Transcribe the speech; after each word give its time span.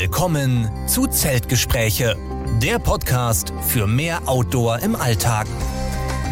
Willkommen 0.00 0.66
zu 0.86 1.06
Zeltgespräche, 1.08 2.16
der 2.62 2.78
Podcast 2.78 3.52
für 3.60 3.86
mehr 3.86 4.26
Outdoor 4.26 4.78
im 4.78 4.96
Alltag. 4.96 5.46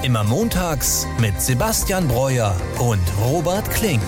Immer 0.03 0.25
montags 0.25 1.07
mit 1.21 1.39
Sebastian 1.39 2.09
Breuer 2.09 2.59
und 2.79 3.03
Robert 3.23 3.71
Klink. 3.71 4.01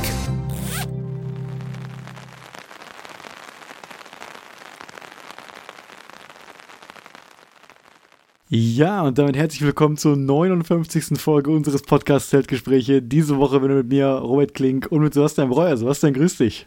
Ja, 8.48 9.02
und 9.02 9.18
damit 9.18 9.36
herzlich 9.36 9.60
willkommen 9.60 9.98
zur 9.98 10.16
59. 10.16 11.20
Folge 11.20 11.50
unseres 11.50 11.82
Podcasts 11.82 12.30
Zeltgespräche. 12.30 13.02
Diese 13.02 13.36
Woche 13.36 13.60
bin 13.60 13.72
ich 13.72 13.76
mit 13.76 13.88
mir, 13.90 14.06
Robert 14.06 14.54
Klink 14.54 14.86
und 14.90 15.02
mit 15.02 15.12
Sebastian 15.12 15.50
Breuer. 15.50 15.76
Sebastian, 15.76 16.14
grüß 16.14 16.38
dich. 16.38 16.66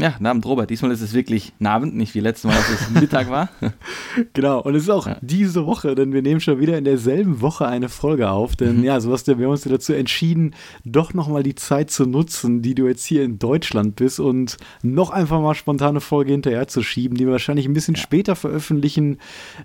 Ja, 0.00 0.16
Abend, 0.24 0.44
Robert. 0.44 0.70
Diesmal 0.70 0.90
ist 0.90 1.02
es 1.02 1.14
wirklich 1.14 1.52
Abend, 1.62 1.94
nicht 1.94 2.16
wie 2.16 2.20
letztes 2.20 2.50
Mal, 2.50 2.56
als 2.56 2.68
es 2.68 2.90
Mittag 3.00 3.30
war. 3.30 3.48
genau, 4.32 4.60
und 4.60 4.74
es 4.74 4.84
ist 4.84 4.90
auch 4.90 5.06
ja. 5.06 5.18
diese 5.20 5.66
Woche, 5.66 5.94
denn 5.94 6.12
wir 6.12 6.20
nehmen 6.20 6.40
schon 6.40 6.58
wieder 6.58 6.76
in 6.76 6.84
derselben 6.84 7.40
Woche 7.40 7.68
eine 7.68 7.88
Folge 7.88 8.28
auf. 8.28 8.56
Denn 8.56 8.78
mhm. 8.78 8.84
ja, 8.84 8.98
Sebastian, 8.98 9.38
wir 9.38 9.46
haben 9.46 9.52
uns 9.52 9.62
dazu 9.62 9.92
entschieden, 9.92 10.56
doch 10.84 11.14
nochmal 11.14 11.44
die 11.44 11.54
Zeit 11.54 11.92
zu 11.92 12.06
nutzen, 12.06 12.60
die 12.60 12.74
du 12.74 12.88
jetzt 12.88 13.04
hier 13.04 13.22
in 13.22 13.38
Deutschland 13.38 13.94
bist 13.94 14.18
und 14.18 14.56
noch 14.82 15.10
einfach 15.10 15.40
mal 15.40 15.54
spontane 15.54 16.00
Folge 16.00 16.32
hinterher 16.32 16.66
zu 16.66 16.82
schieben, 16.82 17.16
die 17.16 17.26
wir 17.26 17.32
wahrscheinlich 17.32 17.66
ein 17.66 17.74
bisschen 17.74 17.94
ja. 17.94 18.00
später 18.00 18.34
veröffentlichen 18.34 19.18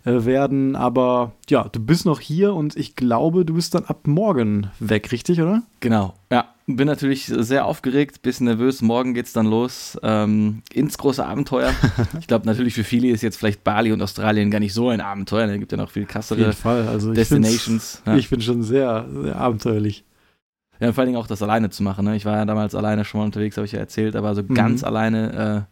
äh, 0.05 0.25
werden. 0.25 0.75
Aber 0.75 1.31
ja, 1.49 1.67
du 1.67 1.79
bist 1.79 2.05
noch 2.05 2.19
hier 2.19 2.53
und 2.53 2.75
ich 2.75 2.95
glaube, 2.95 3.45
du 3.45 3.53
bist 3.53 3.75
dann 3.75 3.85
ab 3.85 4.07
morgen 4.07 4.71
weg, 4.79 5.11
richtig, 5.11 5.41
oder? 5.41 5.63
Genau, 5.79 6.13
ja 6.31 6.45
bin 6.75 6.87
natürlich 6.87 7.25
sehr 7.25 7.65
aufgeregt, 7.65 8.21
bisschen 8.21 8.45
nervös. 8.45 8.81
Morgen 8.81 9.13
geht's 9.13 9.33
dann 9.33 9.45
los 9.45 9.97
ähm, 10.03 10.61
ins 10.71 10.97
große 10.97 11.25
Abenteuer. 11.25 11.73
ich 12.19 12.27
glaube, 12.27 12.45
natürlich 12.45 12.73
für 12.73 12.83
viele 12.83 13.09
ist 13.09 13.21
jetzt 13.21 13.37
vielleicht 13.37 13.63
Bali 13.63 13.91
und 13.91 14.01
Australien 14.01 14.51
gar 14.51 14.59
nicht 14.59 14.73
so 14.73 14.89
ein 14.89 15.01
Abenteuer. 15.01 15.47
Da 15.47 15.57
gibt 15.57 15.71
ja 15.71 15.77
noch 15.77 15.89
viel 15.89 16.05
krassere 16.05 16.53
also 16.87 17.13
Destinations. 17.13 18.01
Ich, 18.01 18.07
ja. 18.07 18.17
ich 18.17 18.29
bin 18.29 18.41
schon 18.41 18.63
sehr, 18.63 19.07
sehr 19.23 19.35
abenteuerlich. 19.35 20.05
Ja, 20.79 20.93
vor 20.93 21.01
allen 21.01 21.09
Dingen 21.09 21.21
auch 21.21 21.27
das 21.27 21.41
alleine 21.41 21.69
zu 21.71 21.83
machen. 21.83 22.05
Ne? 22.05 22.15
Ich 22.15 22.23
war 22.23 22.37
ja 22.37 22.45
damals 22.45 22.73
alleine 22.73 23.03
schon 23.03 23.19
mal 23.19 23.25
unterwegs, 23.25 23.57
habe 23.57 23.65
ich 23.65 23.73
ja 23.73 23.79
erzählt, 23.79 24.15
aber 24.15 24.33
so 24.33 24.43
mhm. 24.43 24.53
ganz 24.53 24.83
alleine 24.83 25.67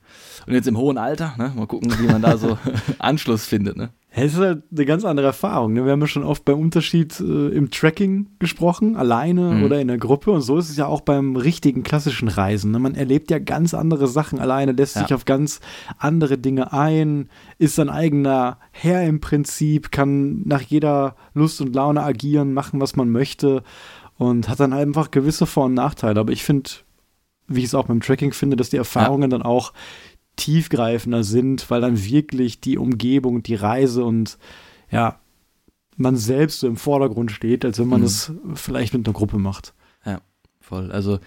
äh, 0.45 0.47
und 0.47 0.53
jetzt 0.53 0.67
im 0.67 0.77
hohen 0.77 0.97
Alter. 0.97 1.33
Ne? 1.37 1.53
Mal 1.55 1.67
gucken, 1.67 1.93
wie 1.99 2.07
man 2.07 2.21
da 2.21 2.37
so 2.37 2.57
Anschluss 2.99 3.45
findet. 3.45 3.77
Ne? 3.77 3.89
Es 4.19 4.33
ist 4.33 4.39
halt 4.39 4.63
eine 4.71 4.85
ganz 4.85 5.05
andere 5.05 5.27
Erfahrung. 5.27 5.73
Ne? 5.73 5.85
Wir 5.85 5.91
haben 5.91 6.01
ja 6.01 6.07
schon 6.07 6.23
oft 6.23 6.43
beim 6.43 6.59
Unterschied 6.59 7.19
äh, 7.19 7.49
im 7.49 7.69
Tracking 7.69 8.27
gesprochen, 8.39 8.95
alleine 8.95 9.53
mhm. 9.53 9.63
oder 9.63 9.79
in 9.79 9.87
der 9.87 9.99
Gruppe. 9.99 10.31
Und 10.31 10.41
so 10.41 10.57
ist 10.57 10.71
es 10.71 10.77
ja 10.77 10.87
auch 10.87 11.01
beim 11.01 11.35
richtigen 11.35 11.83
klassischen 11.83 12.27
Reisen. 12.27 12.71
Ne? 12.71 12.79
Man 12.79 12.95
erlebt 12.95 13.29
ja 13.29 13.37
ganz 13.37 13.75
andere 13.75 14.07
Sachen 14.07 14.39
alleine, 14.39 14.71
lässt 14.71 14.95
ja. 14.95 15.03
sich 15.03 15.13
auf 15.13 15.25
ganz 15.25 15.59
andere 15.99 16.39
Dinge 16.39 16.73
ein, 16.73 17.29
ist 17.59 17.75
sein 17.75 17.89
eigener 17.89 18.57
Herr 18.71 19.03
im 19.03 19.21
Prinzip, 19.21 19.91
kann 19.91 20.41
nach 20.45 20.61
jeder 20.61 21.15
Lust 21.35 21.61
und 21.61 21.75
Laune 21.75 22.01
agieren, 22.01 22.53
machen, 22.53 22.81
was 22.81 22.95
man 22.95 23.09
möchte 23.09 23.61
und 24.17 24.49
hat 24.49 24.59
dann 24.59 24.73
einfach 24.73 25.11
gewisse 25.11 25.45
Vor- 25.45 25.65
und 25.65 25.75
Nachteile. 25.75 26.19
Aber 26.19 26.31
ich 26.31 26.43
finde, 26.43 26.71
wie 27.47 27.59
ich 27.59 27.67
es 27.67 27.75
auch 27.75 27.85
beim 27.85 28.01
Tracking 28.01 28.33
finde, 28.33 28.57
dass 28.57 28.69
die 28.69 28.77
Erfahrungen 28.77 29.29
ja. 29.31 29.37
dann 29.37 29.41
auch 29.41 29.73
tiefgreifender 30.37 31.23
sind, 31.23 31.69
weil 31.69 31.81
dann 31.81 32.01
wirklich 32.03 32.61
die 32.61 32.77
Umgebung, 32.77 33.43
die 33.43 33.55
Reise 33.55 34.05
und 34.05 34.37
ja, 34.89 35.19
man 35.97 36.15
selbst 36.15 36.61
so 36.61 36.67
im 36.67 36.77
Vordergrund 36.77 37.31
steht, 37.31 37.65
als 37.65 37.79
wenn 37.79 37.87
man 37.87 38.03
es 38.03 38.29
mhm. 38.29 38.55
vielleicht 38.55 38.93
mit 38.93 39.05
einer 39.05 39.13
Gruppe 39.13 39.37
macht. 39.37 39.73
Ja, 40.05 40.21
voll. 40.61 40.91
Also 40.91 41.19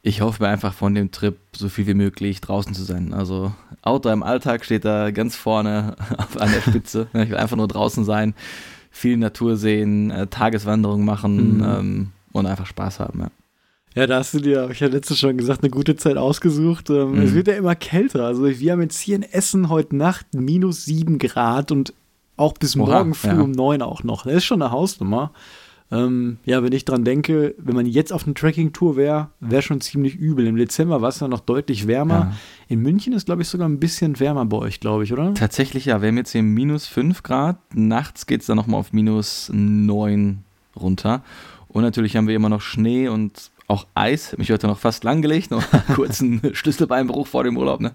ich 0.00 0.20
hoffe 0.20 0.42
mir 0.42 0.48
einfach 0.48 0.72
von 0.72 0.94
dem 0.94 1.10
Trip 1.10 1.38
so 1.54 1.68
viel 1.68 1.86
wie 1.86 1.94
möglich 1.94 2.40
draußen 2.40 2.72
zu 2.72 2.82
sein. 2.82 3.12
Also 3.12 3.52
Outdoor 3.82 4.12
im 4.12 4.22
Alltag 4.22 4.64
steht 4.64 4.84
da 4.84 5.10
ganz 5.10 5.36
vorne 5.36 5.96
an 6.38 6.50
der 6.52 6.60
Spitze. 6.68 7.08
ich 7.12 7.30
will 7.30 7.36
einfach 7.36 7.56
nur 7.56 7.68
draußen 7.68 8.04
sein, 8.04 8.34
viel 8.90 9.16
Natur 9.16 9.56
sehen, 9.56 10.10
äh, 10.10 10.28
Tageswanderung 10.28 11.04
machen 11.04 11.58
mhm. 11.58 11.64
ähm, 11.64 12.12
und 12.32 12.46
einfach 12.46 12.66
Spaß 12.66 13.00
haben. 13.00 13.20
Ja. 13.20 13.30
Ja, 13.94 14.06
da 14.06 14.18
hast 14.18 14.32
du 14.34 14.40
dir, 14.40 14.62
habe 14.62 14.72
ich 14.72 14.80
ja 14.80 14.88
letztes 14.88 15.18
schon 15.18 15.36
gesagt, 15.36 15.62
eine 15.62 15.70
gute 15.70 15.96
Zeit 15.96 16.16
ausgesucht. 16.16 16.88
Ähm, 16.90 17.12
mhm. 17.12 17.22
Es 17.22 17.34
wird 17.34 17.48
ja 17.48 17.54
immer 17.54 17.74
kälter. 17.74 18.24
Also 18.24 18.46
wir 18.46 18.72
haben 18.72 18.80
jetzt 18.80 19.00
hier 19.00 19.16
in 19.16 19.22
Essen 19.22 19.68
heute 19.68 19.96
Nacht 19.96 20.26
minus 20.32 20.84
sieben 20.84 21.18
Grad 21.18 21.70
und 21.70 21.92
auch 22.36 22.54
bis 22.54 22.76
Oha, 22.76 22.86
morgen 22.86 23.14
früh 23.14 23.28
ja. 23.28 23.40
um 23.40 23.52
neun 23.52 23.82
auch 23.82 24.02
noch. 24.02 24.24
Das 24.24 24.34
ist 24.34 24.44
schon 24.44 24.62
eine 24.62 24.70
Hausnummer. 24.70 25.32
Ähm, 25.90 26.38
ja, 26.46 26.62
wenn 26.62 26.72
ich 26.72 26.86
dran 26.86 27.04
denke, 27.04 27.54
wenn 27.58 27.74
man 27.76 27.84
jetzt 27.84 28.14
auf 28.14 28.24
einer 28.24 28.34
Tracking-Tour 28.34 28.96
wäre, 28.96 29.28
wäre 29.40 29.60
schon 29.60 29.82
ziemlich 29.82 30.14
übel. 30.14 30.46
Im 30.46 30.56
Dezember 30.56 31.02
war 31.02 31.10
es 31.10 31.20
ja 31.20 31.28
noch 31.28 31.40
deutlich 31.40 31.86
wärmer. 31.86 32.14
Ja. 32.14 32.32
In 32.68 32.80
München 32.80 33.12
ist, 33.12 33.26
glaube 33.26 33.42
ich, 33.42 33.48
sogar 33.48 33.68
ein 33.68 33.78
bisschen 33.78 34.18
wärmer 34.18 34.46
bei 34.46 34.56
euch, 34.56 34.80
glaube 34.80 35.04
ich, 35.04 35.12
oder? 35.12 35.34
Tatsächlich, 35.34 35.84
ja. 35.84 36.00
Wir 36.00 36.08
haben 36.08 36.16
jetzt 36.16 36.32
hier 36.32 36.42
minus 36.42 36.86
fünf 36.86 37.22
Grad. 37.22 37.58
Nachts 37.74 38.26
geht 38.26 38.40
es 38.40 38.46
dann 38.46 38.56
nochmal 38.56 38.80
auf 38.80 38.94
minus 38.94 39.50
neun 39.52 40.44
runter. 40.74 41.22
Und 41.68 41.82
natürlich 41.82 42.16
haben 42.16 42.26
wir 42.26 42.36
immer 42.36 42.48
noch 42.48 42.62
Schnee 42.62 43.08
und 43.08 43.50
auch 43.68 43.86
Eis. 43.94 44.36
Mich 44.38 44.50
heute 44.50 44.66
noch 44.66 44.78
fast 44.78 45.04
langgelegt, 45.04 45.50
noch 45.50 45.72
einen 45.72 45.86
kurzen 45.94 46.54
Schlüsselbeinbruch 46.54 47.26
vor 47.26 47.44
dem 47.44 47.56
Urlaub. 47.56 47.80
Ne? 47.80 47.92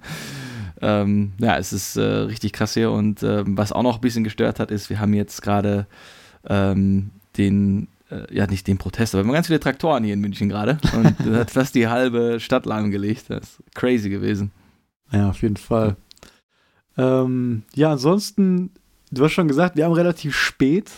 Ähm, 0.81 1.33
ja, 1.39 1.57
es 1.57 1.73
ist 1.73 1.97
äh, 1.97 2.01
richtig 2.01 2.53
krass 2.53 2.73
hier. 2.73 2.91
Und 2.91 3.23
ähm, 3.23 3.57
was 3.57 3.71
auch 3.71 3.83
noch 3.83 3.95
ein 3.95 4.01
bisschen 4.01 4.23
gestört 4.23 4.59
hat, 4.59 4.71
ist, 4.71 4.89
wir 4.89 4.99
haben 4.99 5.13
jetzt 5.13 5.41
gerade 5.41 5.87
ähm, 6.47 7.11
den, 7.37 7.87
äh, 8.09 8.33
ja 8.33 8.47
nicht 8.47 8.67
den 8.67 8.77
Protest, 8.77 9.15
aber 9.15 9.23
wir 9.23 9.27
haben 9.27 9.33
ganz 9.33 9.47
viele 9.47 9.59
Traktoren 9.59 10.03
hier 10.03 10.13
in 10.13 10.21
München 10.21 10.49
gerade. 10.49 10.77
Und 10.95 11.15
das 11.25 11.37
hat 11.37 11.51
fast 11.51 11.75
die 11.75 11.87
halbe 11.87 12.39
Stadt 12.39 12.65
lahmgelegt. 12.65 13.25
Das 13.29 13.41
ist 13.41 13.75
crazy 13.75 14.09
gewesen. 14.09 14.51
Ja, 15.11 15.29
auf 15.29 15.41
jeden 15.41 15.57
Fall. 15.57 15.95
Ähm, 16.97 17.63
ja, 17.75 17.91
ansonsten, 17.91 18.71
du 19.11 19.23
hast 19.23 19.31
schon 19.33 19.47
gesagt, 19.47 19.75
wir 19.75 19.85
haben 19.85 19.93
relativ 19.93 20.35
spät 20.35 20.91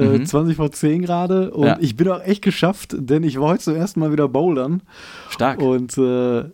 äh, 0.00 0.18
mhm. 0.18 0.26
20 0.26 0.56
vor 0.56 0.72
10 0.72 1.02
gerade. 1.02 1.50
Und 1.50 1.66
ja. 1.66 1.78
ich 1.80 1.96
bin 1.96 2.08
auch 2.08 2.22
echt 2.22 2.42
geschafft, 2.42 2.96
denn 2.98 3.22
ich 3.22 3.38
war 3.38 3.48
heute 3.48 3.64
zum 3.64 3.76
ersten 3.76 4.00
Mal 4.00 4.12
wieder 4.12 4.28
bouldern. 4.28 4.82
Stark. 5.28 5.60
Und 5.60 5.96
äh, 5.98 6.44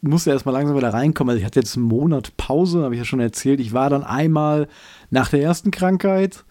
musste 0.00 0.30
erstmal 0.30 0.54
langsam 0.54 0.76
wieder 0.76 0.92
reinkommen. 0.92 1.30
Also 1.30 1.40
ich 1.40 1.46
hatte 1.46 1.60
jetzt 1.60 1.76
einen 1.76 1.86
Monat 1.86 2.36
Pause, 2.36 2.82
habe 2.82 2.94
ich 2.94 3.00
ja 3.00 3.04
schon 3.04 3.20
erzählt. 3.20 3.60
Ich 3.60 3.72
war 3.72 3.90
dann 3.90 4.04
einmal 4.04 4.68
nach 5.10 5.28
der 5.30 5.42
ersten 5.42 5.70
Krankheit, 5.70 6.44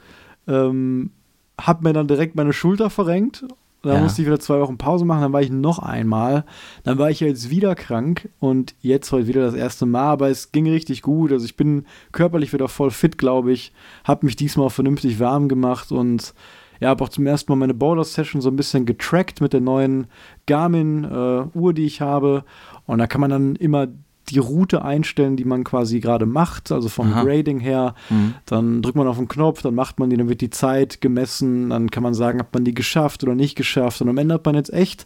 ähm, 0.48 1.12
habe 1.60 1.84
mir 1.84 1.94
dann 1.94 2.08
direkt 2.08 2.36
meine 2.36 2.54
Schulter 2.54 2.90
verrenkt 2.90 3.46
dann 3.84 3.96
ja. 3.96 4.02
musste 4.02 4.22
ich 4.22 4.28
wieder 4.28 4.40
zwei 4.40 4.60
Wochen 4.62 4.78
Pause 4.78 5.04
machen, 5.04 5.22
dann 5.22 5.34
war 5.34 5.42
ich 5.42 5.52
noch 5.52 5.80
einmal. 5.80 6.46
Dann 6.84 6.98
war 6.98 7.12
ich 7.12 7.20
jetzt 7.20 7.50
wieder 7.50 7.76
krank 7.76 8.30
und 8.40 8.76
jetzt 8.82 9.12
heute 9.12 9.28
wieder 9.28 9.42
das 9.42 9.56
erste 9.56 9.86
Mal, 9.86 10.10
aber 10.10 10.30
es 10.30 10.54
ging 10.54 10.70
richtig 10.70 11.02
gut. 11.02 11.34
Also 11.34 11.46
ich 11.46 11.58
bin 11.58 11.86
körperlich 12.14 12.54
wieder 12.54 12.70
voll 12.70 12.92
fit, 12.92 13.18
glaube 13.18 13.52
ich. 13.52 13.74
Habe 14.06 14.26
mich 14.26 14.38
diesmal 14.38 14.70
vernünftig 14.70 15.20
warm 15.20 15.50
gemacht 15.50 15.92
und 15.92 16.34
ja, 16.80 16.90
habe 16.90 17.04
auch 17.04 17.10
zum 17.10 17.28
ersten 17.28 17.52
Mal 17.52 17.58
meine 17.58 17.74
Bowler-Session 17.74 18.42
so 18.42 18.50
ein 18.50 18.56
bisschen 18.56 18.86
getrackt 18.86 19.42
mit 19.42 19.52
der 19.52 19.62
neuen 19.62 20.08
Garmin-Uhr, 20.48 21.72
äh, 21.72 21.74
die 21.74 21.86
ich 21.86 22.00
habe. 22.00 22.46
Und 22.86 23.00
da 23.00 23.08
kann 23.08 23.22
man 23.22 23.30
dann 23.30 23.56
immer 23.58 23.88
die 24.30 24.40
Route 24.40 24.84
einstellen, 24.84 25.36
die 25.36 25.46
man 25.46 25.64
quasi 25.64 26.00
gerade 26.00 26.26
macht, 26.26 26.72
also 26.72 26.90
vom 26.90 27.12
Aha. 27.12 27.24
Grading 27.24 27.60
her. 27.60 27.96
Mhm. 28.10 28.36
Dann 28.46 28.82
drückt 28.82 28.96
man 28.96 29.08
auf 29.08 29.18
den 29.18 29.28
Knopf, 29.28 29.62
dann 29.62 29.76
macht 29.76 30.00
man 30.00 30.10
die, 30.10 30.18
dann 30.18 30.30
wird 30.30 30.42
die 30.42 30.50
Zeit 30.50 31.02
gemessen, 31.02 31.70
dann 31.70 31.92
kann 31.92 32.04
man 32.04 32.14
sagen, 32.14 32.40
hat 32.40 32.54
man 32.54 32.64
die 32.64 32.74
geschafft 32.74 33.24
oder 33.24 33.36
nicht 33.36 33.56
geschafft. 33.56 34.02
Und 34.02 34.10
am 34.10 34.18
Ende 34.18 34.36
hat 34.36 34.46
man 34.46 34.56
jetzt 34.56 34.74
echt 34.74 35.06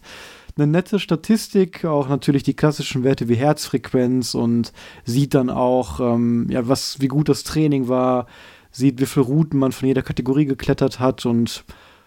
eine 0.56 0.66
nette 0.66 0.98
Statistik, 0.98 1.84
auch 1.84 2.08
natürlich 2.08 2.42
die 2.42 2.54
klassischen 2.54 3.04
Werte 3.04 3.28
wie 3.28 3.36
Herzfrequenz 3.36 4.34
und 4.34 4.72
sieht 5.04 5.34
dann 5.34 5.50
auch, 5.50 6.00
ähm, 6.00 6.46
ja, 6.50 6.66
was, 6.68 7.00
wie 7.00 7.08
gut 7.08 7.28
das 7.28 7.44
Training 7.44 7.88
war, 7.88 8.26
sieht, 8.70 9.00
wie 9.00 9.06
viele 9.06 9.26
Routen 9.26 9.58
man 9.58 9.72
von 9.72 9.88
jeder 9.88 10.02
Kategorie 10.02 10.46
geklettert 10.46 11.00
hat 11.00 11.26
und 11.26 11.64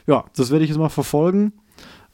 ja, 0.07 0.25
das 0.35 0.51
werde 0.51 0.63
ich 0.63 0.69
jetzt 0.69 0.79
mal 0.79 0.89
verfolgen. 0.89 1.53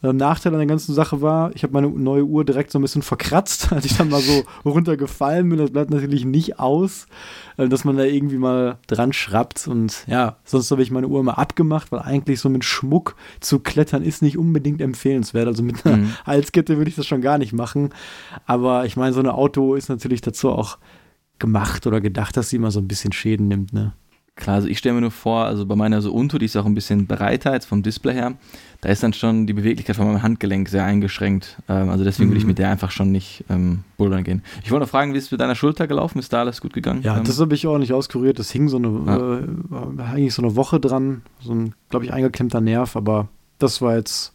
Ähm, 0.04 0.18
Nachteil 0.18 0.54
an 0.54 0.60
der 0.60 0.68
ganzen 0.68 0.94
Sache 0.94 1.22
war, 1.22 1.56
ich 1.56 1.64
habe 1.64 1.74
meine 1.74 1.90
neue 1.90 2.24
Uhr 2.24 2.46
direkt 2.46 2.72
so 2.72 2.78
ein 2.78 2.84
bisschen 2.84 3.02
verkratzt, 3.02 3.72
als 3.72 3.86
ich 3.86 3.98
dann 3.98 4.10
mal 4.10 4.22
so 4.22 4.44
runtergefallen 4.64 5.50
bin. 5.50 5.58
Das 5.58 5.72
bleibt 5.72 5.90
natürlich 5.90 6.24
nicht 6.24 6.60
aus, 6.60 7.08
äh, 7.58 7.68
dass 7.68 7.84
man 7.84 7.98
da 7.98 8.04
irgendwie 8.04 8.38
mal 8.38 8.78
dran 8.88 9.12
schrappt. 9.12 9.68
Und 9.68 10.06
ja, 10.08 10.38
sonst 10.44 10.70
habe 10.70 10.84
ich 10.84 10.92
meine 10.92 11.08
Uhr 11.08 11.24
mal 11.24 11.34
abgemacht, 11.34 11.92
weil 11.92 12.02
eigentlich 12.02 12.40
so 12.40 12.50
mit 12.50 12.64
Schmuck 12.64 13.16
zu 13.40 13.60
klettern 13.60 14.04
ist 14.04 14.22
nicht 14.22 14.38
unbedingt 14.38 14.82
empfehlenswert. 14.82 15.48
Also 15.48 15.64
mit 15.64 15.86
einer 15.86 15.98
mhm. 15.98 16.14
Halskette 16.26 16.78
würde 16.78 16.90
ich 16.90 16.96
das 16.96 17.08
schon 17.08 17.22
gar 17.22 17.40
nicht 17.40 17.54
machen. 17.54 17.90
Aber 18.46 18.86
ich 18.86 18.98
meine, 18.98 19.14
so 19.14 19.20
eine 19.20 19.34
Auto 19.34 19.74
ist 19.74 19.90
natürlich 19.90 20.22
dazu 20.22 20.52
auch 20.52 20.78
gemacht 21.40 21.88
oder 21.88 22.02
gedacht, 22.02 22.38
dass 22.38 22.50
sie 22.50 22.56
immer 22.56 22.72
so 22.72 22.80
ein 22.80 22.88
bisschen 22.88 23.14
Schäden 23.14 23.48
nimmt, 23.48 23.74
ne? 23.74 23.94
Klar, 24.38 24.58
also 24.58 24.68
ich 24.68 24.78
stelle 24.78 24.96
mir 24.96 25.02
nur 25.02 25.12
vor, 25.12 25.46
also 25.46 25.66
bei 25.66 25.76
meiner 25.76 26.02
so 26.02 26.14
Unto, 26.14 26.38
die 26.38 26.46
ist 26.46 26.56
auch 26.56 26.66
ein 26.66 26.76
bisschen 26.76 27.08
breiter 27.08 27.54
jetzt 27.54 27.66
vom 27.66 27.82
Display 27.82 28.14
her, 28.14 28.34
da 28.82 28.90
ist 28.90 29.02
dann 29.02 29.12
schon 29.12 29.48
die 29.48 29.54
Beweglichkeit 29.54 29.96
von 29.96 30.06
meinem 30.06 30.22
Handgelenk 30.22 30.70
sehr 30.70 30.84
eingeschränkt. 30.84 31.58
Ähm, 31.68 31.90
also 31.90 32.04
deswegen 32.04 32.30
mhm. 32.30 32.34
würde 32.34 32.40
ich 32.42 32.46
mit 32.46 32.60
der 32.60 32.70
einfach 32.70 32.92
schon 32.92 33.12
nicht 33.12 33.44
ähm, 33.50 33.80
bouldern 33.98 34.24
gehen. 34.24 34.44
Ich 34.64 34.72
wollte 34.72 34.86
noch 34.86 34.90
fragen, 34.90 35.14
wie 35.14 35.18
ist 35.18 35.26
es 35.26 35.32
mit 35.32 35.42
deiner 35.42 35.56
Schulter 35.56 35.88
gelaufen? 35.88 36.20
Ist 36.20 36.32
da 36.32 36.42
alles 36.42 36.62
gut 36.62 36.74
gegangen? 36.74 37.02
Ja, 37.02 37.18
ähm, 37.18 37.24
das 37.24 37.40
habe 37.40 37.56
ich 37.56 37.66
auch 37.66 37.80
nicht 37.80 37.94
auskuriert. 37.94 38.38
Das 38.38 38.52
hing 38.52 38.70
so 38.70 38.78
eine, 38.78 39.02
ja. 39.08 39.40
äh, 39.40 40.14
eigentlich 40.14 40.36
so 40.36 40.44
eine 40.44 40.56
Woche 40.56 40.80
dran. 40.80 41.24
So 41.42 41.54
ein, 41.54 41.74
glaube 41.90 42.06
ich, 42.06 42.14
eingeklemmter 42.14 42.62
Nerv, 42.62 42.96
aber 42.96 43.30
das 43.58 43.82
war 43.82 43.96
jetzt 43.96 44.34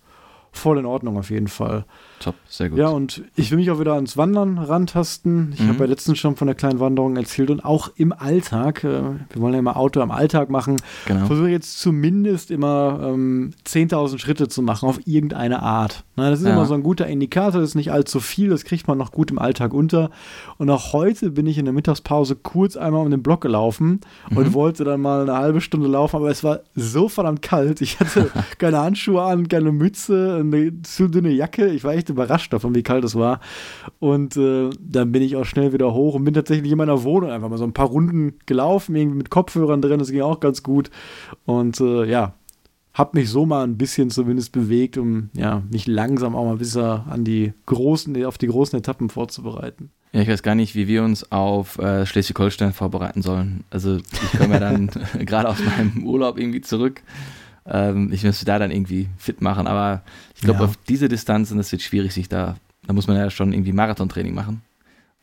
voll 0.51 0.79
in 0.79 0.87
Ordnung 0.87 1.17
auf 1.17 1.31
jeden 1.31 1.49
Fall. 1.49 1.85
Top, 2.23 2.35
sehr 2.49 2.69
gut. 2.71 2.79
Ja, 2.79 2.89
und 2.89 3.23
ich 3.37 3.51
will 3.51 3.59
mich 3.59 3.71
auch 3.71 3.81
wieder 3.81 3.95
ans 3.95 4.17
Wandern 4.17 4.59
rantasten. 4.59 5.53
Ich 5.55 5.61
Mhm. 5.61 5.69
habe 5.69 5.79
ja 5.81 5.87
letztens 5.87 6.19
schon 6.19 6.37
von 6.37 6.47
der 6.47 6.55
kleinen 6.55 6.81
Wanderung 6.81 7.17
erzählt 7.17 7.51
und 7.51 7.65
auch 7.65 7.91
im 7.97 8.13
Alltag. 8.13 8.85
Äh, 8.85 9.03
wir 9.31 9.41
wollen 9.43 9.53
ja 9.55 9.59
immer 9.59 9.77
Auto 9.77 10.01
am 10.01 10.11
Alltag 10.11 10.51
machen. 10.51 10.77
genau. 11.07 11.27
Versuche 11.27 11.49
jetzt 11.49 11.79
zumindest 11.81 12.51
immer 12.51 13.01
ähm, 13.03 13.53
10.000 13.67 14.19
Schritte 14.19 14.49
zu 14.49 14.63
machen 14.63 14.89
auf 14.89 15.01
irgendeine 15.07 15.63
Art. 15.63 16.05
Na, 16.17 16.31
das 16.31 16.41
ist 16.41 16.47
Ja. 16.47 16.53
immer 16.53 16.67
so 16.67 16.75
ein 16.75 16.83
guter 16.83 17.07
Indikator, 17.07 17.61
das 17.61 17.71
ist 17.71 17.75
nicht 17.75 17.93
allzu 17.93 18.21
viel, 18.21 18.51
das 18.51 18.65
kriegt 18.65 18.87
man 18.89 18.99
noch 18.99 19.13
gut 19.13 19.31
im 19.31 19.39
Alltag 19.39 19.73
unter. 19.75 20.11
Und 20.59 20.69
auch 20.71 20.93
heute 20.93 21.31
bin 21.31 21.47
ich 21.47 21.59
in 21.59 21.65
der 21.65 21.75
Mittagspause 21.75 22.37
kurz 22.37 22.77
einmal 22.77 23.03
um 23.05 23.11
den 23.11 23.23
Block 23.23 23.41
gelaufen 23.41 24.01
und 24.31 24.49
Mhm. 24.49 24.53
wollte 24.55 24.85
dann 24.85 25.01
mal 25.01 25.23
eine 25.23 25.35
halbe 25.37 25.61
Stunde 25.61 25.89
laufen, 25.89 26.17
aber 26.17 26.31
es 26.31 26.45
war 26.45 26.61
so 26.75 27.09
verdammt 27.09 27.43
kalt. 27.43 27.81
Ich 27.81 27.99
hatte 28.01 28.31
keine 28.59 28.79
Handschuhe 28.79 29.23
an, 29.23 29.49
keine 29.49 29.73
Mütze, 29.73 30.37
eine 30.41 30.83
zu 30.83 31.09
dünne 31.09 31.31
Jacke. 31.31 31.67
Ich 31.69 31.85
war 31.85 31.95
echt 31.95 32.11
überrascht 32.13 32.53
davon, 32.53 32.75
wie 32.75 32.83
kalt 32.83 33.05
es 33.05 33.15
war. 33.15 33.41
Und 33.99 34.37
äh, 34.37 34.71
dann 34.81 35.13
bin 35.13 35.23
ich 35.23 35.37
auch 35.37 35.45
schnell 35.45 35.73
wieder 35.73 35.93
hoch 35.93 36.15
und 36.15 36.25
bin 36.25 36.35
tatsächlich 36.35 36.71
in 36.71 36.79
meiner 36.79 37.03
Wohnung 37.03 37.31
einfach 37.31 37.49
mal 37.49 37.59
so 37.59 37.65
ein 37.65 37.73
paar 37.73 37.89
Runden 37.89 38.35
gelaufen, 38.47 38.95
irgendwie 38.97 39.19
mit 39.19 39.31
Kopfhörern 39.31 39.83
drin, 39.83 39.99
das 39.99 40.11
ging 40.11 40.23
auch 40.23 40.41
ganz 40.41 40.63
gut. 40.63 40.91
Und 41.45 41.81
äh, 41.81 42.05
ja, 42.05 42.35
hab 42.95 43.15
mich 43.15 43.31
so 43.31 43.47
mal 43.47 43.65
ein 43.65 43.79
bisschen 43.79 44.11
zumindest 44.11 44.53
bewegt, 44.53 44.99
um 44.99 45.31
ja, 45.35 45.63
mich 45.71 45.87
langsam 45.87 46.37
auch 46.37 46.45
mal 46.45 46.57
bis 46.57 46.77
an 46.77 47.25
die 47.25 47.53
großen, 47.67 48.25
auf 48.25 48.39
die 48.39 48.49
großen 48.49 48.79
Etappen 48.79 49.09
vorzubereiten. 49.09 49.91
Ja, 50.13 50.21
ich 50.21 50.29
weiß 50.29 50.43
gar 50.43 50.55
nicht, 50.55 50.75
wie 50.75 50.89
wir 50.89 51.03
uns 51.03 51.33
auf 51.33 51.79
äh, 51.79 52.05
Schleswig-Holstein 52.05 52.75
vorbereiten 52.75 53.23
sollen. 53.23 53.65
Also 53.71 53.97
ich 53.97 54.39
komme 54.39 54.55
ja 54.55 54.61
dann 54.61 54.91
gerade 55.21 55.49
aus 55.49 55.59
meinem 55.65 56.05
Urlaub 56.05 56.39
irgendwie 56.39 56.61
zurück. 56.61 57.03
Ähm, 57.67 58.13
ich 58.13 58.25
müsste 58.25 58.45
da 58.45 58.59
dann 58.59 58.71
irgendwie 58.71 59.09
fit 59.19 59.41
machen, 59.41 59.67
aber 59.67 60.03
ich 60.35 60.41
glaube, 60.43 60.61
Ja. 60.61 60.65
auf 60.67 60.77
diese 60.89 61.09
Distanzen, 61.09 61.59
das 61.59 61.71
wird 61.73 61.83
schwierig, 61.83 62.13
sich 62.13 62.29
da, 62.29 62.57
da 62.87 62.93
muss 62.93 63.07
man 63.07 63.17
ja 63.17 63.31
schon 63.31 63.53
irgendwie 63.53 63.73
Marathontraining 63.73 64.35
machen, 64.35 64.63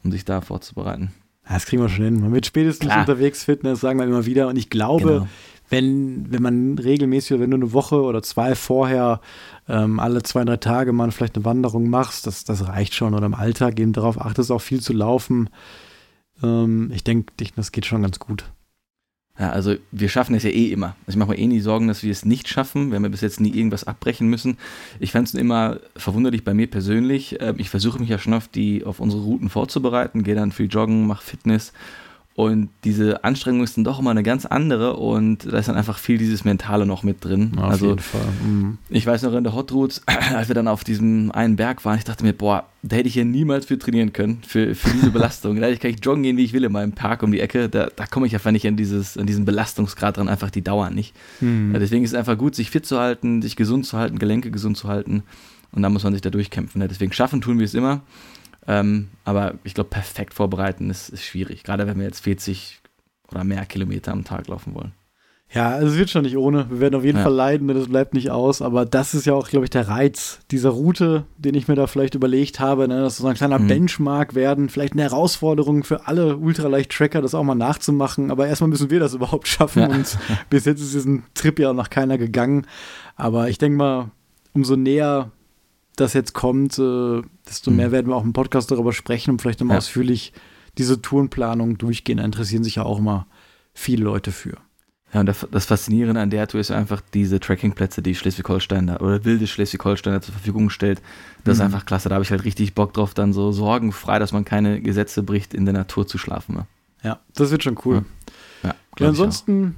um 0.03 0.11
sich 0.11 0.23
da 0.25 0.41
vorzubereiten. 0.41 1.11
Das 1.47 1.65
kriegen 1.65 1.81
wir 1.81 1.89
schon 1.89 2.05
hin. 2.05 2.21
Man 2.21 2.31
wird 2.31 2.45
spätestens 2.45 2.87
Klar. 2.89 2.99
unterwegs 3.01 3.43
Fitness, 3.43 3.79
sagen 3.81 3.97
wir 3.99 4.05
immer 4.05 4.25
wieder. 4.25 4.47
Und 4.47 4.55
ich 4.55 4.69
glaube, 4.69 5.03
Genau. 5.03 5.27
wenn, 5.69 6.31
wenn 6.31 6.43
man 6.43 6.77
regelmäßig, 6.77 7.39
wenn 7.39 7.49
du 7.51 7.57
eine 7.57 7.73
Woche 7.73 8.01
oder 8.01 8.21
zwei 8.21 8.53
vorher 8.55 9.19
ähm, 9.67 9.99
alle 9.99 10.21
zwei, 10.23 10.45
drei 10.45 10.57
Tage 10.57 10.93
mal 10.93 11.11
vielleicht 11.11 11.35
eine 11.35 11.45
Wanderung 11.45 11.89
machst, 11.89 12.27
das, 12.27 12.43
das 12.45 12.67
reicht 12.67 12.93
schon. 12.93 13.15
Oder 13.15 13.25
im 13.25 13.33
Alltag 13.33 13.79
eben 13.79 13.93
darauf 13.93 14.21
achtest, 14.21 14.51
auch 14.51 14.61
viel 14.61 14.79
zu 14.79 14.93
laufen. 14.93 15.49
Ähm, 16.43 16.91
ich 16.93 17.03
denke, 17.03 17.33
das 17.55 17.71
geht 17.71 17.85
schon 17.87 18.03
ganz 18.03 18.19
gut. 18.19 18.45
Ja, 19.39 19.51
also 19.51 19.75
wir 19.91 20.09
schaffen 20.09 20.35
es 20.35 20.43
ja 20.43 20.49
eh 20.49 20.67
immer. 20.67 20.97
Also 21.07 21.11
ich 21.11 21.15
mache 21.15 21.29
mir 21.29 21.37
eh 21.37 21.47
nie 21.47 21.61
Sorgen, 21.61 21.87
dass 21.87 22.03
wir 22.03 22.11
es 22.11 22.25
nicht 22.25 22.49
schaffen. 22.49 22.89
Wir 22.91 22.97
haben 22.97 23.03
ja 23.03 23.09
bis 23.09 23.21
jetzt 23.21 23.39
nie 23.39 23.55
irgendwas 23.55 23.85
abbrechen 23.85 24.27
müssen. 24.27 24.57
Ich 24.99 25.13
fand 25.13 25.29
es 25.29 25.33
immer 25.33 25.79
verwunderlich 25.95 26.43
bei 26.43 26.53
mir 26.53 26.69
persönlich. 26.69 27.37
Ähm, 27.39 27.55
Ich 27.57 27.69
versuche 27.69 27.99
mich 27.99 28.09
ja 28.09 28.19
schon 28.19 28.33
auf 28.33 28.49
die, 28.49 28.83
auf 28.83 28.99
unsere 28.99 29.23
Routen 29.23 29.49
vorzubereiten, 29.49 30.23
gehe 30.23 30.35
dann 30.35 30.51
viel 30.51 30.67
joggen, 30.67 31.07
mache 31.07 31.23
Fitness. 31.23 31.71
Und 32.39 32.69
diese 32.85 33.25
Anstrengung 33.25 33.65
ist 33.65 33.75
dann 33.75 33.83
doch 33.83 33.99
immer 33.99 34.11
eine 34.11 34.23
ganz 34.23 34.45
andere 34.45 34.95
und 34.95 35.51
da 35.51 35.57
ist 35.57 35.67
dann 35.67 35.75
einfach 35.75 35.97
viel 35.97 36.17
dieses 36.17 36.45
Mentale 36.45 36.85
noch 36.85 37.03
mit 37.03 37.25
drin. 37.25 37.51
Auf 37.57 37.71
also 37.71 37.89
jeden 37.89 37.99
Fall. 37.99 38.21
Mhm. 38.41 38.77
ich 38.87 39.05
weiß 39.05 39.23
noch 39.23 39.33
in 39.33 39.43
der 39.43 39.53
Hot 39.53 39.73
Routes, 39.73 40.03
als 40.33 40.47
wir 40.47 40.55
dann 40.55 40.69
auf 40.69 40.85
diesem 40.85 41.33
einen 41.33 41.57
Berg 41.57 41.83
waren, 41.83 41.97
ich 41.97 42.05
dachte 42.05 42.23
mir, 42.23 42.31
boah, 42.31 42.63
da 42.81 42.95
hätte 42.95 43.09
ich 43.09 43.15
hier 43.15 43.25
niemals 43.25 43.65
für 43.65 43.77
trainieren 43.77 44.13
können, 44.13 44.39
für, 44.47 44.73
für 44.73 44.89
diese 44.91 45.11
Belastung. 45.11 45.59
da 45.59 45.75
kann 45.75 45.91
ich 45.91 45.97
joggen 46.01 46.23
gehen, 46.23 46.37
wie 46.37 46.45
ich 46.45 46.53
will 46.53 46.63
in 46.63 46.71
meinem 46.71 46.93
Park 46.93 47.23
um 47.23 47.33
die 47.33 47.41
Ecke. 47.41 47.67
Da, 47.67 47.89
da 47.93 48.05
komme 48.05 48.25
ich 48.25 48.33
einfach 48.33 48.51
nicht 48.51 48.65
an, 48.65 48.77
dieses, 48.77 49.17
an 49.17 49.27
diesen 49.27 49.43
Belastungsgrad 49.43 50.15
dran, 50.15 50.29
einfach 50.29 50.49
die 50.49 50.61
Dauer 50.61 50.91
nicht. 50.91 51.13
Mhm. 51.41 51.73
Ja, 51.73 51.79
deswegen 51.79 52.05
ist 52.05 52.11
es 52.11 52.17
einfach 52.17 52.37
gut, 52.37 52.55
sich 52.55 52.71
fit 52.71 52.85
zu 52.85 52.99
halten, 52.99 53.41
sich 53.41 53.57
gesund 53.57 53.85
zu 53.85 53.97
halten, 53.97 54.17
Gelenke 54.17 54.49
gesund 54.49 54.77
zu 54.77 54.87
halten. 54.87 55.23
Und 55.73 55.81
dann 55.81 55.91
muss 55.91 56.05
man 56.05 56.13
sich 56.13 56.21
da 56.21 56.29
durchkämpfen. 56.29 56.79
Ja, 56.79 56.87
deswegen 56.87 57.11
schaffen 57.11 57.41
tun 57.41 57.59
wir 57.59 57.65
es 57.65 57.73
immer. 57.73 57.99
Ähm, 58.67 59.09
aber 59.25 59.55
ich 59.63 59.73
glaube, 59.73 59.89
perfekt 59.89 60.33
vorbereiten 60.33 60.89
ist, 60.89 61.09
ist 61.09 61.23
schwierig. 61.23 61.63
Gerade 61.63 61.87
wenn 61.87 61.97
wir 61.97 62.05
jetzt 62.05 62.19
40 62.21 62.79
oder 63.31 63.43
mehr 63.43 63.65
Kilometer 63.65 64.11
am 64.11 64.23
Tag 64.23 64.47
laufen 64.47 64.73
wollen. 64.75 64.93
Ja, 65.51 65.69
also 65.69 65.87
es 65.87 65.97
wird 65.97 66.11
schon 66.11 66.21
nicht 66.25 66.37
ohne. 66.37 66.69
Wir 66.69 66.79
werden 66.79 66.93
auf 66.93 67.03
jeden 67.03 67.17
Ja. 67.17 67.23
Fall 67.23 67.33
leiden, 67.33 67.67
das 67.69 67.87
bleibt 67.87 68.13
nicht 68.13 68.29
aus. 68.29 68.61
Aber 68.61 68.85
das 68.85 69.15
ist 69.15 69.25
ja 69.25 69.33
auch, 69.33 69.49
glaube 69.49 69.65
ich, 69.65 69.71
der 69.71 69.87
Reiz 69.87 70.37
dieser 70.51 70.69
Route, 70.69 71.25
den 71.39 71.55
ich 71.55 71.67
mir 71.67 71.73
da 71.73 71.87
vielleicht 71.87 72.13
überlegt 72.13 72.59
habe. 72.59 72.87
Ne? 72.87 73.01
Das 73.01 73.17
soll 73.17 73.23
so 73.23 73.29
ein 73.29 73.35
kleiner 73.35 73.57
Mhm. 73.57 73.67
Benchmark 73.67 74.35
werden. 74.35 74.69
Vielleicht 74.69 74.93
eine 74.93 75.01
Herausforderung 75.01 75.83
für 75.83 76.05
alle 76.05 76.37
Ultraleicht-Tracker, 76.37 77.23
das 77.23 77.33
auch 77.33 77.43
mal 77.43 77.55
nachzumachen. 77.55 78.29
Aber 78.29 78.45
erstmal 78.47 78.69
müssen 78.69 78.91
wir 78.91 78.99
das 78.99 79.13
überhaupt 79.15 79.47
schaffen. 79.47 79.81
Ja. 79.81 79.87
Und 79.89 80.19
bis 80.51 80.65
jetzt 80.65 80.81
ist 80.81 80.93
diesen 80.93 81.23
Trip 81.33 81.57
ja 81.57 81.73
noch 81.73 81.89
keiner 81.89 82.19
gegangen. 82.19 82.67
Aber 83.15 83.49
ich 83.49 83.57
denke 83.57 83.75
mal, 83.79 84.11
umso 84.53 84.75
näher 84.75 85.31
das 85.95 86.13
jetzt 86.13 86.33
kommt, 86.33 86.77
äh, 86.77 87.21
desto 87.49 87.71
Mhm. 87.71 87.77
mehr 87.77 87.91
werden 87.91 88.07
wir 88.07 88.15
auch 88.15 88.23
im 88.23 88.33
Podcast 88.33 88.71
darüber 88.71 88.93
sprechen 88.93 89.31
und 89.31 89.41
vielleicht 89.41 89.59
nochmal 89.59 89.75
Ja. 89.75 89.79
ausführlich 89.79 90.33
diese 90.77 91.01
Tourenplanung 91.01 91.77
durchgehen. 91.77 92.17
Da 92.17 92.23
interessieren 92.23 92.63
sich 92.63 92.75
ja 92.75 92.83
auch 92.83 92.99
immer 92.99 93.27
viele 93.73 94.03
Leute 94.03 94.31
für. 94.31 94.57
Ja, 95.13 95.21
und 95.21 95.25
das 95.25 95.47
das 95.49 95.65
Faszinierende 95.65 96.21
an 96.21 96.29
der 96.29 96.47
Tour 96.47 96.61
ist 96.61 96.69
einfach 96.69 97.01
diese 97.15 97.39
Trackingplätze, 97.39 98.03
die 98.03 98.13
Schleswig-Holstein 98.13 98.85
da 98.87 98.97
oder 98.97 99.25
wilde 99.25 99.47
Schleswig-Holstein 99.47 100.13
da 100.13 100.21
zur 100.21 100.33
Verfügung 100.35 100.69
stellt. 100.69 101.01
Das 101.43 101.53
ist 101.55 101.59
Mhm. 101.59 101.65
einfach 101.65 101.85
klasse. 101.87 102.09
Da 102.09 102.15
habe 102.15 102.23
ich 102.23 102.29
halt 102.29 102.45
richtig 102.45 102.75
Bock 102.75 102.93
drauf, 102.93 103.15
dann 103.15 103.33
so 103.33 103.51
sorgenfrei, 103.51 104.19
dass 104.19 104.31
man 104.33 104.45
keine 104.45 104.79
Gesetze 104.81 105.23
bricht, 105.23 105.55
in 105.55 105.65
der 105.65 105.73
Natur 105.73 106.05
zu 106.05 106.19
schlafen. 106.19 106.55
Ne? 106.55 106.67
Ja, 107.03 107.19
das 107.33 107.49
wird 107.49 107.63
schon 107.63 107.77
cool. 107.85 108.05
Ja. 108.61 108.75
Ja, 108.99 109.07
ansonsten 109.07 109.77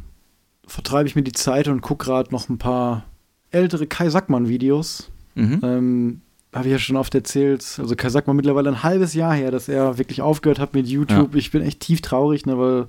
vertreibe 0.67 1.07
ich 1.07 1.15
mir 1.15 1.23
die 1.23 1.31
Zeit 1.31 1.67
und 1.69 1.79
gucke 1.81 2.05
gerade 2.05 2.31
noch 2.31 2.49
ein 2.49 2.57
paar 2.57 3.05
ältere 3.51 3.87
Kai 3.87 4.09
Sackmann-Videos. 4.09 5.11
Mhm. 5.35 5.59
Ähm, 5.63 6.21
Habe 6.53 6.67
ich 6.67 6.71
ja 6.73 6.79
schon 6.79 6.97
oft 6.97 7.15
erzählt. 7.15 7.63
Also 7.79 7.95
Kai 7.95 8.09
Sackmann 8.09 8.35
mittlerweile 8.35 8.69
ein 8.69 8.83
halbes 8.83 9.13
Jahr 9.13 9.33
her, 9.33 9.51
dass 9.51 9.69
er 9.69 9.97
wirklich 9.97 10.21
aufgehört 10.21 10.59
hat 10.59 10.73
mit 10.73 10.85
YouTube. 10.87 11.35
Ich 11.35 11.51
bin 11.51 11.61
echt 11.61 11.79
tief 11.79 12.01
traurig, 12.01 12.45
ne, 12.45 12.57
weil 12.57 12.87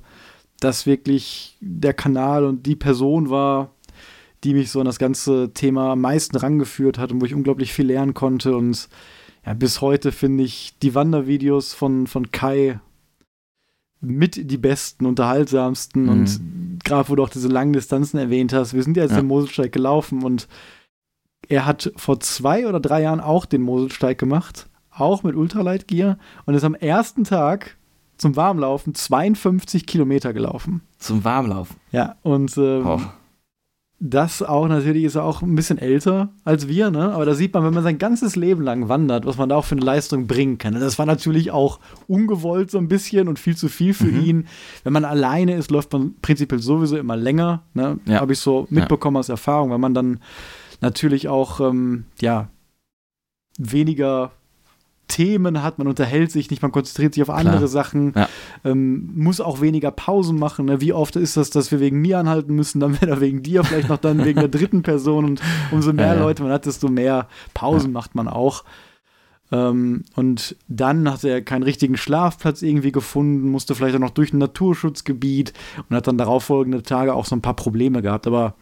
das 0.59 0.85
wirklich 0.87 1.56
der 1.61 1.94
Kanal 1.94 2.44
und 2.44 2.67
die 2.67 2.75
Person 2.76 3.31
war, 3.31 3.70
die 4.43 4.55
mich 4.55 4.70
so 4.73 4.81
an 4.81 4.87
das 4.87 4.99
ganze 4.99 5.53
Thema 5.55 5.93
am 5.93 6.00
meisten 6.00 6.37
rangeführt 6.37 6.99
hat 6.99 7.12
und 7.12 7.20
wo 7.20 7.25
ich 7.25 7.35
unglaublich 7.35 7.73
viel 7.73 7.87
lernen 7.87 8.14
konnte. 8.14 8.56
Und 8.56 8.88
ja, 9.47 9.55
bis 9.55 9.81
heute 9.81 10.11
finde 10.11 10.43
ich 10.43 10.75
die 10.82 10.97
Wandervideos 10.97 11.73
von, 11.73 12.09
von 12.09 12.32
Kai 12.32 12.81
mit 14.00 14.50
die 14.50 14.56
besten, 14.59 15.06
unterhaltsamsten 15.06 16.03
Mhm. 16.05 16.09
und 16.09 16.41
gerade 16.85 17.09
wo 17.09 17.14
du 17.14 17.23
auch 17.23 17.29
diese 17.29 17.47
langen 17.47 17.73
Distanzen 17.73 18.19
erwähnt 18.19 18.53
hast, 18.53 18.75
wir 18.75 18.82
sind 18.82 18.97
ja 18.97 19.05
jetzt 19.05 19.12
Ja. 19.12 19.19
den 19.20 19.29
Moselsteig 19.29 19.70
gelaufen 19.70 20.25
und 20.25 20.49
er 21.48 21.66
hat 21.66 21.92
vor 21.96 22.20
zwei 22.20 22.66
oder 22.66 22.80
drei 22.80 23.02
Jahren 23.02 23.20
auch 23.20 23.44
den 23.46 23.62
Moselsteig 23.62 24.18
gemacht, 24.18 24.68
auch 24.90 25.22
mit 25.22 25.34
Ultraleitgear 25.36 26.18
und 26.46 26.54
ist 26.54 26.64
am 26.64 26.74
ersten 26.74 27.24
Tag 27.24 27.76
zum 28.18 28.36
Warmlaufen 28.36 28.94
52 28.94 29.86
Kilometer 29.86 30.32
gelaufen. 30.32 30.82
Zum 30.99 31.25
Warmlaufen. 31.25 31.76
Ja, 31.90 32.16
und 32.22 32.56
ähm, 32.56 32.87
Oh. 32.87 33.00
das 33.99 34.42
auch, 34.42 34.66
natürlich 34.68 35.04
ist 35.04 35.14
er 35.14 35.25
auch 35.25 35.42
ein 35.42 35.54
bisschen 35.54 35.78
älter 35.78 36.30
als 36.44 36.66
wir, 36.68 36.90
ne? 36.90 37.12
Aber 37.12 37.25
da 37.25 37.34
sieht 37.34 37.54
man, 37.54 37.64
wenn 37.64 37.75
man 37.75 37.82
sein 37.84 37.99
ganzes 37.99 38.37
Leben 38.37 38.62
lang 38.62 38.88
wandert, 38.88 39.26
was 39.26 39.38
man 39.38 39.49
da 39.49 39.56
auch 39.56 39.64
für 39.64 39.76
eine 39.76 39.84
Leistung 39.84 40.26
bringen 40.26 40.58
kann. 40.58 40.75
Das 40.75 40.99
war 40.99 41.06
natürlich 41.06 41.50
auch 41.52 41.80
ungewollt 42.08 42.70
so 42.70 42.78
ein 42.78 42.88
bisschen 42.88 43.28
und 43.28 43.38
viel 43.38 43.56
zu 43.56 43.68
viel 43.68 43.94
für 43.94 44.06
Mhm. 44.06 44.20
ihn. 44.25 44.46
Wenn 44.84 44.92
man 44.92 45.04
alleine 45.04 45.54
ist, 45.56 45.70
läuft 45.70 45.92
man 45.92 46.14
prinzipiell 46.20 46.61
sowieso 46.61 46.96
immer 46.96 47.16
länger, 47.16 47.62
ne? 47.75 47.99
Ja. 48.06 48.20
Habe 48.20 48.32
ich 48.34 48.38
so 48.40 48.66
mitbekommen 48.70 49.16
aus 49.16 49.28
Erfahrung, 49.28 49.70
weil 49.70 49.78
man 49.78 49.94
dann 49.94 50.18
natürlich 50.82 51.28
auch, 51.28 51.60
ähm, 51.60 52.04
ja, 52.20 52.48
weniger 53.58 54.32
Themen 55.08 55.62
hat, 55.62 55.76
man 55.78 55.88
unterhält 55.88 56.30
sich 56.30 56.50
nicht, 56.50 56.62
man 56.62 56.72
konzentriert 56.72 57.12
sich 57.12 57.22
auf 57.22 57.28
andere 57.28 57.68
Sachen, 57.68 58.14
Ja. 58.16 58.28
ähm, 58.64 59.10
muss 59.14 59.42
auch 59.42 59.60
weniger 59.60 59.90
Pausen 59.90 60.38
machen. 60.38 60.64
Ne? 60.66 60.80
Wie 60.80 60.94
oft 60.94 61.16
ist 61.16 61.36
das, 61.36 61.50
dass 61.50 61.70
wir 61.70 61.80
wegen 61.80 62.00
mir 62.00 62.18
anhalten 62.18 62.54
müssen, 62.54 62.80
dann 62.80 62.98
wieder 63.00 63.20
wegen 63.20 63.42
dir, 63.42 63.62
vielleicht 63.62 63.90
noch 63.90 63.98
dann 63.98 64.24
wegen 64.24 64.40
der 64.40 64.48
dritten 64.48 64.82
Person 64.82 65.24
und 65.26 65.42
umso 65.70 65.92
mehr 65.92 66.06
Ja, 66.08 66.14
ja. 66.14 66.20
Leute 66.20 66.42
man 66.42 66.52
hat, 66.52 66.64
desto 66.64 66.88
mehr 66.88 67.28
Pausen 67.52 67.92
macht 67.92 68.14
man 68.14 68.26
auch. 68.26 68.64
Ähm, 69.50 70.04
und 70.16 70.56
dann 70.68 71.10
hat 71.10 71.24
er 71.24 71.42
keinen 71.42 71.64
richtigen 71.64 71.98
Schlafplatz 71.98 72.62
irgendwie 72.62 72.92
gefunden, 72.92 73.50
musste 73.50 73.74
vielleicht 73.74 73.96
auch 73.96 74.00
noch 74.00 74.10
durch 74.10 74.32
ein 74.32 74.38
Naturschutzgebiet 74.38 75.52
und 75.90 75.96
hat 75.96 76.06
dann 76.06 76.16
darauffolgende 76.16 76.82
Tage 76.82 77.12
auch 77.12 77.26
so 77.26 77.36
ein 77.36 77.42
paar 77.42 77.56
Probleme 77.56 78.00
gehabt. 78.00 78.26
Aber 78.26 78.54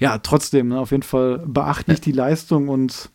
ja, 0.00 0.18
trotzdem, 0.18 0.68
ne, 0.68 0.80
auf 0.80 0.90
jeden 0.90 1.04
Fall 1.04 1.38
beachtlich 1.46 2.00
die 2.00 2.12
Leistung 2.12 2.68
und 2.68 3.10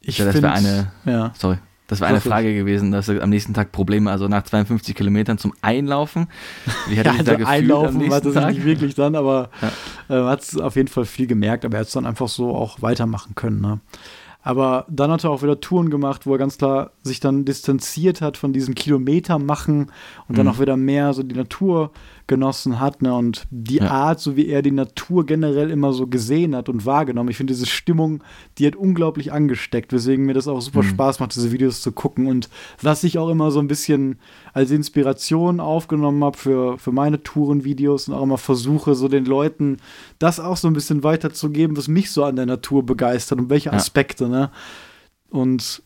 ich 0.00 0.18
Ja, 0.18 0.24
das 0.24 0.34
finde, 0.34 0.48
wäre 0.48 0.54
eine, 0.56 0.92
ja, 1.04 1.32
sorry, 1.36 1.58
das 1.88 2.00
wäre 2.00 2.10
eine? 2.10 2.20
Frage 2.20 2.54
gewesen, 2.54 2.90
dass 2.90 3.08
er 3.08 3.22
am 3.22 3.30
nächsten 3.30 3.54
Tag 3.54 3.72
Probleme, 3.72 4.10
also 4.10 4.28
nach 4.28 4.42
52 4.42 4.94
Kilometern 4.94 5.38
zum 5.38 5.52
Einlaufen. 5.62 6.26
Wie 6.88 6.98
hat 6.98 7.06
ja, 7.06 7.12
also 7.12 7.24
da 7.24 7.32
gefühlt 7.34 7.48
einlaufen 7.48 8.00
sich 8.00 8.34
Tag? 8.34 8.48
nicht 8.54 8.64
wirklich 8.64 8.94
dann, 8.94 9.14
aber 9.14 9.50
äh, 10.08 10.14
hat 10.14 10.42
es 10.42 10.56
auf 10.58 10.76
jeden 10.76 10.88
Fall 10.88 11.04
viel 11.04 11.26
gemerkt, 11.26 11.64
aber 11.64 11.76
er 11.76 11.80
hat 11.80 11.86
es 11.88 11.92
dann 11.92 12.06
einfach 12.06 12.28
so 12.28 12.54
auch 12.54 12.82
weitermachen 12.82 13.34
können. 13.34 13.60
Ne? 13.60 13.80
Aber 14.42 14.86
dann 14.88 15.10
hat 15.10 15.24
er 15.24 15.30
auch 15.30 15.42
wieder 15.42 15.60
Touren 15.60 15.90
gemacht, 15.90 16.24
wo 16.24 16.32
er 16.32 16.38
ganz 16.38 16.56
klar 16.56 16.92
sich 17.02 17.18
dann 17.18 17.44
distanziert 17.44 18.20
hat 18.20 18.36
von 18.36 18.52
diesem 18.52 18.76
Kilometer 18.76 19.40
machen 19.40 19.90
und 20.28 20.38
dann 20.38 20.46
Mhm. 20.46 20.52
auch 20.52 20.60
wieder 20.60 20.76
mehr 20.76 21.12
so 21.14 21.24
die 21.24 21.34
Natur 21.34 21.90
genossen 22.28 22.80
hat, 22.80 23.02
ne? 23.02 23.14
Und 23.14 23.46
die 23.50 23.76
Ja. 23.76 23.90
Art, 23.90 24.18
so 24.20 24.36
wie 24.36 24.48
er 24.48 24.60
die 24.62 24.72
Natur 24.72 25.24
generell 25.26 25.70
immer 25.70 25.92
so 25.92 26.08
gesehen 26.08 26.56
hat 26.56 26.68
und 26.68 26.84
wahrgenommen. 26.84 27.28
Ich 27.30 27.36
finde 27.36 27.52
diese 27.54 27.66
Stimmung, 27.66 28.22
die 28.58 28.66
hat 28.66 28.74
unglaublich 28.74 29.32
angesteckt, 29.32 29.92
weswegen 29.92 30.26
mir 30.26 30.34
das 30.34 30.48
auch 30.48 30.60
super 30.60 30.82
Mhm. 30.82 30.88
Spaß 30.88 31.20
macht, 31.20 31.36
diese 31.36 31.52
Videos 31.52 31.80
zu 31.82 31.92
gucken. 31.92 32.26
Und 32.26 32.48
was 32.82 33.04
ich 33.04 33.18
auch 33.18 33.28
immer 33.28 33.50
so 33.52 33.60
ein 33.60 33.68
bisschen 33.68 34.18
als 34.52 34.72
Inspiration 34.72 35.60
aufgenommen 35.60 36.24
habe 36.24 36.36
für, 36.36 36.78
für 36.78 36.90
meine 36.90 37.22
Tourenvideos 37.22 38.08
und 38.08 38.14
auch 38.14 38.24
immer 38.24 38.38
versuche, 38.38 38.94
so 38.96 39.06
den 39.06 39.24
Leuten 39.24 39.76
das 40.18 40.40
auch 40.40 40.56
so 40.56 40.66
ein 40.66 40.74
bisschen 40.74 41.04
weiterzugeben, 41.04 41.76
was 41.76 41.86
mich 41.86 42.10
so 42.10 42.24
an 42.24 42.34
der 42.36 42.46
Natur 42.46 42.84
begeistert 42.84 43.38
und 43.38 43.50
welche 43.50 43.68
Ja. 43.68 43.76
Aspekte, 43.76 44.28
ne? 44.28 44.50
Und 45.30 45.82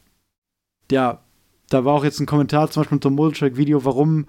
ja, 0.90 1.20
da 1.68 1.84
war 1.84 1.94
auch 1.94 2.04
jetzt 2.04 2.18
ein 2.20 2.26
Kommentar 2.26 2.70
zum 2.70 2.80
Beispiel 2.80 2.96
unter 2.96 3.10
Multitrack-Video, 3.10 3.84
warum 3.84 4.26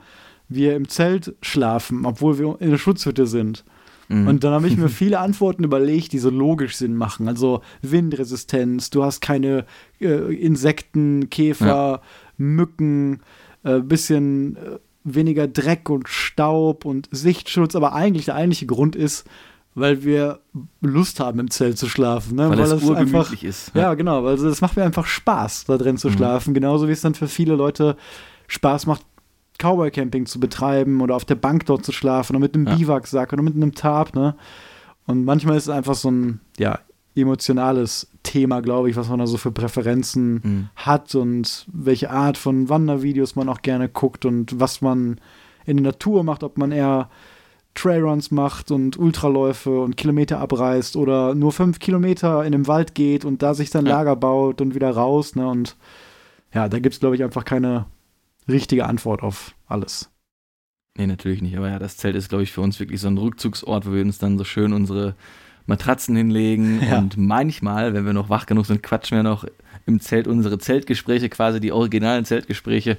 wir 0.53 0.75
im 0.75 0.88
Zelt 0.89 1.34
schlafen, 1.41 2.05
obwohl 2.05 2.38
wir 2.38 2.58
in 2.60 2.72
der 2.72 2.77
Schutzhütte 2.77 3.25
sind. 3.25 3.63
Mhm. 4.10 4.27
Und 4.27 4.43
dann 4.43 4.53
habe 4.53 4.67
ich 4.67 4.75
mir 4.77 4.89
viele 5.03 5.20
Antworten 5.20 5.63
überlegt, 5.63 6.12
die 6.12 6.20
so 6.20 6.29
logisch 6.29 6.75
Sinn 6.75 6.96
machen. 6.96 7.27
Also 7.27 7.62
Windresistenz, 7.81 8.89
du 8.89 9.03
hast 9.03 9.22
keine 9.22 9.65
äh, 10.00 10.36
Insekten, 10.36 11.29
Käfer, 11.29 12.01
Mücken, 12.38 13.22
äh, 13.63 13.79
bisschen 13.79 14.58
äh, 14.58 14.60
weniger 15.03 15.48
Dreck 15.48 15.89
und 15.89 16.10
Staub 16.10 16.84
und 16.86 17.08
Sichtschutz. 17.12 17.75
Aber 17.75 17.93
eigentlich 17.93 18.25
der 18.25 18.36
eigentliche 18.36 18.65
Grund 18.65 18.96
ist, 18.96 19.25
weil 19.74 20.03
wir 20.03 20.39
Lust 20.81 21.22
haben, 21.22 21.39
im 21.39 21.50
Zelt 21.50 21.77
zu 21.77 21.88
schlafen. 21.88 22.36
Ne? 22.36 22.50
weil, 22.50 22.60
es 22.60 22.72
das 22.72 22.84
urgemütlich 22.84 23.46
ist. 23.46 23.72
ja, 23.74 23.93
genau, 23.93 24.25
weil 24.25 24.36
das 24.36 24.60
macht 24.60 24.75
mir 24.75 24.84
einfach 24.84 25.05
Spaß, 25.05 25.63
da 25.65 25.77
drin 25.77 25.98
zu 25.98 26.10
Mhm. 26.10 26.13
schlafen. 26.13 26.53
Genauso 26.53 26.89
wie 26.89 26.91
es 26.91 27.00
dann 27.01 27.15
für 27.15 27.29
viele 27.29 27.55
Leute 27.55 27.96
Spaß 28.48 28.86
macht, 28.88 29.05
Cowboy-Camping 29.62 30.25
zu 30.25 30.39
betreiben 30.39 31.01
oder 31.01 31.15
auf 31.15 31.25
der 31.25 31.36
Bank 31.36 31.65
dort 31.65 31.86
zu 31.86 31.91
schlafen 31.91 32.36
oder 32.36 32.41
mit 32.41 32.56
einem 32.56 32.68
Ja. 32.68 32.75
Biwaksack 32.75 33.32
oder 33.34 33.41
mit 33.44 33.56
einem 33.56 33.74
Tarp, 33.75 34.15
ne? 34.15 34.36
Und 35.08 35.25
manchmal 35.25 35.58
ist 35.58 35.63
es 35.63 35.70
einfach 35.70 35.96
so 35.96 36.10
ein, 36.12 36.39
ja, 36.58 36.80
emotionales 37.15 38.08
Thema, 38.24 38.62
glaube 38.62 38.89
ich, 38.89 38.96
was 38.96 39.10
man 39.10 39.20
da 39.20 39.27
so 39.27 39.38
für 39.38 39.51
Präferenzen 39.51 40.34
Mhm. 40.44 40.70
hat 40.75 41.13
und 41.15 41.65
welche 41.72 42.10
Art 42.12 42.38
von 42.38 42.70
Wandervideos 42.70 43.36
man 43.36 43.50
auch 43.50 43.62
gerne 43.62 43.89
guckt 43.89 44.25
und 44.25 44.60
was 44.60 44.82
man 44.82 45.20
in 45.65 45.77
der 45.77 45.86
Natur 45.91 46.24
macht, 46.24 46.44
ob 46.44 46.58
man 46.58 46.72
eher 46.72 47.10
Trailruns 47.74 48.32
macht 48.32 48.70
und 48.72 48.98
Ultraläufe 48.98 49.82
und 49.82 49.96
Kilometer 49.98 50.39
abreißt 50.39 50.96
oder 50.98 51.34
nur 51.36 51.51
fünf 51.51 51.80
Kilometer 51.80 52.44
in 52.46 52.51
den 52.51 52.68
Wald 52.68 52.96
geht 52.96 53.24
und 53.25 53.41
da 53.41 53.53
sich 53.53 53.74
Ja. 53.74 53.80
Lager 53.80 54.15
baut 54.15 54.60
und 54.62 54.75
wieder 54.75 54.91
raus. 54.91 55.36
Ne? 55.36 55.48
Und 55.48 55.77
ja, 56.53 56.68
da 56.68 56.80
gibt 56.80 56.94
es, 56.96 57.00
glaube 57.00 57.15
ich, 57.15 57.24
einfach 57.24 57.46
keine 57.46 57.86
richtige 58.51 58.86
Antwort 58.86 59.24
auf 59.24 59.55
alles. 59.67 60.10
Nee, 60.98 61.08
natürlich 61.08 61.41
nicht. 61.41 61.58
Aber 61.58 61.70
ja, 61.70 61.79
das 61.79 61.98
Zelt 61.98 62.15
ist, 62.15 62.29
glaube 62.29 62.43
ich, 62.43 62.51
für 62.51 62.62
uns 62.62 62.79
wirklich 62.79 63.00
so 63.00 63.08
ein 63.08 63.17
Rückzugsort, 63.17 63.86
wo 63.86 63.93
wir 63.93 64.01
uns 64.01 64.17
dann 64.17 64.38
so 64.38 64.43
schön 64.43 64.74
unsere 64.74 65.15
Matratzen 65.65 66.15
hinlegen. 66.15 66.81
Ja. 66.89 66.98
Und 66.98 67.17
manchmal, 67.17 67.93
wenn 67.93 68.05
wir 68.05 68.13
noch 68.13 68.29
wach 68.29 68.46
genug 68.46 68.65
sind, 68.65 68.84
quatschen 68.84 69.17
wir 69.17 69.24
noch 69.24 69.46
im 69.86 70.00
Zelt 70.00 70.27
unsere 70.27 70.58
Zeltgespräche, 70.58 71.29
quasi 71.29 71.60
die 71.60 71.72
originalen 71.72 72.25
Zeltgespräche. 72.25 72.98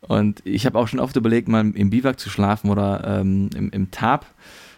Und 0.00 0.42
ich 0.44 0.66
habe 0.66 0.78
auch 0.78 0.88
schon 0.88 1.00
oft 1.00 1.16
überlegt, 1.16 1.48
mal 1.48 1.70
im 1.74 1.90
Biwak 1.90 2.18
zu 2.18 2.30
schlafen 2.30 2.70
oder 2.70 3.20
ähm, 3.20 3.50
im, 3.54 3.70
im 3.70 3.90
Tarp 3.90 4.26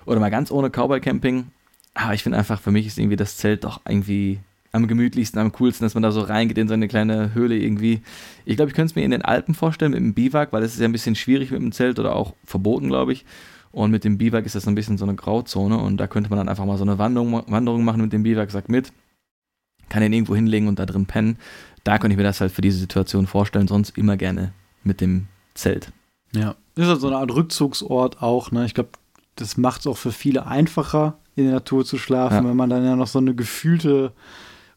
oder 0.07 0.21
mal 0.21 0.31
ganz 0.31 0.51
ohne 0.51 0.69
Cowboy-Camping. 0.69 1.49
Aber 1.95 2.15
ich 2.15 2.23
finde 2.23 2.39
einfach, 2.39 2.61
für 2.61 2.71
mich 2.71 2.87
ist 2.87 2.99
irgendwie 2.99 3.17
das 3.17 3.37
Zelt 3.37 3.65
doch 3.65 3.81
irgendwie 3.89 4.41
am 4.73 4.87
gemütlichsten, 4.87 5.41
am 5.41 5.53
coolsten, 5.53 5.85
dass 5.85 5.95
man 5.95 6.03
da 6.03 6.13
so 6.13 6.21
reingeht 6.21 6.59
in 6.59 6.69
so 6.69 6.75
eine 6.75 6.87
kleine 6.89 7.35
Höhle 7.35 7.57
irgendwie. 7.57 8.03
Ich 8.45 8.57
glaube, 8.57 8.71
ich 8.71 8.75
könnte 8.77 8.93
es 8.93 8.95
mir 8.97 9.03
in 9.05 9.11
den 9.11 9.23
Alpen 9.23 9.55
vorstellen 9.55 9.93
mit 9.93 10.01
dem 10.01 10.15
Biwak, 10.15 10.53
weil 10.53 10.63
es 10.63 10.75
ist 10.75 10.81
ja 10.81 10.85
ein 10.87 10.93
bisschen 10.93 11.17
schwierig 11.17 11.51
mit 11.51 11.61
dem 11.61 11.73
Zelt 11.73 11.99
oder 11.99 12.15
auch 12.15 12.35
verboten, 12.45 12.89
glaube 12.89 13.13
ich. 13.13 13.25
Und 13.73 13.91
mit 13.91 14.05
dem 14.05 14.19
Biwak 14.19 14.47
ist 14.47 14.55
das 14.55 14.65
so 14.65 14.71
ein 14.71 14.75
bisschen 14.75 14.99
so 14.99 15.05
eine 15.05 15.15
Grauzone 15.15 15.79
und 15.79 15.97
da 15.97 16.07
könnte 16.07 16.31
man 16.31 16.39
dann 16.39 16.49
einfach 16.49 16.65
mal 16.65 16.77
so 16.77 16.85
eine 16.85 16.99
Wanderung, 16.99 17.43
Wanderung 17.49 17.85
machen 17.85 18.03
mit 18.03 18.13
dem 18.13 18.23
Biwak, 18.23 18.51
sagt 18.51 18.69
mit, 18.69 18.93
kann 19.89 20.03
den 20.03 20.13
irgendwo 20.13 20.35
hinlegen 20.35 20.69
und 20.69 20.79
da 20.79 20.87
drin 20.87 21.07
pennen. 21.07 21.37
Da 21.85 21.99
könnte 21.99 22.15
ich 22.15 22.19
mir 22.19 22.25
das 22.25 22.41
halt 22.41 22.53
für 22.53 22.63
diese 22.63 22.79
Situation 22.79 23.27
vorstellen, 23.27 23.69
sonst 23.69 23.97
immer 23.97 24.17
gerne 24.17 24.53
mit 24.85 25.01
dem 25.01 25.27
Zelt. 25.55 25.93
Ja. 26.33 26.55
Ist 26.77 26.87
halt 26.87 27.01
so 27.01 27.09
eine 27.09 27.17
Art 27.17 27.35
Rückzugsort 27.35 28.23
auch. 28.23 28.53
Ne? 28.53 28.65
Ich 28.67 28.75
glaube, 28.75 28.91
das 29.37 29.57
macht 29.57 29.81
es 29.81 29.87
auch 29.87 29.97
für 29.97 30.13
viele 30.13 30.47
einfacher, 30.47 31.19
in 31.37 31.45
der 31.45 31.55
Natur 31.55 31.85
zu 31.85 31.97
schlafen, 31.99 32.45
Ja. 32.45 32.49
wenn 32.49 32.57
man 32.57 32.71
dann 32.71 32.85
ja 32.85 32.97
noch 32.97 33.07
so 33.07 33.19
eine 33.19 33.35
gefühlte 33.35 34.13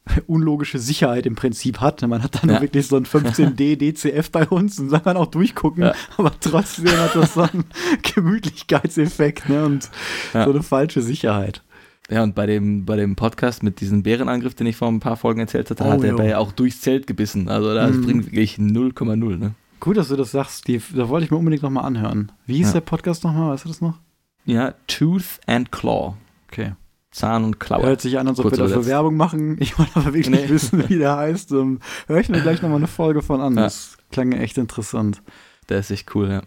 unlogische 0.28 0.80
Sicherheit 0.80 1.26
im 1.26 1.36
Prinzip 1.36 1.80
hat. 1.82 2.02
Man 2.02 2.24
hat 2.24 2.42
dann 2.44 2.50
Ja. 2.50 2.62
wirklich 2.62 2.88
so 2.88 2.98
ein 2.98 3.06
15D 3.06 3.76
DCF 3.78 4.32
bei 4.32 4.48
uns 4.48 4.80
und 4.80 4.92
kann 5.04 5.18
auch 5.18 5.28
durchgucken, 5.28 5.84
Ja. 5.84 5.94
aber 6.18 6.32
trotzdem 6.40 6.88
hat 6.98 7.16
das 7.16 7.34
so 7.36 7.42
einen 7.42 7.66
Gemütlichkeitseffekt 8.16 9.50
ne? 9.50 9.66
und 9.66 9.90
Ja. 10.34 10.46
so 10.46 10.52
eine 10.52 10.64
falsche 10.64 11.02
Sicherheit. 11.02 11.64
Ja, 12.10 12.22
und 12.22 12.36
bei 12.36 12.46
dem, 12.46 12.86
bei 12.86 12.98
dem 12.98 13.16
Podcast 13.16 13.64
mit 13.64 13.80
diesem 13.80 14.04
Bärenangriff, 14.04 14.56
den 14.56 14.68
ich 14.68 14.76
vor 14.76 14.90
ein 14.90 15.00
paar 15.00 15.16
Folgen 15.16 15.40
erzählt 15.40 15.70
hatte, 15.70 15.84
Oh, 15.86 15.92
hat 15.92 16.04
er 16.04 16.16
bei 16.16 16.38
auch 16.38 16.52
durchs 16.52 16.82
Zelt 16.82 17.08
gebissen. 17.08 17.48
Also 17.48 17.74
das 17.74 17.96
Mhm. 17.96 18.02
bringt 18.06 18.26
wirklich 18.26 18.58
0,0, 18.58 19.38
ne? 19.38 19.54
Gut, 19.80 19.96
dass 19.98 20.10
du 20.10 20.16
das 20.18 20.32
sagst, 20.32 20.60
Steve. 20.60 20.84
Da 20.96 21.08
wollte 21.10 21.26
ich 21.26 21.32
mir 21.32 21.38
unbedingt 21.38 21.64
nochmal 21.64 21.86
anhören. 21.86 22.32
Wie 22.46 22.56
hieß 22.58 22.68
Ja. 22.68 22.74
der 22.74 22.82
Podcast 22.82 23.24
nochmal? 23.24 23.54
Weißt 23.54 23.64
du 23.66 23.70
das 23.70 23.80
noch? 23.82 24.00
Ja, 24.46 24.74
Tooth 24.88 25.40
and 25.48 25.72
Claw. 25.72 26.16
Okay. 26.52 26.74
Zahn 27.14 27.44
und 27.46 27.60
Klaue. 27.60 27.86
Hört 27.86 28.02
sich 28.02 28.18
an, 28.20 28.28
als 28.28 28.40
ob 28.40 28.44
Kurz 28.46 28.58
wir 28.58 28.66
dafür. 28.68 28.86
Werbung 28.86 29.16
machen. 29.16 29.58
Ich 29.60 29.78
wollte 29.80 29.92
aber 29.96 30.14
wirklich 30.14 30.30
Nee. 30.30 30.50
wissen, 30.50 30.90
wie 30.90 30.98
der 30.98 31.16
heißt. 31.16 31.52
Um, 31.54 31.80
Hör 32.08 32.18
ich 32.18 32.28
mir 32.28 32.42
gleich 32.42 32.62
nochmal 32.62 32.80
eine 32.80 32.88
Folge 32.88 33.22
von 33.22 33.40
an. 33.40 33.56
Ja. 33.56 33.64
Das 33.64 33.98
klang 34.12 34.32
echt 34.32 34.58
interessant. 34.58 35.22
Der 35.70 35.80
ist 35.80 35.92
echt 35.92 36.14
cool, 36.16 36.30
ja. 36.30 36.42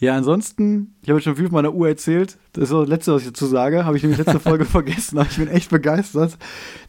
Ja, 0.00 0.14
ansonsten, 0.16 0.94
ich 1.02 1.08
habe 1.08 1.18
jetzt 1.18 1.24
schon 1.24 1.36
viel 1.36 1.46
von 1.46 1.54
meiner 1.54 1.72
Uhr 1.72 1.88
erzählt. 1.88 2.38
Das 2.52 2.64
ist 2.64 2.72
das 2.72 2.88
Letzte, 2.88 3.14
was 3.14 3.22
ich 3.22 3.28
dazu 3.28 3.46
sage. 3.46 3.84
Habe 3.84 3.96
ich 3.96 4.02
nämlich 4.02 4.18
letzte 4.18 4.38
Folge 4.48 4.64
vergessen, 4.64 5.18
aber 5.18 5.28
ich 5.30 5.36
bin 5.38 5.48
echt 5.48 5.70
begeistert. 5.70 6.36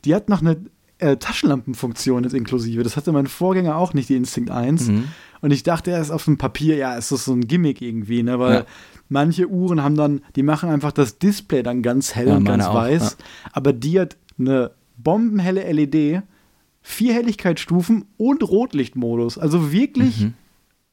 Die 0.06 0.14
hat 0.14 0.30
noch 0.30 0.42
eine 0.42 0.58
äh, 1.00 1.18
Taschenlampenfunktion 1.18 2.24
jetzt 2.24 2.34
inklusive. 2.34 2.84
Das 2.84 2.96
hatte 2.98 3.12
mein 3.12 3.28
Vorgänger 3.28 3.76
auch 3.78 3.94
nicht, 3.94 4.10
die 4.10 4.16
Instinct 4.16 4.52
1. 4.52 4.88
Mhm. 4.88 5.04
Und 5.42 5.52
ich 5.52 5.64
dachte 5.64 5.92
erst 5.92 6.12
auf 6.12 6.26
dem 6.26 6.38
Papier, 6.38 6.76
ja, 6.76 6.96
ist 6.96 7.12
das 7.12 7.26
so 7.26 7.34
ein 7.34 7.48
Gimmick 7.48 7.82
irgendwie, 7.82 8.24
ne? 8.24 8.38
Weil 8.40 8.54
Ja. 8.54 8.66
manche 9.08 9.48
Uhren 9.50 9.82
haben 9.82 9.96
dann, 9.96 10.22
die 10.36 10.44
machen 10.44 10.70
einfach 10.70 10.92
das 10.92 11.18
Display 11.18 11.64
dann 11.64 11.82
ganz 11.82 12.14
hell 12.16 12.28
Ja, 12.28 12.38
und 12.38 12.44
ganz 12.46 12.66
auch, 12.66 12.74
weiß. 12.76 13.18
Aber 13.54 13.72
die 13.74 14.00
hat 14.00 14.18
eine 14.38 14.72
bombenhelle 14.98 15.64
LED, 15.72 16.22
vier 16.82 17.14
Helligkeitsstufen 17.14 18.06
und 18.18 18.44
Rotlichtmodus. 18.44 19.38
Also 19.38 19.72
wirklich 19.72 20.22
Mhm. 20.26 20.34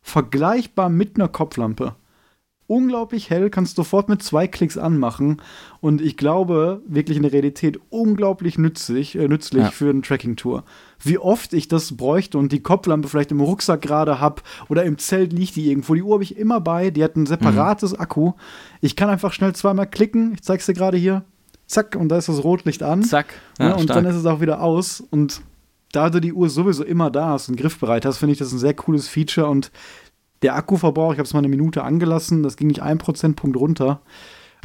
vergleichbar 0.02 0.88
mit 0.88 1.16
einer 1.16 1.28
Kopflampe. 1.28 1.94
Unglaublich 2.68 3.30
hell, 3.30 3.48
kannst 3.48 3.76
sofort 3.76 4.08
mit 4.08 4.22
zwei 4.22 4.48
Klicks 4.48 4.76
anmachen. 4.76 5.40
Und 5.80 6.00
ich 6.00 6.16
glaube, 6.16 6.82
wirklich 6.86 7.16
in 7.16 7.22
der 7.22 7.32
Realität 7.32 7.78
unglaublich 7.90 8.58
nützlich, 8.58 9.14
äh, 9.16 9.28
nützlich 9.28 9.62
Ja. 9.62 9.70
für 9.70 9.90
eine 9.90 10.00
Tracking-Tour. 10.02 10.64
Wie 11.00 11.18
oft 11.18 11.52
ich 11.52 11.68
das 11.68 11.96
bräuchte 11.96 12.38
und 12.38 12.50
die 12.50 12.60
Kopflampe 12.62 13.06
vielleicht 13.08 13.30
im 13.30 13.40
Rucksack 13.40 13.82
gerade 13.82 14.18
habe 14.20 14.42
oder 14.68 14.82
im 14.84 14.98
Zelt 14.98 15.32
liegt 15.32 15.54
die 15.54 15.70
irgendwo. 15.70 15.94
Die 15.94 16.02
Uhr 16.02 16.14
habe 16.14 16.24
ich 16.24 16.36
immer 16.36 16.60
bei, 16.60 16.90
die 16.90 17.04
hat 17.04 17.14
ein 17.16 17.26
separates 17.26 17.94
Akku. 17.98 18.32
Ich 18.80 18.96
kann 18.96 19.10
einfach 19.10 19.32
schnell 19.32 19.54
zweimal 19.54 19.86
klicken, 19.88 20.32
ich 20.34 20.42
zeig's 20.42 20.66
dir 20.66 20.74
gerade 20.74 20.96
hier, 20.96 21.24
zack, 21.68 21.94
und 21.94 22.08
da 22.08 22.18
ist 22.18 22.28
das 22.28 22.42
Rotlicht 22.42 22.82
an. 22.82 23.04
Zack. 23.04 23.34
Ja, 23.60 23.68
Ja, 23.68 23.74
und 23.74 23.84
stark. 23.84 23.98
dann 24.02 24.06
ist 24.06 24.16
es 24.16 24.26
auch 24.26 24.40
wieder 24.40 24.60
aus. 24.60 25.00
Und 25.00 25.40
da 25.92 26.10
du 26.10 26.20
die 26.20 26.32
Uhr 26.32 26.48
sowieso 26.50 26.82
immer 26.84 27.10
da 27.10 27.28
hast 27.28 27.48
und 27.48 27.56
griffbereit 27.56 28.04
hast, 28.04 28.18
finde 28.18 28.32
ich 28.32 28.38
das 28.38 28.52
ein 28.52 28.58
sehr 28.58 28.74
cooles 28.74 29.06
Feature. 29.08 29.46
Und 29.48 29.70
der 30.42 30.54
Akkuverbrauch, 30.54 31.12
ich 31.12 31.18
habe 31.18 31.26
es 31.26 31.32
mal 31.32 31.40
eine 31.40 31.48
Minute 31.48 31.82
angelassen, 31.84 32.42
das 32.42 32.56
ging 32.56 32.68
nicht 32.68 32.82
ein 32.82 32.98
Prozentpunkt 32.98 33.56
runter. 33.56 34.00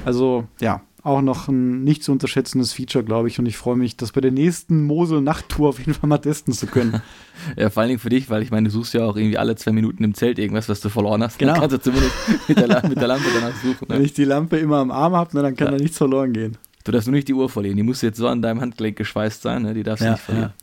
Also 0.06 0.46
ja, 0.60 0.82
auch 1.04 1.22
noch 1.22 1.48
ein 1.48 1.84
nicht 1.84 2.04
zu 2.04 2.12
unterschätzendes 2.12 2.74
Feature, 2.74 3.04
glaube 3.04 3.28
ich. 3.28 3.40
Und 3.40 3.46
ich 3.48 3.58
freue 3.58 3.76
mich, 3.76 3.98
das 3.98 4.12
bei 4.12 4.22
der 4.22 4.32
nächsten 4.32 4.84
Mosel-Nachttour 4.86 5.70
auf 5.70 5.80
jeden 5.80 5.94
Fall 5.94 6.08
mal 6.08 6.18
testen 6.20 6.54
zu 6.54 6.68
können. 6.68 7.02
Ja, 7.58 7.72
vor 7.72 7.82
allen 7.82 7.88
Dingen 7.90 8.00
für 8.00 8.10
dich, 8.10 8.30
weil 8.30 8.44
ich 8.44 8.52
meine, 8.52 8.68
du 8.70 8.72
suchst 8.72 8.94
ja 8.94 9.04
auch 9.04 9.16
irgendwie 9.18 9.40
alle 9.40 9.56
zwei 9.56 9.72
Minuten 9.72 10.04
im 10.04 10.14
Zelt 10.14 10.38
irgendwas, 10.38 10.70
was 10.70 10.80
du 10.80 10.90
verloren 10.90 11.24
hast. 11.24 11.40
Genau. 11.40 11.54
Dann 11.54 11.62
kannst 11.62 11.76
du 11.78 11.82
zumindest 11.82 12.14
mit 12.48 12.56
der, 12.60 12.88
mit 12.88 13.02
der 13.02 13.08
Lampe 13.08 13.26
danach 13.34 13.56
suchen. 13.56 13.88
Wenn 13.88 13.98
Ne? 13.98 14.04
ich 14.06 14.14
die 14.14 14.26
Lampe 14.26 14.58
immer 14.58 14.78
am 14.78 14.92
Arm 14.92 15.14
habe, 15.16 15.42
dann 15.42 15.56
kann 15.56 15.70
Ja. 15.70 15.72
da 15.72 15.78
nichts 15.80 15.98
verloren 15.98 16.34
gehen. 16.34 16.58
Du 16.84 16.92
darfst 16.92 17.08
nur 17.08 17.16
nicht 17.16 17.28
die 17.28 17.34
Uhr 17.34 17.50
verlieren. 17.50 17.78
Die 17.78 17.84
muss 17.84 18.04
jetzt 18.04 18.18
so 18.18 18.28
an 18.28 18.44
deinem 18.44 18.62
Handgelenk 18.62 18.96
geschweißt 18.96 19.42
sein. 19.42 19.64
Ne? 19.64 19.74
Die 19.74 19.82
darfst 19.82 20.06
du 20.06 20.12
nicht 20.12 20.20
verlieren. 20.22 20.54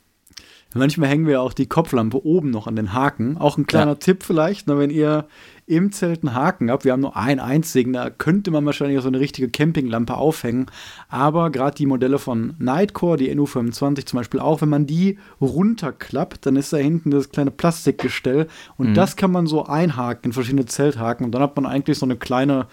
Manchmal 0.74 1.08
hängen 1.08 1.24
wir 1.26 1.32
ja 1.34 1.40
auch 1.40 1.54
die 1.54 1.66
Kopflampe 1.66 2.24
oben 2.26 2.50
noch 2.50 2.66
an 2.66 2.76
den 2.76 2.92
Haken. 2.92 3.38
Auch 3.38 3.56
ein 3.56 3.66
kleiner 3.66 3.92
Ja. 3.92 3.94
Tipp 3.96 4.22
vielleicht, 4.22 4.66
na, 4.66 4.78
wenn 4.78 4.90
ihr 4.90 5.26
im 5.66 5.92
Zelt 5.92 6.22
einen 6.22 6.34
Haken 6.34 6.70
habt, 6.70 6.84
wir 6.84 6.92
haben 6.92 7.00
nur 7.00 7.16
einen 7.16 7.40
einzigen, 7.40 7.94
da 7.94 8.10
könnte 8.10 8.50
man 8.50 8.64
wahrscheinlich 8.66 8.98
auch 8.98 9.02
so 9.02 9.08
eine 9.08 9.18
richtige 9.20 9.48
Campinglampe 9.48 10.14
aufhängen. 10.14 10.66
Aber 11.08 11.50
gerade 11.50 11.74
die 11.76 11.86
Modelle 11.86 12.18
von 12.18 12.54
Nightcore, 12.58 13.16
die 13.16 13.34
NU25 13.34 14.04
zum 14.06 14.18
Beispiel 14.18 14.40
auch, 14.40 14.60
wenn 14.60 14.68
man 14.68 14.86
die 14.86 15.18
runterklappt, 15.40 16.44
dann 16.44 16.56
ist 16.56 16.72
da 16.72 16.76
hinten 16.76 17.10
das 17.10 17.30
kleine 17.30 17.50
Plastikgestell 17.50 18.46
und 18.76 18.90
Mhm. 18.90 18.94
das 18.94 19.16
kann 19.16 19.30
man 19.32 19.46
so 19.46 19.64
einhaken 19.64 20.26
in 20.26 20.32
verschiedene 20.32 20.66
Zelthaken 20.66 21.24
und 21.24 21.32
dann 21.32 21.42
hat 21.42 21.56
man 21.56 21.64
eigentlich 21.66 21.98
so 21.98 22.04
eine 22.06 22.16
kleine 22.16 22.66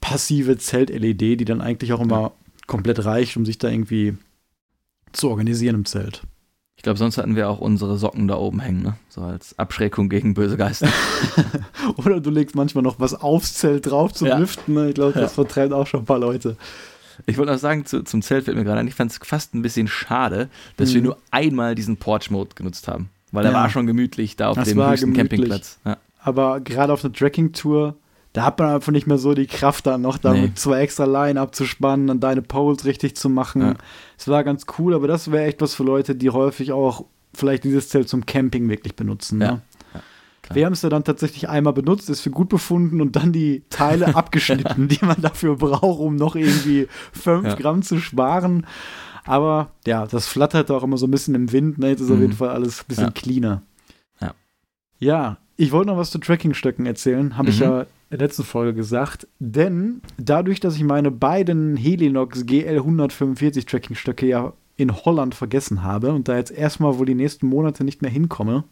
passive 0.00 0.56
Zelt-LED, 0.58 1.20
die 1.20 1.44
dann 1.44 1.60
eigentlich 1.60 1.92
auch 1.92 2.00
immer 2.00 2.32
komplett 2.66 3.04
reicht, 3.04 3.36
um 3.36 3.44
sich 3.46 3.58
da 3.58 3.68
irgendwie 3.68 4.16
zu 5.12 5.30
organisieren 5.30 5.74
im 5.76 5.84
Zelt. 5.84 6.22
Ich 6.78 6.82
glaube, 6.84 6.96
sonst 6.96 7.18
hatten 7.18 7.34
wir 7.34 7.50
auch 7.50 7.58
unsere 7.58 7.98
Socken 7.98 8.28
da 8.28 8.36
oben 8.36 8.60
hängen, 8.60 8.82
ne? 8.82 8.94
So 9.08 9.20
als 9.20 9.58
Abschreckung 9.58 10.08
gegen 10.08 10.32
böse 10.34 10.56
Geister. 10.56 10.86
Oder 11.96 12.20
du 12.20 12.30
legst 12.30 12.54
manchmal 12.54 12.84
noch 12.84 13.00
was 13.00 13.14
aufs 13.14 13.54
Zelt 13.54 13.90
drauf 13.90 14.12
zum 14.12 14.28
Ja. 14.28 14.38
Lüften. 14.38 14.74
Ne? 14.74 14.88
Ich 14.90 14.94
glaube, 14.94 15.12
das 15.14 15.22
Ja. 15.22 15.28
vertreibt 15.28 15.72
auch 15.72 15.88
schon 15.88 16.00
ein 16.02 16.06
paar 16.06 16.20
Leute. 16.20 16.56
Ich 17.26 17.36
wollte 17.36 17.50
noch 17.52 17.58
sagen, 17.58 17.84
zu, 17.84 18.04
zum 18.04 18.22
Zelt 18.22 18.44
fällt 18.44 18.56
mir 18.56 18.62
gerade 18.62 18.78
ein, 18.78 18.86
ich 18.86 18.94
fand 18.94 19.10
es 19.10 19.18
fast 19.20 19.54
ein 19.54 19.62
bisschen 19.62 19.88
schade, 19.88 20.48
dass 20.76 20.94
wir 20.94 21.00
Mhm. 21.00 21.06
nur 21.08 21.18
einmal 21.32 21.74
diesen 21.74 21.96
Porch-Mode 21.96 22.50
genutzt 22.54 22.86
haben. 22.86 23.10
Weil 23.32 23.44
er 23.44 23.50
Ja. 23.52 23.56
war 23.58 23.70
schon 23.70 23.88
gemütlich 23.88 24.36
da 24.36 24.48
auf 24.50 24.54
Das 24.56 24.68
dem 24.68 24.78
höchsten 24.78 25.12
gemütlich. 25.12 25.40
Campingplatz. 25.50 25.78
Ja. 25.84 25.96
Aber 26.22 26.60
gerade 26.60 26.92
auf 26.92 27.04
einer 27.04 27.12
Trekking-Tour, 27.12 27.96
da 28.32 28.44
hat 28.44 28.58
man 28.58 28.70
einfach 28.74 28.92
nicht 28.92 29.06
mehr 29.06 29.18
so 29.18 29.34
die 29.34 29.46
Kraft 29.46 29.86
dann 29.86 30.02
noch, 30.02 30.18
da 30.18 30.32
Nee. 30.32 30.52
zwei 30.54 30.80
extra 30.80 31.04
Line 31.04 31.40
abzuspannen 31.40 32.10
und 32.10 32.20
deine 32.20 32.42
Poles 32.42 32.84
richtig 32.84 33.16
zu 33.16 33.28
machen. 33.28 33.62
Ja. 33.62 33.74
Es 34.18 34.28
war 34.28 34.44
ganz 34.44 34.66
cool, 34.78 34.94
aber 34.94 35.08
das 35.08 35.30
wäre 35.30 35.44
echt 35.46 35.60
was 35.60 35.74
für 35.74 35.82
Leute, 35.84 36.14
die 36.14 36.30
häufig 36.30 36.72
auch 36.72 37.06
vielleicht 37.34 37.64
dieses 37.64 37.88
Zelt 37.88 38.08
zum 38.08 38.26
Camping 38.26 38.68
wirklich 38.68 38.96
benutzen. 38.96 39.40
Ja. 39.40 39.52
Ne? 39.52 39.62
Ja. 39.94 40.54
Wir 40.54 40.66
haben 40.66 40.72
es 40.72 40.82
ja 40.82 40.88
dann 40.88 41.04
tatsächlich 41.04 41.48
einmal 41.48 41.72
benutzt, 41.74 42.08
ist 42.08 42.20
für 42.22 42.30
gut 42.30 42.48
befunden 42.48 43.00
und 43.00 43.16
dann 43.16 43.32
die 43.32 43.64
Teile 43.70 44.06
abgeschnitten, 44.16 44.88
die 44.88 45.04
man 45.04 45.20
dafür 45.20 45.56
braucht, 45.56 46.00
um 46.00 46.16
noch 46.16 46.36
irgendwie 46.36 46.88
5 47.12 47.46
Ja. 47.48 47.54
Gramm 47.54 47.82
zu 47.82 47.98
sparen. 48.00 48.66
Aber 49.24 49.72
ja, 49.86 50.06
das 50.06 50.26
flattert 50.26 50.70
auch 50.70 50.82
immer 50.82 50.96
so 50.96 51.06
ein 51.06 51.10
bisschen 51.10 51.34
im 51.34 51.52
Wind. 51.52 51.78
Ne? 51.78 51.90
Jetzt 51.90 52.00
ist 52.00 52.10
auf 52.10 52.16
Mhm. 52.16 52.22
jeden 52.22 52.32
Fall 52.34 52.48
alles 52.48 52.80
ein 52.80 52.84
bisschen 52.88 53.04
Ja. 53.04 53.10
cleaner. 53.10 53.62
Ja. 54.20 54.34
Ja, 54.98 55.36
ich 55.56 55.70
wollte 55.72 55.88
noch 55.90 55.98
was 55.98 56.10
zu 56.10 56.18
Trackingstöcken 56.18 56.86
erzählen, 56.86 57.36
habe 57.36 57.50
ich 57.50 57.58
Mhm. 57.60 57.64
ja 57.64 57.80
in 57.82 57.86
der 58.10 58.18
letzten 58.18 58.44
Folge 58.44 58.74
gesagt. 58.74 59.28
Denn 59.38 60.00
dadurch, 60.16 60.60
dass 60.60 60.76
ich 60.76 60.84
meine 60.84 61.10
beiden 61.10 61.76
Helinox 61.76 62.46
GL 62.46 62.76
145 62.78 63.66
Trackingstöcke 63.66 64.26
ja 64.26 64.52
in 64.76 64.94
Holland 64.94 65.34
vergessen 65.34 65.82
habe 65.82 66.12
und 66.12 66.28
da 66.28 66.36
jetzt 66.36 66.52
erstmal 66.52 66.98
wohl 66.98 67.06
die 67.06 67.14
nächsten 67.14 67.46
Monate 67.48 67.84
nicht 67.84 68.00
mehr 68.02 68.10
hinkomme, 68.10 68.64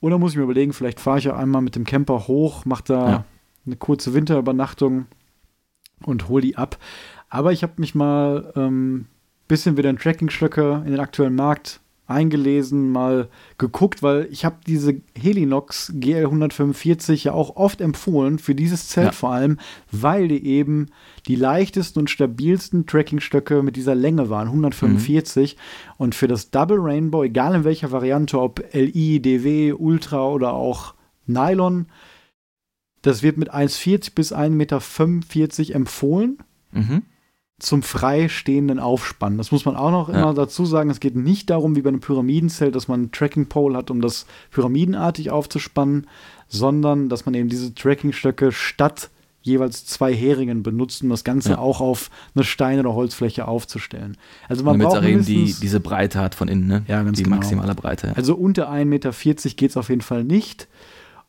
oder 0.00 0.16
muss 0.18 0.32
ich 0.32 0.38
mir 0.38 0.44
überlegen, 0.44 0.72
vielleicht 0.72 0.98
fahre 0.98 1.18
ich 1.18 1.28
auch 1.28 1.36
einmal 1.36 1.60
mit 1.60 1.76
dem 1.76 1.84
Camper 1.84 2.26
hoch, 2.26 2.64
mache 2.64 2.84
da 2.86 3.10
Ja. 3.10 3.24
eine 3.66 3.76
kurze 3.76 4.14
Winterübernachtung 4.14 5.06
und 6.06 6.28
hol 6.30 6.40
die 6.40 6.56
ab. 6.56 6.78
Aber 7.28 7.52
ich 7.52 7.62
habe 7.62 7.74
mich 7.76 7.94
mal 7.94 8.50
ähm, 8.56 9.06
bisschen 9.46 9.76
wieder 9.76 9.90
in 9.90 9.98
Trackingstöcke 9.98 10.82
in 10.86 10.92
den 10.92 11.00
aktuellen 11.00 11.34
Markt 11.34 11.80
eingelesen, 12.10 12.90
mal 12.90 13.28
geguckt, 13.58 14.02
weil 14.02 14.28
ich 14.30 14.44
habe 14.44 14.56
diese 14.66 15.00
Helinox 15.16 15.92
GL 15.96 16.24
145 16.24 17.24
ja 17.24 17.32
auch 17.32 17.56
oft 17.56 17.80
empfohlen, 17.80 18.38
für 18.38 18.54
dieses 18.54 18.88
Zelt 18.88 19.06
Ja. 19.06 19.12
vor 19.12 19.30
allem, 19.32 19.58
weil 19.90 20.28
die 20.28 20.44
eben 20.46 20.86
die 21.26 21.36
leichtesten 21.36 22.00
und 22.00 22.10
stabilsten 22.10 22.86
Trackingstöcke 22.86 23.62
mit 23.62 23.76
dieser 23.76 23.94
Länge 23.94 24.28
waren, 24.30 24.48
145. 24.48 25.56
Und 25.96 26.14
für 26.14 26.28
das 26.28 26.50
Double 26.50 26.78
Rainbow, 26.80 27.22
egal 27.24 27.54
in 27.54 27.64
welcher 27.64 27.92
Variante, 27.92 28.40
ob 28.40 28.62
LI, 28.72 29.20
DW, 29.20 29.72
Ultra 29.72 30.26
oder 30.28 30.52
auch 30.52 30.94
Nylon, 31.26 31.86
das 33.02 33.22
wird 33.22 33.38
mit 33.38 33.52
1,40 33.54 34.14
bis 34.14 34.32
1,45 34.32 34.50
Meter 34.50 35.74
empfohlen 35.74 36.38
Mhm. 36.72 37.02
Zum 37.60 37.82
freistehenden 37.82 38.78
Aufspannen. 38.80 39.38
Das 39.38 39.52
muss 39.52 39.64
man 39.64 39.76
auch 39.76 39.90
noch 39.90 40.08
Ja. 40.08 40.16
immer 40.22 40.34
dazu 40.34 40.66
sagen. 40.66 40.90
Es 40.90 40.98
geht 41.00 41.14
nicht 41.14 41.48
darum, 41.50 41.76
wie 41.76 41.82
bei 41.82 41.88
einem 41.90 42.00
Pyramidenzelt, 42.00 42.74
dass 42.74 42.88
man 42.88 43.00
einen 43.00 43.12
Tracking 43.12 43.46
Pole 43.46 43.76
hat, 43.76 43.90
um 43.90 44.00
das 44.00 44.26
pyramidenartig 44.50 45.30
aufzuspannen, 45.30 46.06
sondern 46.48 47.08
dass 47.08 47.26
man 47.26 47.34
eben 47.34 47.48
diese 47.48 47.74
Trackingstöcke 47.74 48.50
statt 48.52 49.10
jeweils 49.42 49.86
zwei 49.86 50.12
Heringen 50.14 50.62
benutzt, 50.62 51.02
um 51.02 51.08
das 51.08 51.24
Ganze 51.24 51.50
Ja. 51.52 51.58
auch 51.58 51.80
auf 51.80 52.10
eine 52.34 52.44
Stein- 52.44 52.78
oder 52.80 52.92
Holzfläche 52.94 53.46
aufzustellen. 53.48 54.16
Also 54.48 54.64
man 54.64 54.78
braucht 54.78 54.98
auch 54.98 55.02
eben 55.04 55.24
die, 55.24 55.54
diese 55.62 55.80
Breite 55.80 56.18
hat 56.20 56.34
von 56.34 56.48
innen, 56.48 56.66
ne? 56.66 56.84
Ja, 56.88 57.02
ganz 57.02 57.16
die 57.16 57.22
genau. 57.24 57.36
maximale 57.36 57.74
Breite. 57.74 58.12
also 58.16 58.34
unter 58.34 58.70
1,40 58.70 58.84
Meter 58.84 59.12
geht 59.56 59.70
es 59.70 59.76
auf 59.78 59.88
jeden 59.88 60.02
Fall 60.02 60.24
nicht. 60.24 60.68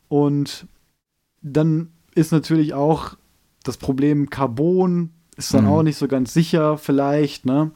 Und 0.08 0.66
dann 1.40 1.88
ist 2.14 2.32
natürlich 2.32 2.74
auch 2.74 3.14
das 3.64 3.78
Problem 3.78 4.28
Carbon, 4.28 5.10
ist 5.44 5.54
dann 5.54 5.64
Mhm. 5.64 5.70
auch 5.70 5.82
nicht 5.82 5.96
so 5.96 6.08
ganz 6.08 6.32
sicher 6.34 6.78
vielleicht. 6.78 7.46
Ne? 7.46 7.70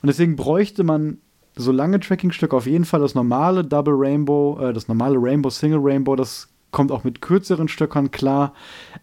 Und 0.00 0.06
deswegen 0.06 0.36
bräuchte 0.36 0.84
man 0.84 1.18
so 1.56 1.72
lange 1.72 1.98
Tracking-Stücke 2.00 2.54
auf 2.56 2.66
jeden 2.66 2.84
Fall 2.84 3.00
das 3.00 3.14
normale 3.14 3.64
Double 3.64 3.94
Rainbow, 3.96 4.58
äh, 4.60 4.72
das 4.72 4.86
normale 4.88 5.16
Rainbow 5.20 5.50
Single 5.50 5.80
Rainbow, 5.82 6.14
das 6.14 6.48
kommt 6.70 6.92
auch 6.92 7.02
mit 7.02 7.20
kürzeren 7.20 7.66
Stöckern 7.66 8.10
klar. 8.10 8.52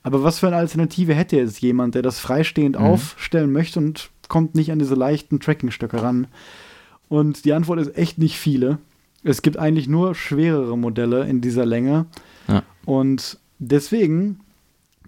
Aber 0.04 0.24
was 0.24 0.40
für 0.40 0.48
eine 0.48 0.56
Alternative 0.58 1.14
hätte 1.14 1.36
jetzt 1.36 1.60
jemand, 1.62 1.96
der 1.96 2.02
das 2.04 2.20
freistehend 2.20 2.78
Mhm. 2.80 2.86
aufstellen 2.86 3.52
möchte 3.52 3.80
und 3.80 4.10
kommt 4.30 4.56
nicht 4.56 4.72
an 4.72 4.80
diese 4.80 4.96
leichten 4.96 5.40
Tracking-Stöcke 5.40 6.02
ran? 6.02 6.28
Und 7.10 7.44
die 7.46 7.54
Antwort 7.54 7.80
ist 7.80 7.98
echt 7.98 8.18
nicht 8.20 8.38
viele. 8.38 8.78
Es 9.24 9.42
gibt 9.42 9.58
eigentlich 9.58 9.88
nur 9.88 10.16
schwerere 10.16 10.78
Modelle 10.78 11.26
in 11.28 11.42
dieser 11.42 11.66
Länge. 11.66 12.06
Ja. 12.48 12.62
Und 12.86 13.40
deswegen 13.60 14.40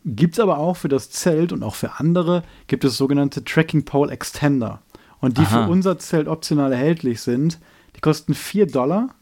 gibt 0.08 0.36
es 0.36 0.40
aber 0.40 0.58
auch 0.58 0.78
für 0.78 0.88
das 0.88 1.10
Zelt 1.10 1.52
und 1.52 1.64
auch 1.64 1.76
für 1.76 2.00
andere 2.00 2.44
gibt 2.68 2.84
es 2.86 2.98
sogenannte 2.98 3.44
Tracking 3.44 3.84
Pole 3.84 4.12
Extender. 4.12 4.82
Und 5.20 5.38
die 5.38 5.42
Aha. 5.42 5.66
für 5.66 5.72
unser 5.72 6.00
Zelt 6.00 6.28
optional 6.28 6.72
erhältlich 6.72 7.22
sind. 7.22 7.60
Die 7.96 8.00
kosten 8.00 8.34
4 8.34 8.68
Dollar. 8.68 9.16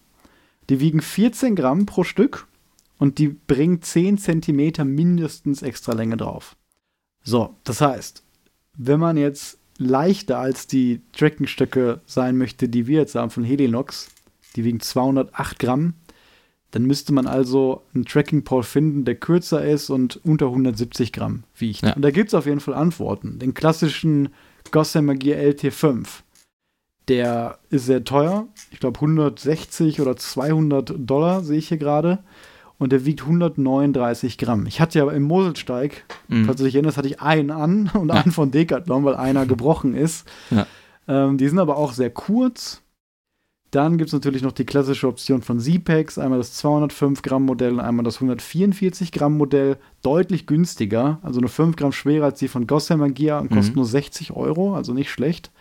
Die 0.70 0.80
wiegen 0.80 1.02
14 1.02 1.56
Gramm 1.56 1.86
pro 1.86 2.04
Stück 2.04 2.48
und 2.98 3.18
die 3.18 3.30
bringen 3.30 3.82
10 3.82 4.18
Zentimeter 4.18 4.86
mindestens 4.86 5.62
extra 5.62 5.94
Länge 5.94 6.18
drauf. 6.18 6.56
So, 7.24 7.56
das 7.64 7.82
heißt, 7.82 8.24
wenn 8.78 9.00
man 9.00 9.18
jetzt 9.18 9.58
leichter 9.78 10.40
als 10.40 10.68
die 10.68 11.02
Trackingstöcke 11.14 12.02
sein 12.06 12.38
möchte, 12.38 12.70
die 12.70 12.88
wir 12.88 13.00
jetzt 13.00 13.16
haben 13.16 13.32
von 13.32 13.44
Helinox, 13.44 14.10
die 14.56 14.64
wiegen 14.64 14.80
208 14.80 15.60
Gramm, 15.60 15.94
dann 16.72 16.84
müsste 16.84 17.14
man 17.14 17.28
also 17.28 17.84
einen 17.94 18.06
Tracking 18.06 18.44
Pole 18.44 18.64
finden, 18.64 19.06
der 19.06 19.16
kürzer 19.16 19.64
ist 19.66 19.90
und 19.90 20.20
unter 20.26 20.48
170 20.48 21.14
Gramm 21.14 21.44
wiegt. 21.58 21.84
Ja. 21.84 21.94
Und 21.94 22.02
da 22.02 22.12
gibt 22.12 22.30
es 22.30 22.34
auf 22.34 22.46
jeden 22.46 22.60
Fall 22.60 22.74
Antworten. 22.74 23.40
Den 23.40 23.54
klassischen 23.54 24.30
Gossamer 24.72 25.16
Gear 25.16 25.40
LT5, 25.40 26.06
der 27.08 27.60
ist 27.70 27.86
sehr 27.86 28.04
teuer. 28.04 28.48
Ich 28.72 28.80
glaube 28.80 29.00
160 29.00 30.02
oder 30.02 30.18
200 30.18 30.94
Dollar 30.98 31.44
sehe 31.44 31.60
ich 31.60 31.68
hier 31.70 31.78
gerade. 31.78 32.20
Und 32.78 32.92
der 32.92 33.06
wiegt 33.06 33.22
139 33.22 34.38
Gramm. 34.38 34.66
Ich 34.66 34.82
hatte 34.82 35.00
ja 35.00 35.10
im 35.10 35.24
Moselsteig, 35.24 36.04
Mhm. 36.28 36.46
falls 36.46 36.58
du 36.58 36.66
dich 36.66 36.76
erinnerst, 36.76 36.98
hatte 36.98 37.08
ich 37.08 37.22
einen 37.22 37.52
an 37.52 37.90
und 37.94 38.12
einen 38.12 38.32
von 38.34 38.52
Decathlon, 38.52 39.06
weil 39.06 39.16
einer 39.16 39.46
gebrochen 39.46 39.94
ist. 39.94 40.28
Ja. 40.52 40.68
Ähm, 41.08 41.38
die 41.38 41.48
sind 41.48 41.60
aber 41.60 41.78
auch 41.78 41.94
sehr 41.94 42.10
kurz. 42.10 42.82
Dann 43.76 43.98
gibt 43.98 44.08
es 44.08 44.14
natürlich 44.14 44.42
noch 44.42 44.54
die 44.54 44.64
klassische 44.66 45.06
Option 45.08 45.42
von 45.42 45.60
Z-Packs, 45.60 46.18
einmal 46.18 46.38
das 46.40 46.54
205 46.54 47.22
Gramm 47.22 47.44
Modell 47.44 47.74
und 47.74 47.80
einmal 47.82 48.06
das 48.06 48.16
144 48.16 49.12
Gramm 49.12 49.36
Modell, 49.38 49.78
deutlich 50.02 50.46
günstiger, 50.48 51.20
also 51.24 51.42
nur 51.42 51.50
5 51.50 51.76
Gramm 51.76 51.92
schwerer 51.92 52.26
als 52.26 52.40
die 52.40 52.48
von 52.48 52.68
Gossamer 52.68 53.10
Gear 53.10 53.42
und 53.42 53.50
kostet 53.52 53.74
Mhm. 53.76 53.80
nur 53.80 53.86
60 53.86 54.32
Euro, 54.32 54.76
also 54.76 54.94
nicht 54.94 55.12
schlecht. 55.12 55.52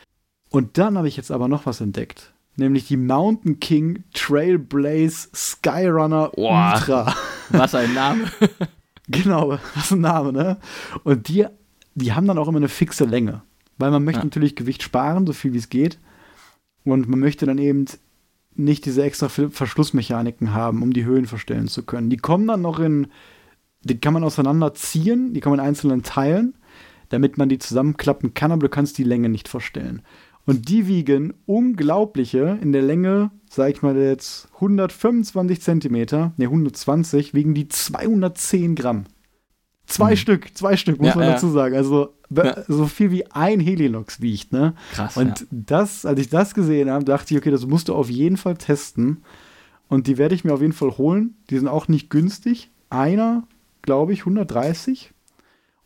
Und 0.50 0.78
dann 0.78 0.96
habe 0.96 1.08
ich 1.08 1.16
jetzt 1.16 1.32
aber 1.32 1.48
noch 1.48 1.66
was 1.66 1.80
entdeckt, 1.80 2.32
nämlich 2.56 2.86
die 2.86 2.96
Mountain 2.96 3.58
King 3.58 4.04
Trailblaze 4.14 5.30
Skyrunner 5.34 6.30
Boah. 6.36 6.74
Ultra. 6.76 7.14
Was 7.50 7.74
ein 7.74 7.92
Name. 7.94 8.24
Genau, 9.06 9.58
was 9.74 9.90
ein 9.92 10.00
Name, 10.00 10.32
ne? 10.32 10.56
Und 11.02 11.28
die, 11.28 11.44
die 11.94 12.14
haben 12.14 12.26
dann 12.26 12.38
auch 12.38 12.48
immer 12.48 12.56
eine 12.56 12.70
fixe 12.70 13.04
Länge. 13.04 13.42
Weil 13.76 13.90
man 13.90 14.02
möchte 14.02 14.20
Ja. 14.20 14.24
natürlich 14.24 14.56
Gewicht 14.56 14.82
sparen, 14.82 15.26
so 15.26 15.34
viel 15.34 15.52
wie 15.52 15.58
es 15.58 15.68
geht. 15.68 15.98
Und 16.84 17.06
man 17.06 17.20
möchte 17.20 17.44
dann 17.44 17.58
eben 17.58 17.84
nicht 18.56 18.86
diese 18.86 19.02
extra 19.02 19.28
Ver- 19.28 19.50
Verschlussmechaniken 19.50 20.54
haben, 20.54 20.82
um 20.82 20.92
die 20.92 21.04
Höhen 21.04 21.26
verstellen 21.26 21.68
zu 21.68 21.82
können. 21.82 22.10
Die 22.10 22.16
kommen 22.16 22.46
dann 22.46 22.62
noch 22.62 22.78
in, 22.78 23.08
die 23.82 23.98
kann 23.98 24.14
man 24.14 24.24
auseinanderziehen, 24.24 25.34
die 25.34 25.40
kann 25.40 25.50
man 25.50 25.60
in 25.60 25.66
einzelnen 25.66 26.02
teilen, 26.02 26.54
damit 27.08 27.38
man 27.38 27.48
die 27.48 27.58
zusammenklappen 27.58 28.34
kann, 28.34 28.52
aber 28.52 28.62
du 28.62 28.68
kannst 28.68 28.98
die 28.98 29.04
Länge 29.04 29.28
nicht 29.28 29.48
verstellen. 29.48 30.02
Und 30.46 30.68
die 30.68 30.86
wiegen 30.86 31.32
unglaubliche, 31.46 32.58
in 32.60 32.72
der 32.72 32.82
Länge, 32.82 33.30
sag 33.48 33.70
ich 33.70 33.82
mal 33.82 33.96
jetzt 33.96 34.48
125 34.54 35.60
Zentimeter, 35.62 36.32
ne 36.36 36.44
120, 36.44 37.32
wiegen 37.32 37.54
die 37.54 37.68
210 37.68 38.74
Gramm. 38.74 39.04
Zwei 39.86 40.12
Mhm. 40.12 40.16
Stück, 40.16 40.56
zwei 40.56 40.76
Stück, 40.76 40.98
muss 40.98 41.08
Ja, 41.10 41.16
man 41.16 41.24
ja. 41.26 41.32
dazu 41.32 41.48
sagen. 41.50 41.76
Also 41.76 42.14
Ja. 42.34 42.64
so 42.68 42.86
viel 42.86 43.10
wie 43.10 43.26
ein 43.30 43.60
Helinox 43.60 44.20
wiegt, 44.20 44.52
ne? 44.52 44.74
Krass. 44.92 45.16
Und 45.16 45.46
das, 45.50 46.06
als 46.06 46.18
ich 46.20 46.30
das 46.30 46.54
gesehen 46.54 46.90
habe, 46.90 47.04
dachte 47.04 47.34
ich, 47.34 47.38
okay, 47.40 47.50
das 47.50 47.66
musst 47.66 47.88
du 47.88 47.94
auf 47.94 48.08
jeden 48.10 48.36
Fall 48.36 48.56
testen. 48.56 49.22
Und 49.88 50.06
die 50.06 50.16
werde 50.18 50.34
ich 50.34 50.42
mir 50.44 50.54
auf 50.54 50.60
jeden 50.62 50.72
Fall 50.72 50.96
holen. 50.96 51.34
Die 51.50 51.58
sind 51.58 51.68
auch 51.68 51.86
nicht 51.88 52.08
günstig. 52.10 52.70
Einer, 52.88 53.44
glaube 53.82 54.12
ich, 54.14 54.20
130 54.24 55.12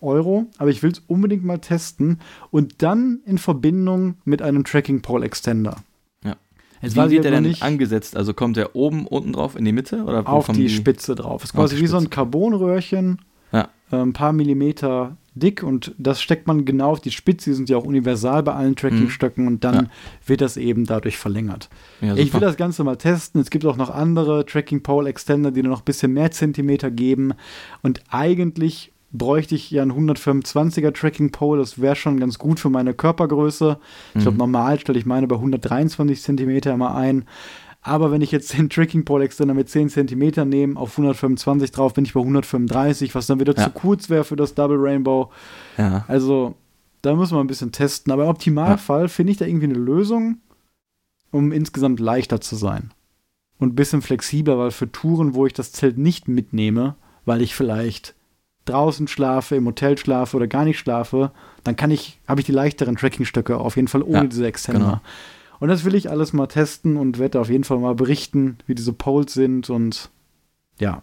Euro. 0.00 0.46
Aber 0.58 0.70
ich 0.70 0.82
will 0.82 0.92
es 0.92 1.00
unbedingt 1.08 1.44
mal 1.44 1.58
testen. 1.58 2.20
Und 2.50 2.82
dann 2.82 3.20
in 3.26 3.38
Verbindung 3.38 4.14
mit 4.24 4.40
einem 4.42 4.62
Tracking 4.64 5.02
Pole 5.02 5.26
Extender. 5.26 5.76
Ja. 6.24 6.36
Jetzt 6.80 6.94
Wie 6.94 7.10
wird 7.10 7.24
der 7.24 7.32
denn 7.32 7.42
nicht 7.42 7.62
angesetzt? 7.64 8.16
Also 8.16 8.32
kommt 8.32 8.56
der 8.56 8.76
oben, 8.76 9.06
unten 9.08 9.32
drauf 9.32 9.56
in 9.56 9.64
die 9.64 9.72
Mitte? 9.72 10.04
Oder 10.04 10.26
auf 10.28 10.46
kommen 10.46 10.58
die, 10.58 10.68
Spitze 10.70 11.16
drauf. 11.16 11.42
Ist 11.42 11.50
Auf 11.50 11.56
quasi 11.56 11.76
die 11.76 11.82
wie 11.82 11.86
so 11.88 11.96
ein. 11.98 12.08
Carbonröhrchen. 12.10 13.18
Äh, 13.90 13.96
Ein 13.96 14.12
paar 14.12 14.32
Millimeter 14.32 15.16
dick 15.34 15.62
und 15.62 15.94
das 15.98 16.20
steckt 16.20 16.46
man 16.48 16.64
genau 16.64 16.90
auf 16.90 17.00
die 17.00 17.12
Spitze. 17.12 17.50
Die 17.50 17.54
sind 17.56 17.68
ja 17.68 17.76
auch 17.76 17.84
universal 17.84 18.42
bei 18.42 18.54
allen 18.54 18.74
Tracking-Stöcken 18.74 19.46
und 19.46 19.62
dann 19.62 19.74
Ja. 19.74 19.84
wird 20.26 20.40
das 20.40 20.56
eben 20.56 20.84
dadurch 20.84 21.16
verlängert. 21.16 21.68
Ja, 22.00 22.16
ich 22.16 22.32
will 22.34 22.40
das 22.40 22.56
Ganze 22.56 22.82
mal 22.82 22.96
testen. 22.96 23.40
Es 23.40 23.50
gibt 23.50 23.64
auch 23.64 23.76
noch 23.76 23.90
andere 23.90 24.44
Tracking 24.46 24.82
Pole 24.82 25.08
Extender, 25.08 25.50
die 25.52 25.62
noch 25.62 25.80
ein 25.82 25.84
bisschen 25.84 26.12
mehr 26.12 26.30
Zentimeter 26.32 26.90
geben. 26.90 27.34
Und 27.82 28.02
eigentlich 28.10 28.92
bräuchte 29.12 29.54
ich 29.54 29.70
ja 29.70 29.80
einen 29.82 29.92
125er 29.92 30.92
Tracking 30.92 31.30
Pole. 31.30 31.60
Das 31.60 31.80
wäre 31.80 31.96
schon 31.96 32.18
ganz 32.20 32.38
gut 32.38 32.58
für 32.60 32.68
meine 32.68 32.92
Körpergröße. 32.92 33.78
Ich 34.14 34.20
glaube, 34.22 34.32
Mhm. 34.32 34.38
normal 34.38 34.80
stelle 34.80 34.98
ich 34.98 35.06
meine 35.06 35.26
bei 35.28 35.36
123 35.36 36.20
Zentimeter 36.20 36.74
immer 36.74 36.94
ein. 36.94 37.24
Aber 37.88 38.10
wenn 38.10 38.20
ich 38.22 38.30
jetzt 38.32 38.56
den 38.56 38.68
Tracking 38.70 39.04
Pole 39.04 39.24
Extender 39.24 39.54
mit 39.54 39.68
10 39.68 39.88
Zentimeter 39.88 40.44
nehme, 40.44 40.78
auf 40.78 40.90
125 40.92 41.70
drauf, 41.72 41.94
bin 41.94 42.04
ich 42.04 42.12
bei 42.14 42.20
135, 42.20 43.14
was 43.14 43.26
dann 43.26 43.40
wieder 43.40 43.56
Ja. 43.56 43.64
zu 43.64 43.70
kurz 43.70 44.08
wäre 44.10 44.24
für 44.24 44.36
das 44.36 44.54
Double 44.54 44.76
Rainbow. 44.78 45.30
Ja. 45.76 46.04
Also, 46.08 46.54
da 47.02 47.14
muss 47.14 47.30
man 47.30 47.40
ein 47.40 47.46
bisschen 47.46 47.72
testen. 47.72 48.12
Aber 48.12 48.24
im 48.24 48.28
Optimalfall 48.30 49.08
finde 49.08 49.32
ich 49.32 49.38
da 49.38 49.46
irgendwie 49.46 49.66
eine 49.66 49.74
Lösung, 49.78 50.38
um 51.30 51.52
insgesamt 51.52 52.00
leichter 52.00 52.40
zu 52.40 52.56
sein. 52.56 52.92
Und 53.58 53.72
ein 53.72 53.76
bisschen 53.76 54.02
flexibler, 54.02 54.58
weil 54.58 54.70
für 54.70 54.90
Touren, 54.90 55.34
wo 55.34 55.46
ich 55.46 55.52
das 55.52 55.72
Zelt 55.72 55.98
nicht 55.98 56.28
mitnehme, 56.28 56.94
weil 57.24 57.42
ich 57.42 57.54
vielleicht 57.54 58.14
draußen 58.66 59.08
schlafe, 59.08 59.56
im 59.56 59.66
Hotel 59.66 59.96
schlafe 59.98 60.36
oder 60.36 60.46
gar 60.46 60.64
nicht 60.64 60.78
schlafe, 60.78 61.32
dann 61.64 61.74
kann 61.74 61.90
ich, 61.90 62.20
habe 62.28 62.40
ich 62.40 62.46
die 62.46 62.52
leichteren 62.52 62.96
Trackingstöcke 62.96 63.56
auf 63.58 63.76
jeden 63.76 63.88
Fall 63.88 64.02
ohne 64.02 64.18
Ja, 64.18 64.24
diese 64.24 64.46
Extender. 64.46 64.80
genau. 64.80 65.00
Und 65.60 65.68
das 65.68 65.84
will 65.84 65.94
ich 65.94 66.10
alles 66.10 66.32
mal 66.32 66.46
testen 66.46 66.96
und 66.96 67.18
werde 67.18 67.40
auf 67.40 67.50
jeden 67.50 67.64
Fall 67.64 67.78
mal 67.78 67.94
berichten, 67.94 68.58
wie 68.66 68.74
diese 68.74 68.92
Poles 68.92 69.32
sind 69.34 69.70
und 69.70 70.10
ja. 70.78 71.02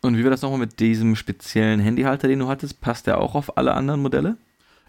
Und 0.00 0.16
wie 0.18 0.24
war 0.24 0.30
das 0.30 0.42
nochmal 0.42 0.58
mit 0.58 0.80
diesem 0.80 1.16
speziellen 1.16 1.80
Handyhalter, 1.80 2.28
den 2.28 2.38
du 2.38 2.48
hattest? 2.48 2.80
Passt 2.80 3.06
der 3.06 3.18
auch 3.20 3.34
auf 3.34 3.56
alle 3.56 3.74
anderen 3.74 4.00
Modelle? 4.02 4.36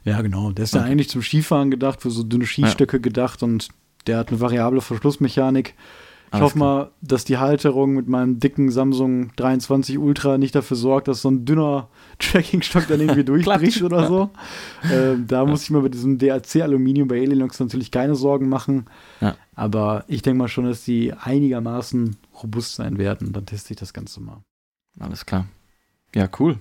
Ja, 0.04 0.22
genau. 0.22 0.52
Der 0.52 0.64
ist 0.64 0.74
ja 0.74 0.82
Okay. 0.82 0.92
eigentlich 0.92 1.10
zum 1.10 1.22
Skifahren 1.22 1.72
gedacht, 1.72 2.02
für 2.02 2.12
so 2.12 2.24
dünne 2.24 2.46
Skistöcke 2.46 3.00
gedacht 3.00 3.42
und 3.44 3.70
der 4.08 4.18
hat 4.20 4.30
eine 4.30 4.40
variable 4.40 4.82
Verschlussmechanik. 4.82 5.74
Ich 6.34 6.42
hoffe 6.42 6.58
mal, 6.58 6.92
dass 7.02 7.24
die 7.24 7.38
Halterung 7.38 7.94
mit 7.94 8.08
meinem 8.10 8.40
dicken 8.42 8.70
Samsung 8.70 9.32
23 9.38 9.98
Ultra 9.98 10.38
nicht 10.38 10.54
dafür 10.54 10.76
sorgt, 10.76 11.08
dass 11.08 11.22
so 11.22 11.30
ein 11.30 11.46
dünner 11.46 11.88
Trackingstock 12.20 12.88
dann 12.88 13.00
irgendwie 13.00 13.24
durchbricht 13.26 13.82
oder 13.84 14.08
so. 14.08 14.30
Ähm, 14.92 15.26
da 15.28 15.46
muss 15.46 15.64
ich 15.64 15.70
mir 15.70 15.82
mit 15.82 15.94
diesem 15.94 16.18
DAC-Aluminium 16.18 17.08
bei 17.08 17.22
Alinox 17.22 17.60
natürlich 17.60 17.90
keine 17.90 18.16
Sorgen 18.16 18.50
machen. 18.50 18.86
Ja. 19.22 19.36
Aber 19.54 20.04
ich 20.08 20.24
denke 20.24 20.40
mal 20.40 20.48
schon, 20.50 20.66
dass 20.66 20.84
die 20.84 21.14
einigermaßen 21.14 22.18
robust 22.44 22.76
sein 22.76 22.98
werden. 22.98 23.32
Dann 23.32 23.46
teste 23.46 23.74
ich 23.74 23.80
das 23.80 23.94
Ganze 23.94 24.20
mal. 24.22 24.42
Alles 25.00 25.26
klar. 25.26 25.46
Ja, 26.14 26.28
cool. 26.40 26.58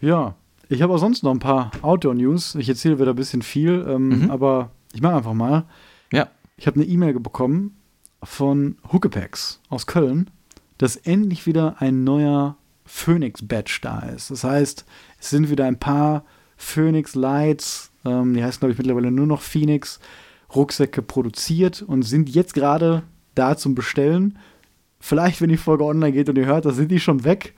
Ja, 0.00 0.34
ich 0.68 0.82
habe 0.82 0.92
auch 0.92 0.98
sonst 0.98 1.22
noch 1.24 1.32
ein 1.32 1.38
paar 1.40 1.72
Outdoor-News. 1.82 2.54
Ich 2.56 2.68
erzähle 2.68 3.00
wieder 3.00 3.10
ein 3.10 3.16
bisschen 3.16 3.42
viel, 3.42 3.84
ähm, 3.88 4.08
Mhm. 4.24 4.30
aber 4.30 4.70
ich 4.92 5.00
mache 5.02 5.16
einfach 5.16 5.34
mal. 5.34 5.64
Ja. 6.12 6.28
Ich 6.56 6.66
habe 6.66 6.76
eine 6.80 6.84
E-Mail 6.88 7.18
bekommen 7.18 7.77
von 8.22 8.76
Huckepax 8.92 9.60
aus 9.68 9.86
Köln, 9.86 10.30
dass 10.78 10.96
endlich 10.96 11.46
wieder 11.46 11.76
ein 11.80 12.04
neuer 12.04 12.56
Phoenix-Badge 12.84 13.78
da 13.82 14.00
ist. 14.00 14.30
Das 14.30 14.44
heißt, 14.44 14.84
es 15.20 15.30
sind 15.30 15.50
wieder 15.50 15.66
ein 15.66 15.78
paar 15.78 16.24
Phoenix 16.56 17.14
Lights, 17.14 17.90
ähm, 18.04 18.34
die 18.34 18.42
heißen, 18.42 18.60
glaube 18.60 18.72
ich, 18.72 18.78
mittlerweile 18.78 19.10
nur 19.10 19.26
noch 19.26 19.42
Phoenix, 19.42 20.00
Rucksäcke 20.54 21.02
produziert 21.02 21.82
und 21.82 22.02
sind 22.02 22.28
jetzt 22.30 22.54
gerade 22.54 23.02
da 23.34 23.56
zum 23.56 23.74
Bestellen. 23.74 24.38
Vielleicht, 24.98 25.40
wenn 25.40 25.50
die 25.50 25.56
Folge 25.56 25.84
online 25.84 26.12
geht 26.12 26.28
und 26.28 26.38
ihr 26.38 26.46
hört, 26.46 26.64
da 26.64 26.72
sind 26.72 26.90
die 26.90 27.00
schon 27.00 27.24
weg. 27.24 27.54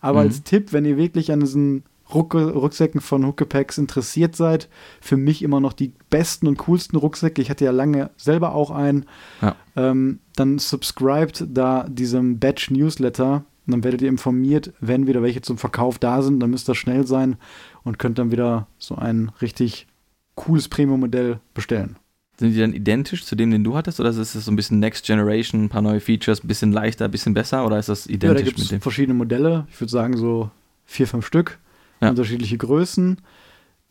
Aber 0.00 0.20
Mhm. 0.20 0.26
als 0.28 0.42
Tipp, 0.42 0.72
wenn 0.72 0.84
ihr 0.84 0.96
wirklich 0.96 1.30
an 1.32 1.40
diesen 1.40 1.84
Ruck 2.12 2.34
Rucksäcken 2.34 3.00
von 3.00 3.26
Huckepacks 3.26 3.78
interessiert 3.78 4.36
seid, 4.36 4.68
für 5.00 5.16
mich 5.16 5.42
immer 5.42 5.60
noch 5.60 5.72
die 5.72 5.92
besten 6.10 6.46
und 6.46 6.58
coolsten 6.58 6.96
Rucksäcke. 6.96 7.40
Ich 7.42 7.50
hatte 7.50 7.64
ja 7.64 7.70
lange 7.70 8.10
selber 8.16 8.54
auch 8.54 8.70
einen. 8.70 9.06
Ja. 9.40 9.56
Ähm, 9.76 10.20
dann 10.36 10.58
subscribt 10.58 11.44
da 11.48 11.86
diesem 11.88 12.38
Batch 12.38 12.70
Newsletter. 12.70 13.44
Und 13.66 13.70
dann 13.72 13.84
werdet 13.84 14.02
ihr 14.02 14.08
informiert, 14.08 14.72
wenn 14.80 15.06
wieder 15.06 15.22
welche 15.22 15.40
zum 15.40 15.56
Verkauf 15.56 15.98
da 15.98 16.20
sind. 16.22 16.40
Dann 16.40 16.50
müsst 16.50 16.68
ihr 16.68 16.74
schnell 16.74 17.06
sein 17.06 17.36
und 17.84 17.98
könnt 17.98 18.18
dann 18.18 18.32
wieder 18.32 18.66
so 18.78 18.96
ein 18.96 19.30
richtig 19.40 19.86
cooles 20.34 20.68
Premium-Modell 20.68 21.38
bestellen. 21.54 21.96
Sind 22.38 22.54
die 22.54 22.58
dann 22.58 22.72
identisch 22.72 23.24
zu 23.24 23.36
dem, 23.36 23.50
den 23.52 23.62
du 23.62 23.76
hattest? 23.76 24.00
Oder 24.00 24.10
ist 24.10 24.16
es 24.18 24.32
so 24.32 24.50
ein 24.50 24.56
bisschen 24.56 24.80
Next 24.80 25.06
Generation, 25.06 25.64
ein 25.64 25.68
paar 25.68 25.82
neue 25.82 26.00
Features, 26.00 26.42
ein 26.42 26.48
bisschen 26.48 26.72
leichter, 26.72 27.04
ein 27.04 27.10
bisschen 27.12 27.34
besser? 27.34 27.64
Oder 27.64 27.78
ist 27.78 27.88
das 27.88 28.06
Ja, 28.06 28.16
da 28.16 28.26
identisch 28.32 28.44
gibt 28.46 28.58
es 28.58 28.64
mit 28.64 28.72
dem? 28.72 28.80
verschiedene 28.80 29.14
Modelle. 29.14 29.66
Ich 29.70 29.80
würde 29.80 29.90
sagen 29.92 30.16
so 30.16 30.50
vier, 30.84 31.06
fünf 31.06 31.24
Stück. 31.26 31.58
Ja. 32.02 32.10
Unterschiedliche 32.10 32.58
Größen. 32.58 33.18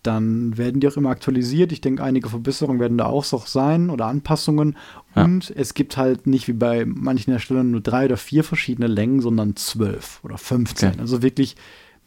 Dann 0.03 0.57
werden 0.57 0.81
die 0.81 0.87
auch 0.87 0.97
immer 0.97 1.11
aktualisiert. 1.11 1.71
Ich 1.71 1.79
denke, 1.81 2.03
einige 2.03 2.27
Verbesserungen 2.27 2.79
werden 2.79 2.97
da 2.97 3.05
auch 3.05 3.31
noch 3.31 3.45
sein 3.45 3.89
oder 3.91 4.07
Anpassungen. 4.07 4.75
Ja. 5.15 5.23
Und 5.25 5.53
es 5.55 5.75
gibt 5.75 5.95
halt 5.95 6.25
nicht 6.25 6.47
wie 6.47 6.53
bei 6.53 6.85
manchen 6.85 7.31
Herstellern 7.31 7.69
nur 7.71 7.81
drei 7.81 8.05
oder 8.05 8.17
vier 8.17 8.43
verschiedene 8.43 8.87
Längen, 8.87 9.21
sondern 9.21 9.55
zwölf 9.55 10.19
oder 10.23 10.37
15. 10.39 10.89
Okay. 10.89 10.99
Also 10.99 11.21
wirklich 11.21 11.55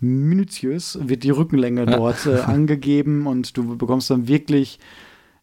minutiös 0.01 0.99
wird 1.03 1.23
die 1.23 1.31
Rückenlänge 1.31 1.85
Ja. 1.88 1.97
dort 1.97 2.27
äh, 2.27 2.40
angegeben 2.47 3.27
und 3.27 3.57
du 3.57 3.77
bekommst 3.77 4.11
dann 4.11 4.29
wirklich 4.29 4.79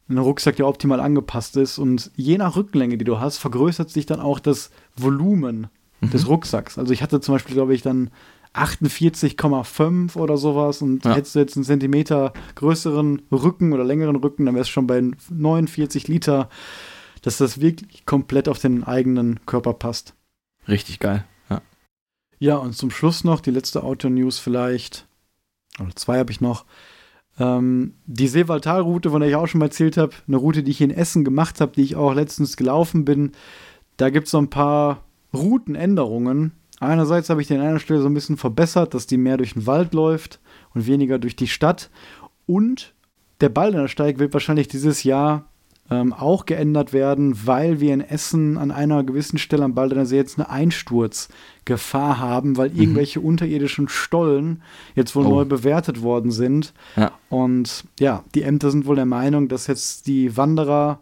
einen 0.10 0.18
Rucksack, 0.18 0.58
der 0.58 0.68
optimal 0.68 1.00
angepasst 1.00 1.56
ist. 1.58 1.78
Und 1.78 2.12
je 2.16 2.38
nach 2.38 2.56
Rückenlänge, 2.58 2.98
die 2.98 3.06
du 3.06 3.20
hast, 3.20 3.38
vergrößert 3.38 3.90
sich 3.90 4.06
dann 4.06 4.20
auch 4.20 4.40
das 4.40 4.72
Volumen 4.98 5.68
des 6.02 6.28
Rucksacks. 6.28 6.78
Also 6.78 6.92
ich 6.94 7.02
hatte 7.02 7.22
zum 7.22 7.36
Beispiel, 7.36 7.54
glaube 7.56 7.74
ich, 7.74 7.82
dann 7.82 8.10
48,5 8.54 10.16
oder 10.18 10.38
sowas 10.38 10.82
und 10.82 11.06
Ja. 11.06 11.16
hättest 11.16 11.36
du 11.36 11.40
jetzt 11.40 11.56
einen 11.56 11.64
Zentimeter 11.64 12.34
größeren 12.56 13.22
Rücken 13.32 13.74
oder 13.74 13.84
längeren 13.84 14.16
Rücken, 14.18 14.46
dann 14.46 14.56
wär's 14.56 14.70
schon 14.70 14.88
bei 14.88 15.02
49 15.30 16.08
Liter, 16.08 16.50
dass 17.22 17.38
das 17.38 17.62
wirklich 17.62 18.06
komplett 18.06 18.50
auf 18.50 18.60
den 18.60 18.84
eigenen 18.84 19.40
Körper 19.46 19.74
passt. 19.74 20.16
Richtig 20.68 21.00
geil. 21.00 21.26
Ja. 21.50 21.62
Ja, 22.40 22.56
und 22.58 22.74
zum 22.76 22.92
Schluss 22.92 23.24
noch 23.24 23.40
die 23.42 23.52
letzte 23.52 23.84
Auto-News 23.84 24.40
vielleicht. 24.40 25.08
Oder 25.80 25.96
zwei 25.96 26.18
habe 26.20 26.32
ich 26.32 26.42
noch. 26.42 26.66
Ähm, 27.40 27.94
die 28.06 28.28
Seewaldtalroute, 28.28 29.10
von 29.12 29.22
der 29.22 29.30
ich 29.30 29.36
auch 29.36 29.48
schon 29.48 29.60
mal 29.60 29.66
erzählt 29.68 29.96
habe, 29.98 30.14
eine 30.28 30.38
Route, 30.38 30.64
die 30.64 30.72
ich 30.72 30.82
in 30.82 30.92
Essen 30.92 31.24
gemacht 31.24 31.62
habe, 31.62 31.72
die 31.74 31.84
ich 31.84 31.96
auch 31.96 32.14
letztens 32.14 32.58
gelaufen 32.58 33.06
bin. 33.06 33.32
Da 33.98 34.10
gibt 34.10 34.26
es 34.26 34.32
so 34.32 34.38
ein 34.38 34.50
paar 34.50 35.04
Routenänderungen. 35.34 36.52
Einerseits 36.82 37.30
habe 37.30 37.42
ich 37.42 37.48
den 37.48 37.60
an 37.62 37.68
einer 37.68 37.80
Stelle 37.80 38.02
so 38.02 38.08
ein 38.10 38.14
bisschen 38.14 38.38
verbessert, 38.38 38.94
dass 38.94 39.08
die 39.08 39.18
mehr 39.18 39.38
durch 39.38 39.54
den 39.54 39.66
Wald 39.68 39.94
läuft 39.94 40.40
und 40.74 40.86
weniger 40.88 41.20
durch 41.20 41.36
die 41.36 41.48
Stadt. 41.48 41.90
Und 42.46 42.94
der 43.40 43.50
Baldenersteig 43.50 44.20
wird 44.20 44.34
wahrscheinlich 44.34 44.68
dieses 44.68 45.04
Jahr 45.04 45.46
ähm, 45.90 46.14
auch 46.14 46.46
geändert 46.46 46.94
werden, 46.94 47.36
weil 47.46 47.80
wir 47.82 47.94
in 47.94 48.02
Essen 48.02 48.58
an 48.58 48.72
einer 48.72 49.04
gewissen 49.04 49.38
Stelle 49.38 49.64
am 49.64 49.74
Baldener 49.76 50.06
See 50.06 50.16
jetzt 50.16 50.40
eine 50.40 50.50
Einsturzgefahr 50.50 52.20
haben, 52.20 52.58
weil 52.58 52.76
irgendwelche 52.78 53.20
unterirdischen 53.22 53.88
Stollen 53.90 54.62
jetzt 54.96 55.16
wohl 55.16 55.26
Oh. 55.26 55.30
neu 55.30 55.46
bewertet 55.46 56.02
worden 56.02 56.32
sind. 56.32 56.74
Ja. 56.96 57.12
Und 57.30 57.86
ja, 58.00 58.24
die 58.36 58.44
Ämter 58.44 58.72
sind 58.72 58.86
wohl 58.86 58.96
der 58.96 59.06
Meinung, 59.06 59.48
dass 59.50 59.68
jetzt 59.68 60.08
die 60.08 60.36
Wanderer 60.38 61.00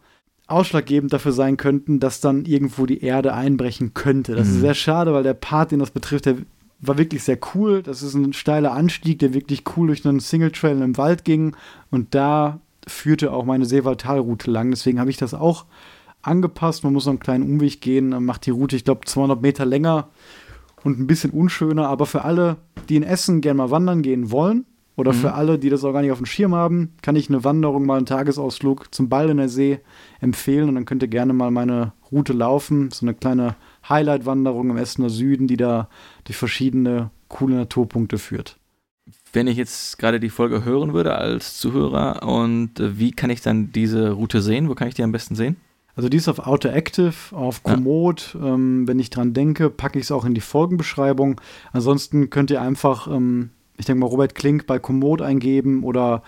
ausschlaggebend 0.52 1.14
dafür 1.14 1.32
sein 1.32 1.58
könnten, 1.58 2.00
dass 2.00 2.22
dann 2.22 2.46
irgendwo 2.46 2.86
die 2.86 3.02
Erde 3.04 3.34
einbrechen 3.34 3.94
könnte. 3.94 4.36
Das 4.36 4.48
ist 4.48 4.58
Mhm. 4.58 4.62
sehr 4.62 4.74
schade, 4.74 5.14
weil 5.14 5.24
der 5.24 5.34
Part, 5.34 5.72
den 5.72 5.80
das 5.80 5.92
betrifft, 5.92 6.26
der 6.26 6.38
war 6.82 6.98
wirklich 6.98 7.24
sehr 7.24 7.38
cool. 7.54 7.84
Das 7.84 8.02
ist 8.02 8.14
ein 8.14 8.34
steiler 8.34 8.72
Anstieg, 8.72 9.20
der 9.20 9.34
wirklich 9.34 9.64
cool 9.76 9.88
durch 9.88 10.06
einen 10.06 10.20
Single 10.20 10.52
Trail 10.52 10.82
im 10.82 10.98
Wald 10.98 11.26
ging. 11.26 11.56
Und 11.92 12.16
da 12.16 12.60
führte 12.88 13.32
auch 13.34 13.44
meine 13.46 13.66
Seewaldtalroute 13.66 14.50
lang. 14.50 14.70
Deswegen 14.72 15.00
habe 15.00 15.10
ich 15.10 15.18
das 15.18 15.34
auch 15.34 15.66
angepasst. 16.22 16.84
Man 16.84 16.94
muss 16.94 17.06
noch 17.06 17.12
einen 17.12 17.20
kleinen 17.20 17.44
Umweg 17.44 17.82
gehen, 17.82 18.12
dann 18.12 18.26
macht 18.26 18.46
die 18.46 18.52
Route, 18.52 18.76
ich 18.76 18.86
glaube, 18.86 19.02
200 19.06 19.42
Meter 19.42 19.66
länger 19.66 20.08
und 20.84 21.00
ein 21.00 21.08
bisschen 21.08 21.32
unschöner. 21.32 21.88
Aber 21.88 22.06
für 22.06 22.24
alle, 22.24 22.58
die 22.88 22.96
in 22.96 23.04
Essen 23.04 23.42
gerne 23.42 23.58
mal 23.58 23.72
wandern 23.72 24.02
gehen 24.02 24.32
wollen, 24.32 24.66
oder 25.00 25.14
Mhm. 25.14 25.18
für 25.18 25.34
alle, 25.34 25.58
die 25.58 25.70
das 25.70 25.84
auch 25.84 25.94
gar 25.94 26.02
nicht 26.02 26.12
auf 26.12 26.20
dem 26.20 26.26
Schirm 26.26 26.54
haben, 26.54 26.94
kann 27.02 27.16
ich 27.16 27.30
eine 27.30 27.44
Wanderung, 27.44 27.86
mal 27.86 27.98
einen 27.98 28.06
Tagesausflug 28.06 28.94
zum 28.94 29.10
Baldener 29.10 29.50
See 29.50 29.80
empfehlen. 30.20 30.70
Und 30.70 30.76
dann 30.76 30.86
könnt 30.86 31.02
ihr 31.02 31.08
gerne 31.10 31.34
mal 31.34 31.50
meine 31.52 31.94
Route 32.12 32.34
laufen. 32.34 32.92
So 32.92 33.06
eine 33.06 33.14
kleine 33.14 33.56
Highlight-Wanderung 33.88 34.70
im 34.70 34.78
Essener 34.78 35.10
Süden, 35.10 35.48
die 35.48 35.58
da 35.58 35.90
durch 36.26 36.38
verschiedene 36.38 37.10
coole 37.28 37.56
Naturpunkte 37.56 38.18
führt. 38.18 38.58
Wenn 39.34 39.48
ich 39.48 39.58
jetzt 39.58 40.00
gerade 40.00 40.20
die 40.20 40.30
Folge 40.30 40.66
hören 40.66 40.94
würde 40.94 41.16
als 41.16 41.58
Zuhörer 41.60 42.24
und 42.28 42.80
äh, 42.80 42.98
wie 43.00 43.12
kann 43.12 43.30
ich 43.30 43.42
dann 43.42 43.72
diese 43.72 44.12
Route 44.12 44.42
sehen? 44.42 44.70
Wo 44.70 44.76
kann 44.76 44.88
ich 44.88 44.96
die 44.96 45.04
am 45.04 45.12
besten 45.12 45.36
sehen? 45.36 45.56
Also 45.96 46.10
die 46.10 46.18
ist 46.18 46.28
auf 46.30 46.40
Autoactive, 46.48 47.14
auf 47.36 47.62
Ja. 47.66 47.74
Komoot. 47.76 48.36
Ähm, 48.42 48.88
wenn 48.88 49.00
ich 49.00 49.10
dran 49.10 49.34
denke, 49.34 49.70
packe 49.70 50.00
ich 50.00 50.06
es 50.06 50.12
auch 50.12 50.26
in 50.26 50.34
die 50.34 50.42
Folgenbeschreibung. 50.42 51.40
Ansonsten 51.74 52.30
könnt 52.30 52.50
ihr 52.52 52.62
einfach, 52.62 53.08
ähm, 53.08 53.50
ich 53.80 53.86
denke 53.86 54.02
mal, 54.02 54.06
Robert 54.08 54.36
Klink 54.36 54.68
bei 54.68 54.78
Komoot 54.78 55.22
eingeben 55.22 55.84
oder 55.84 56.22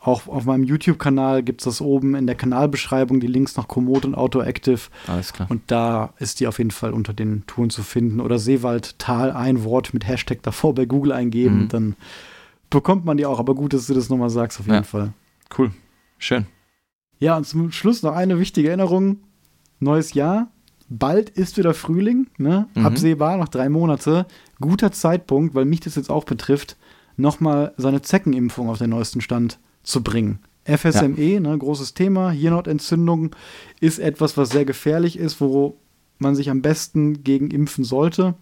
auch 0.00 0.28
auf 0.28 0.44
meinem 0.44 0.64
YouTube-Kanal 0.64 1.42
gibt 1.42 1.62
es 1.62 1.64
das 1.64 1.80
oben 1.80 2.14
in 2.14 2.26
der 2.26 2.36
Kanalbeschreibung, 2.36 3.20
die 3.20 3.26
Links 3.26 3.56
nach 3.56 3.68
Komoot 3.68 4.04
und 4.04 4.14
Autoactive. 4.14 4.80
Alles 5.06 5.32
klar. 5.32 5.50
Und 5.50 5.62
da 5.68 6.12
ist 6.18 6.40
die 6.40 6.46
auf 6.46 6.58
jeden 6.58 6.70
Fall 6.72 6.92
unter 6.92 7.14
den 7.14 7.44
Touren 7.46 7.70
zu 7.70 7.82
finden. 7.82 8.20
Oder 8.20 8.38
Seewaldtal, 8.38 9.32
ein 9.32 9.64
Wort 9.64 9.94
mit 9.94 10.06
Hashtag 10.06 10.42
davor 10.42 10.74
bei 10.74 10.84
Google 10.84 11.12
eingeben. 11.12 11.62
Mhm. 11.64 11.68
Dann 11.68 11.96
bekommt 12.68 13.06
man 13.06 13.16
die 13.16 13.24
auch. 13.24 13.38
Aber 13.38 13.54
gut, 13.54 13.72
dass 13.72 13.86
du 13.86 13.94
das 13.94 14.10
nochmal 14.10 14.28
sagst, 14.30 14.60
auf 14.60 14.66
jeden 14.66 14.76
Ja. 14.76 14.82
Fall. 14.82 15.14
Cool. 15.56 15.70
Schön. 16.18 16.46
Ja, 17.18 17.36
und 17.38 17.46
zum 17.46 17.72
Schluss 17.72 18.02
noch 18.02 18.14
eine 18.14 18.38
wichtige 18.38 18.68
Erinnerung. 18.68 19.20
Neues 19.80 20.12
Jahr. 20.12 20.48
Bald 20.90 21.30
ist 21.30 21.56
wieder 21.56 21.72
Frühling, 21.72 22.26
ne? 22.36 22.68
Mhm. 22.74 22.84
Absehbar, 22.84 23.38
noch 23.38 23.48
drei 23.48 23.70
Monate. 23.70 24.26
Guter 24.60 24.92
Zeitpunkt, 24.92 25.54
weil 25.54 25.64
mich 25.64 25.80
das 25.80 25.94
jetzt 25.94 26.10
auch 26.10 26.24
betrifft, 26.24 26.76
nochmal 27.16 27.72
seine 27.76 28.02
Zeckenimpfung 28.02 28.68
auf 28.68 28.78
den 28.78 28.90
neuesten 28.90 29.20
Stand 29.20 29.58
zu 29.82 30.02
bringen. 30.02 30.38
FSME, 30.64 31.40
ne, 31.40 31.56
großes 31.58 31.94
Thema. 31.94 32.30
Hirnhautentzündung 32.30 33.36
ist 33.80 33.98
etwas, 33.98 34.36
was 34.36 34.50
sehr 34.50 34.64
gefährlich 34.64 35.18
ist, 35.18 35.40
wo 35.40 35.76
man 36.18 36.34
sich 36.34 36.48
am 36.48 36.62
besten 36.62 37.22
gegen 37.22 37.50
impfen 37.50 37.84
sollte. 37.84 38.34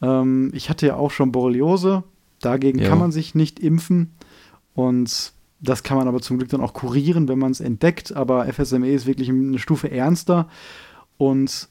Ähm, 0.00 0.50
ich 0.54 0.70
hatte 0.70 0.86
ja 0.86 0.96
auch 0.96 1.10
schon 1.10 1.32
Borreliose. 1.32 2.04
Dagegen 2.40 2.78
Ja. 2.78 2.88
kann 2.88 2.98
man 2.98 3.10
sich 3.10 3.34
nicht 3.34 3.58
impfen. 3.58 4.12
Und 4.74 5.32
das 5.60 5.82
kann 5.82 5.96
man 5.96 6.08
aber 6.08 6.20
zum 6.20 6.38
Glück 6.38 6.50
dann 6.50 6.60
auch 6.60 6.74
kurieren, 6.74 7.26
wenn 7.26 7.38
man 7.38 7.52
es 7.52 7.60
entdeckt. 7.60 8.14
Aber 8.14 8.46
FSME 8.52 8.90
ist 8.92 9.06
wirklich 9.06 9.28
eine 9.28 9.58
Stufe 9.58 9.90
ernster. 9.90 10.48
Und 11.16 11.68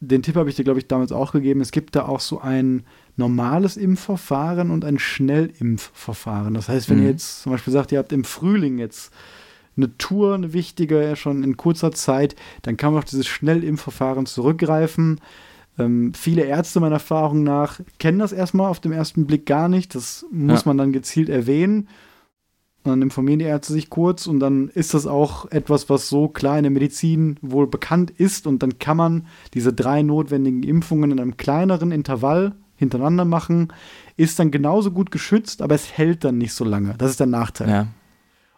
den 0.00 0.22
Tipp 0.22 0.36
habe 0.36 0.48
ich 0.48 0.56
dir, 0.56 0.64
glaube 0.64 0.78
ich, 0.78 0.88
damals 0.88 1.12
auch 1.12 1.32
gegeben. 1.32 1.60
Es 1.60 1.72
gibt 1.72 1.96
da 1.96 2.06
auch 2.06 2.20
so 2.20 2.40
ein 2.40 2.84
normales 3.16 3.76
Impfverfahren 3.76 4.70
und 4.70 4.84
ein 4.84 4.98
Schnellimpfverfahren. 4.98 6.54
Das 6.54 6.68
heißt, 6.68 6.88
wenn 6.90 6.98
Mhm. 6.98 7.02
ihr 7.04 7.10
jetzt 7.10 7.42
zum 7.42 7.52
Beispiel 7.52 7.72
sagt, 7.72 7.92
ihr 7.92 7.98
habt 7.98 8.12
im 8.12 8.24
Frühling 8.24 8.78
jetzt 8.78 9.12
eine 9.76 9.96
Tour, 9.98 10.34
eine 10.34 10.52
wichtige, 10.52 11.16
schon 11.16 11.42
in 11.42 11.56
kurzer 11.56 11.92
Zeit, 11.92 12.34
dann 12.62 12.76
kann 12.76 12.92
man 12.92 12.98
auf 13.02 13.04
dieses 13.08 13.26
Schnellimpfverfahren 13.26 14.26
zurückgreifen. 14.26 15.20
Ähm, 15.78 16.14
viele 16.14 16.42
Ärzte 16.44 16.80
meiner 16.80 16.94
Erfahrung 16.96 17.42
nach 17.42 17.80
kennen 17.98 18.18
das 18.18 18.32
erstmal 18.32 18.70
auf 18.70 18.80
dem 18.80 18.92
ersten 18.92 19.26
Blick 19.26 19.44
gar 19.44 19.68
nicht. 19.68 19.94
Das 19.94 20.24
muss 20.30 20.60
Ja. 20.64 20.68
man 20.70 20.78
dann 20.78 20.92
gezielt 20.92 21.28
erwähnen. 21.28 21.88
Und 22.84 22.90
dann 22.92 23.02
informieren 23.02 23.40
die 23.40 23.44
Ärzte 23.46 23.72
sich 23.72 23.90
kurz 23.90 24.26
und 24.28 24.38
dann 24.40 24.68
ist 24.68 24.94
das 24.94 25.06
auch 25.08 25.50
etwas, 25.50 25.90
was 25.90 26.08
so 26.08 26.28
klar 26.28 26.56
in 26.56 26.62
der 26.62 26.70
Medizin 26.70 27.36
wohl 27.42 27.66
bekannt 27.66 28.12
ist. 28.12 28.46
Und 28.46 28.62
dann 28.62 28.78
kann 28.78 28.96
man 28.96 29.26
diese 29.54 29.72
drei 29.72 30.02
notwendigen 30.02 30.62
Impfungen 30.62 31.10
in 31.10 31.18
einem 31.20 31.36
kleineren 31.36 31.90
Intervall 31.90 32.54
hintereinander 32.76 33.24
machen. 33.24 33.72
Ist 34.16 34.38
dann 34.38 34.50
genauso 34.50 34.90
gut 34.90 35.10
geschützt, 35.10 35.62
aber 35.62 35.74
es 35.74 35.92
hält 35.96 36.24
dann 36.24 36.38
nicht 36.38 36.54
so 36.54 36.64
lange. 36.64 36.94
Das 36.98 37.10
ist 37.10 37.20
der 37.20 37.26
Nachteil. 37.26 37.68
Ja. 37.68 37.86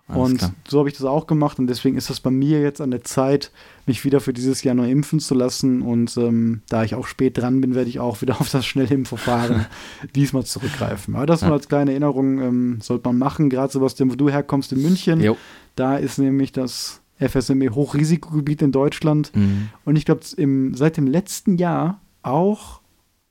Und 0.09 0.39
klar. 0.39 0.55
so 0.67 0.79
habe 0.79 0.89
ich 0.89 0.97
das 0.97 1.05
auch 1.05 1.27
gemacht 1.27 1.59
und 1.59 1.67
deswegen 1.67 1.99
ist 1.99 2.09
das 2.09 2.21
bei 2.21 2.31
mir 2.31 2.63
jetzt 2.63 2.81
an 2.81 2.91
der 2.91 3.05
Zeit, 3.05 3.53
mich 3.85 4.07
wieder 4.07 4.21
für 4.21 4.33
dieses 4.33 4.63
Jahr 4.63 4.75
neu 4.75 4.91
impfen 4.91 5.21
zu 5.21 5.35
lassen. 5.35 5.83
Und 5.83 6.17
ähm, 6.17 6.63
da 6.71 6.83
ich 6.83 6.95
auch 6.95 7.07
spät 7.07 7.37
dran 7.37 7.61
bin, 7.61 7.75
werde 7.75 7.91
ich 7.91 8.01
auch 8.01 8.23
wieder 8.23 8.41
auf 8.41 8.49
das 8.51 8.65
Schnellimpfverfahren 8.65 9.67
diesmal 10.15 10.45
zurückgreifen. 10.45 11.15
Aber 11.15 11.27
das 11.27 11.43
nur 11.43 11.51
Ja. 11.51 11.57
als 11.57 11.69
kleine 11.69 11.91
Erinnerung, 11.91 12.41
ähm, 12.41 12.79
sollte 12.81 13.07
man 13.07 13.19
machen. 13.19 13.51
Gerade 13.51 13.71
Sebastian, 13.71 14.11
wo 14.11 14.15
du 14.15 14.31
herkommst 14.31 14.73
in 14.73 14.81
München, 14.81 15.21
Jo. 15.21 15.37
da 15.77 15.97
ist 15.97 16.17
nämlich 16.19 16.53
das 16.53 17.03
FSME 17.21 17.75
Hochrisikogebiet 17.75 18.63
in 18.63 18.73
Deutschland. 18.73 19.31
Mhm. 19.35 19.69
Und 19.85 19.97
ich 19.97 20.07
glaube, 20.07 20.21
seit 20.25 20.97
dem 20.97 21.07
letzten 21.07 21.59
Jahr 21.59 22.01
auch 22.23 22.81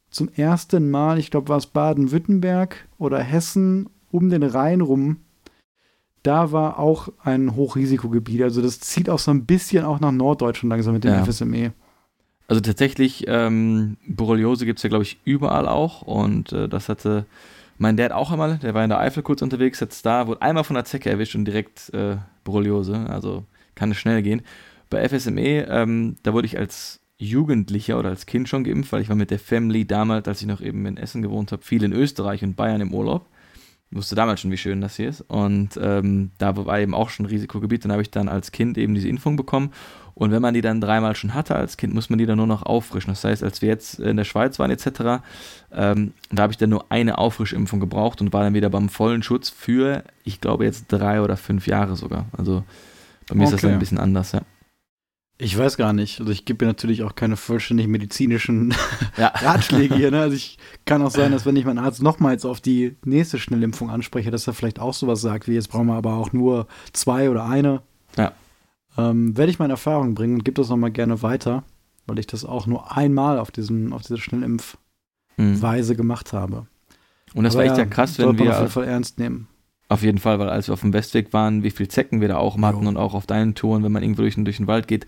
zum 0.09 0.29
ersten 0.29 0.89
Mal, 0.89 1.19
ich 1.19 1.31
glaube, 1.31 1.49
war 1.49 1.57
es 1.57 1.67
Baden-Württemberg 1.67 2.87
oder 2.97 3.19
Hessen 3.19 3.89
um 4.11 4.29
den 4.29 4.43
Rhein 4.43 4.81
rum, 4.81 5.17
da 6.23 6.51
war 6.51 6.79
auch 6.79 7.09
ein 7.23 7.55
Hochrisikogebiet. 7.55 8.41
Also 8.41 8.61
das 8.61 8.79
zieht 8.79 9.09
auch 9.09 9.19
so 9.19 9.31
ein 9.31 9.45
bisschen 9.45 9.85
auch 9.85 9.99
nach 9.99 10.11
Norddeutschland 10.11 10.69
langsam 10.71 10.93
mit 10.93 11.03
dem 11.03 11.13
Ja. 11.13 11.23
FSME. 11.23 11.71
Also 12.47 12.61
tatsächlich, 12.61 13.25
ähm, 13.27 13.97
Borreliose 14.07 14.65
gibt 14.65 14.79
es 14.79 14.83
ja, 14.83 14.89
glaube 14.89 15.03
ich, 15.03 15.19
überall 15.25 15.67
auch. 15.67 16.01
Und 16.01 16.51
äh, 16.53 16.67
das 16.69 16.89
hatte 16.89 17.25
mein 17.77 17.97
Dad 17.97 18.11
auch 18.11 18.31
einmal, 18.31 18.57
der 18.57 18.73
war 18.73 18.83
in 18.83 18.89
der 18.89 18.99
Eifel 18.99 19.21
kurz 19.21 19.41
unterwegs, 19.41 19.79
jetzt 19.79 20.05
da, 20.05 20.27
wurde 20.27 20.41
einmal 20.41 20.63
von 20.63 20.73
der 20.73 20.85
Zecke 20.85 21.09
erwischt 21.09 21.35
und 21.35 21.45
direkt 21.45 21.93
äh, 21.93 22.17
Borreliose. 22.43 23.05
Also 23.09 23.43
kann 23.75 23.91
es 23.91 23.97
schnell 23.97 24.21
gehen. 24.23 24.41
Bei 24.89 25.07
FSME, 25.07 25.67
ähm, 25.69 26.15
da 26.23 26.33
wurde 26.33 26.47
ich 26.47 26.57
als 26.57 26.99
Jugendlicher 27.17 27.97
oder 27.97 28.09
als 28.09 28.25
Kind 28.25 28.47
schon 28.47 28.63
geimpft, 28.63 28.91
weil 28.91 29.01
ich 29.01 29.09
war 29.09 29.15
mit 29.15 29.31
der 29.31 29.39
Family 29.39 29.85
damals, 29.85 30.27
als 30.27 30.41
ich 30.41 30.47
noch 30.47 30.61
eben 30.61 30.85
in 30.85 30.97
Essen 30.97 31.21
gewohnt 31.21 31.51
habe, 31.51 31.63
viel 31.63 31.83
in 31.83 31.93
Österreich 31.93 32.43
und 32.43 32.55
Bayern 32.55 32.81
im 32.81 32.93
Urlaub. 32.93 33.25
Ich 33.89 33.97
wusste 33.97 34.15
damals 34.15 34.41
schon, 34.41 34.51
wie 34.51 34.57
schön 34.57 34.81
das 34.81 34.97
hier 34.97 35.07
ist. 35.09 35.21
Und 35.21 35.79
ähm, 35.81 36.31
da 36.37 36.57
war 36.57 36.79
eben 36.79 36.93
auch 36.93 37.09
schon 37.09 37.25
ein 37.25 37.29
Risikogebiet. 37.29 37.85
Dann 37.85 37.91
habe 37.93 38.01
ich 38.01 38.11
dann 38.11 38.27
als 38.27 38.51
Kind 38.51 38.77
eben 38.77 38.93
diese 38.93 39.07
Impfung 39.07 39.37
bekommen. 39.37 39.71
Und 40.13 40.31
wenn 40.31 40.41
man 40.41 40.53
die 40.53 40.61
dann 40.61 40.81
dreimal 40.81 41.15
schon 41.15 41.33
hatte 41.33 41.55
als 41.55 41.77
Kind, 41.77 41.93
muss 41.93 42.09
man 42.09 42.19
die 42.19 42.25
dann 42.25 42.37
nur 42.37 42.47
noch 42.47 42.63
auffrischen. 42.63 43.11
Das 43.11 43.23
heißt, 43.23 43.43
als 43.43 43.61
wir 43.61 43.69
jetzt 43.69 43.99
in 43.99 44.17
der 44.17 44.25
Schweiz 44.25 44.59
waren 44.59 44.71
etc., 44.71 45.23
ähm, 45.71 46.11
da 46.31 46.43
habe 46.43 46.51
ich 46.51 46.57
dann 46.57 46.69
nur 46.69 46.91
eine 46.91 47.17
Auffrischimpfung 47.17 47.79
gebraucht 47.79 48.19
und 48.19 48.33
war 48.33 48.43
dann 48.43 48.53
wieder 48.53 48.69
beim 48.69 48.89
vollen 48.89 49.23
Schutz 49.23 49.49
für, 49.49 50.03
ich 50.23 50.41
glaube, 50.41 50.65
jetzt 50.65 50.87
drei 50.89 51.21
oder 51.21 51.37
fünf 51.37 51.65
Jahre 51.65 51.95
sogar. 51.95 52.25
Also 52.35 52.63
bei 53.29 53.35
mir 53.35 53.43
ist 53.45 53.51
das 53.53 53.59
Okay. 53.59 53.67
dann 53.67 53.75
ein 53.77 53.79
bisschen 53.79 53.99
anders, 53.99 54.33
ja. 54.33 54.41
Ich 55.39 55.55
weiß 55.55 55.77
gar 55.77 55.93
nicht. 55.93 56.19
Also 56.19 56.31
ich 56.31 56.45
gebe 56.45 56.65
mir 56.65 56.69
natürlich 56.71 57.03
auch 57.03 57.13
keine 57.13 57.37
vollständig 57.37 57.87
medizinischen 57.87 58.73
Ja, 59.17 59.27
Ratschläge 59.35 59.95
hier. 59.95 60.09
Ne? 60.11 60.21
Also 60.21 60.35
ich 60.35 60.57
kann 60.85 61.01
auch 61.03 61.11
sein, 61.11 61.31
dass 61.33 61.45
wenn 61.45 61.55
ich 61.55 61.65
meinen 61.65 61.77
Arzt 61.77 62.01
nochmals 62.01 62.43
auf 62.43 62.59
die 62.59 62.95
nächste 63.05 63.37
Schnellimpfung 63.37 63.89
anspreche, 63.91 64.31
dass 64.31 64.47
er 64.47 64.53
vielleicht 64.53 64.79
auch 64.79 64.93
sowas 64.93 65.21
sagt, 65.21 65.47
wie 65.47 65.53
jetzt 65.53 65.69
brauchen 65.69 65.87
wir 65.87 65.95
aber 65.95 66.13
auch 66.15 66.33
nur 66.33 66.67
zwei 66.93 67.29
oder 67.29 67.45
eine. 67.45 67.81
Ja. 68.17 68.31
Ähm, 68.97 69.37
werde 69.37 69.51
ich 69.51 69.59
meine 69.59 69.73
Erfahrung 69.73 70.15
bringen 70.15 70.35
und 70.35 70.43
gebe 70.43 70.55
das 70.59 70.69
nochmal 70.69 70.89
gerne 70.91 71.21
weiter, 71.21 71.63
weil 72.07 72.17
ich 72.17 72.25
das 72.25 72.43
auch 72.43 72.65
nur 72.65 72.97
einmal 72.97 73.37
auf, 73.37 73.51
diesen, 73.51 73.93
auf 73.93 74.01
diese 74.01 74.17
Schnellimpfweise 74.17 75.93
Mhm. 75.93 75.97
gemacht 75.97 76.33
habe. 76.33 76.65
Und 77.35 77.43
das 77.43 77.53
Aber 77.55 77.63
war 77.63 77.69
echt 77.71 77.77
ja 77.77 77.85
krass, 77.85 78.17
wenn 78.17 78.39
wir 78.39 78.51
auf 78.53 78.59
jeden 78.59 78.71
Fall 78.71 78.85
ernst 78.85 79.19
nehmen. 79.19 79.47
Auf 79.89 80.03
jeden 80.03 80.17
Fall, 80.17 80.37
weil 80.39 80.49
als 80.49 80.67
wir 80.67 80.73
auf 80.73 80.81
dem 80.81 80.91
Westweg 80.93 81.31
waren, 81.33 81.63
wie 81.63 81.71
viel 81.71 81.87
Zecken 81.87 82.19
wir 82.19 82.27
da 82.27 82.37
auch 82.37 82.57
hatten 82.61 82.83
Jo. 82.83 82.89
und 82.89 82.97
auch 82.97 83.13
auf 83.13 83.25
deinen 83.25 83.55
Touren, 83.55 83.83
wenn 83.83 83.91
man 83.91 84.03
irgendwo 84.03 84.21
durch, 84.23 84.35
den- 84.35 84.43
durch 84.45 84.57
den 84.57 84.67
Wald 84.67 84.87
geht, 84.87 85.07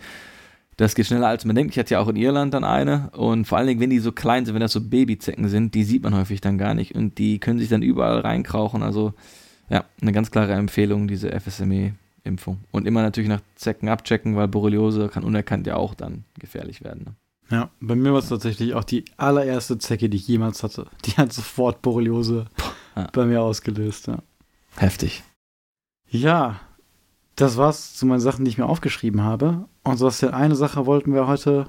das 0.78 0.96
geht 0.96 1.08
schneller 1.08 1.28
als 1.28 1.44
man 1.44 1.56
denkt. 1.58 1.74
Ich 1.74 1.80
hatte 1.80 1.96
ja 1.96 2.00
auch 2.00 2.08
in 2.08 2.16
Irland 2.16 2.54
dann 2.54 2.64
eine 2.64 3.10
und 3.12 3.44
vor 3.46 3.58
allen 3.58 3.68
Dingen, 3.68 3.82
wenn 3.82 3.90
die 3.90 4.00
so 4.00 4.14
klein 4.14 4.46
sind, 4.46 4.54
wenn 4.54 4.62
das 4.62 4.72
so 4.72 4.80
Babyzecken 4.80 5.50
sind, 5.50 5.76
die 5.76 5.84
sieht 5.84 6.04
man 6.04 6.16
häufig 6.16 6.40
dann 6.40 6.58
gar 6.58 6.74
nicht 6.74 6.96
und 6.96 7.18
die 7.18 7.40
können 7.40 7.60
sich 7.60 7.68
dann 7.68 7.82
überall 7.82 8.20
reinkrauchen. 8.20 8.82
Also 8.82 9.14
ja, 9.70 9.84
eine 10.02 10.14
ganz 10.14 10.32
klare 10.32 10.54
Empfehlung, 10.54 11.10
diese 11.10 11.30
FSME-Impfung. 11.38 12.60
Und 12.72 12.88
immer 12.88 13.02
natürlich 13.02 13.30
nach 13.30 13.42
Zecken 13.56 13.90
abchecken, 13.90 14.38
weil 14.38 14.48
Borreliose 14.48 15.10
kann 15.10 15.24
unerkannt 15.26 15.68
ja 15.68 15.76
auch 15.76 15.94
dann 15.94 16.24
gefährlich 16.40 16.82
werden. 16.84 17.04
Ne? 17.06 17.14
Ja, 17.52 17.70
bei 17.82 17.96
mir 17.96 18.14
war 18.14 18.20
es 18.20 18.30
tatsächlich 18.30 18.74
auch 18.76 18.84
die 18.86 19.04
allererste 19.18 19.78
Zecke, 19.78 20.08
die 20.10 20.18
ich 20.18 20.28
jemals 20.28 20.64
hatte. 20.64 20.86
Die 21.06 21.12
hat 21.12 21.34
sofort 21.34 21.82
Borreliose 21.82 22.46
Ja. 22.96 23.10
bei 23.12 23.26
mir 23.26 23.42
ausgelöst. 23.42 24.08
Ja. 24.08 24.20
Heftig. 24.80 25.24
Ja, 26.08 26.62
das 27.36 27.58
war's 27.58 27.96
zu 27.96 28.06
meinen 28.06 28.22
Sachen, 28.22 28.46
die 28.46 28.50
ich 28.50 28.58
mir 28.58 28.66
aufgeschrieben 28.66 29.24
habe. 29.24 29.66
Und 29.84 29.98
Sebastian, 29.98 30.34
eine 30.34 30.56
Sache 30.56 30.86
wollten 30.86 31.14
wir 31.14 31.28
heute 31.28 31.68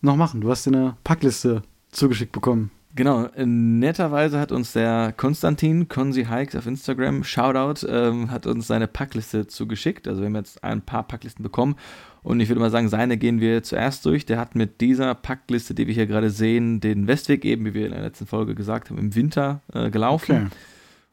noch 0.00 0.14
machen. 0.14 0.40
Du 0.40 0.50
hast 0.50 0.64
dir 0.64 0.70
eine 0.70 0.96
Packliste 1.02 1.62
zugeschickt 1.90 2.30
bekommen. 2.30 2.70
Genau, 2.94 3.24
äh, 3.24 3.44
netterweise 3.44 4.38
hat 4.38 4.52
uns 4.52 4.72
der 4.72 5.12
Konstantin, 5.16 5.88
Konzi 5.88 6.26
Hikes 6.26 6.54
auf 6.54 6.68
Instagram, 6.68 7.24
Shoutout, 7.24 7.84
ähm, 7.88 8.30
hat 8.30 8.46
uns 8.46 8.68
seine 8.68 8.86
Packliste 8.86 9.48
zugeschickt. 9.48 10.06
Also 10.06 10.20
wir 10.20 10.26
haben 10.26 10.36
jetzt 10.36 10.62
ein 10.62 10.80
paar 10.80 11.02
Packlisten 11.02 11.42
bekommen 11.42 11.74
und 12.22 12.38
ich 12.38 12.48
würde 12.48 12.60
mal 12.60 12.70
sagen, 12.70 12.88
seine 12.88 13.16
gehen 13.16 13.40
wir 13.40 13.64
zuerst 13.64 14.06
durch. 14.06 14.26
Der 14.26 14.38
hat 14.38 14.54
mit 14.54 14.80
dieser 14.80 15.16
Packliste, 15.16 15.74
die 15.74 15.88
wir 15.88 15.94
hier 15.94 16.06
gerade 16.06 16.30
sehen, 16.30 16.78
den 16.78 17.08
Westweg 17.08 17.44
eben, 17.44 17.64
wie 17.64 17.74
wir 17.74 17.86
in 17.86 17.92
der 17.92 18.02
letzten 18.02 18.26
Folge 18.26 18.54
gesagt 18.54 18.90
haben, 18.90 18.98
im 18.98 19.16
Winter 19.16 19.60
äh, 19.72 19.90
gelaufen. 19.90 20.52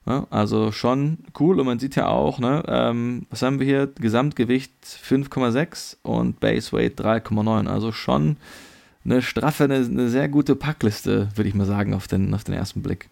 Ja, 0.07 0.25
also 0.31 0.71
schon 0.71 1.19
cool 1.39 1.59
und 1.59 1.67
man 1.67 1.77
sieht 1.79 1.95
ja 1.95 2.07
auch, 2.07 2.39
ne, 2.39 2.63
ähm, 2.67 3.27
was 3.29 3.43
haben 3.43 3.59
wir 3.59 3.67
hier? 3.67 3.87
Gesamtgewicht 3.87 4.71
5,6 4.83 5.97
und 6.01 6.39
Base 6.39 6.71
Weight 6.73 6.99
3,9. 6.99 7.67
Also 7.67 7.91
schon 7.91 8.37
eine 9.05 9.21
straffe, 9.21 9.65
eine, 9.65 9.75
eine 9.75 10.09
sehr 10.09 10.27
gute 10.27 10.55
Packliste, 10.55 11.29
würde 11.35 11.47
ich 11.49 11.55
mal 11.55 11.65
sagen, 11.67 11.93
auf 11.93 12.07
den, 12.07 12.33
auf 12.33 12.43
den 12.43 12.55
ersten 12.55 12.81
Blick. 12.81 13.09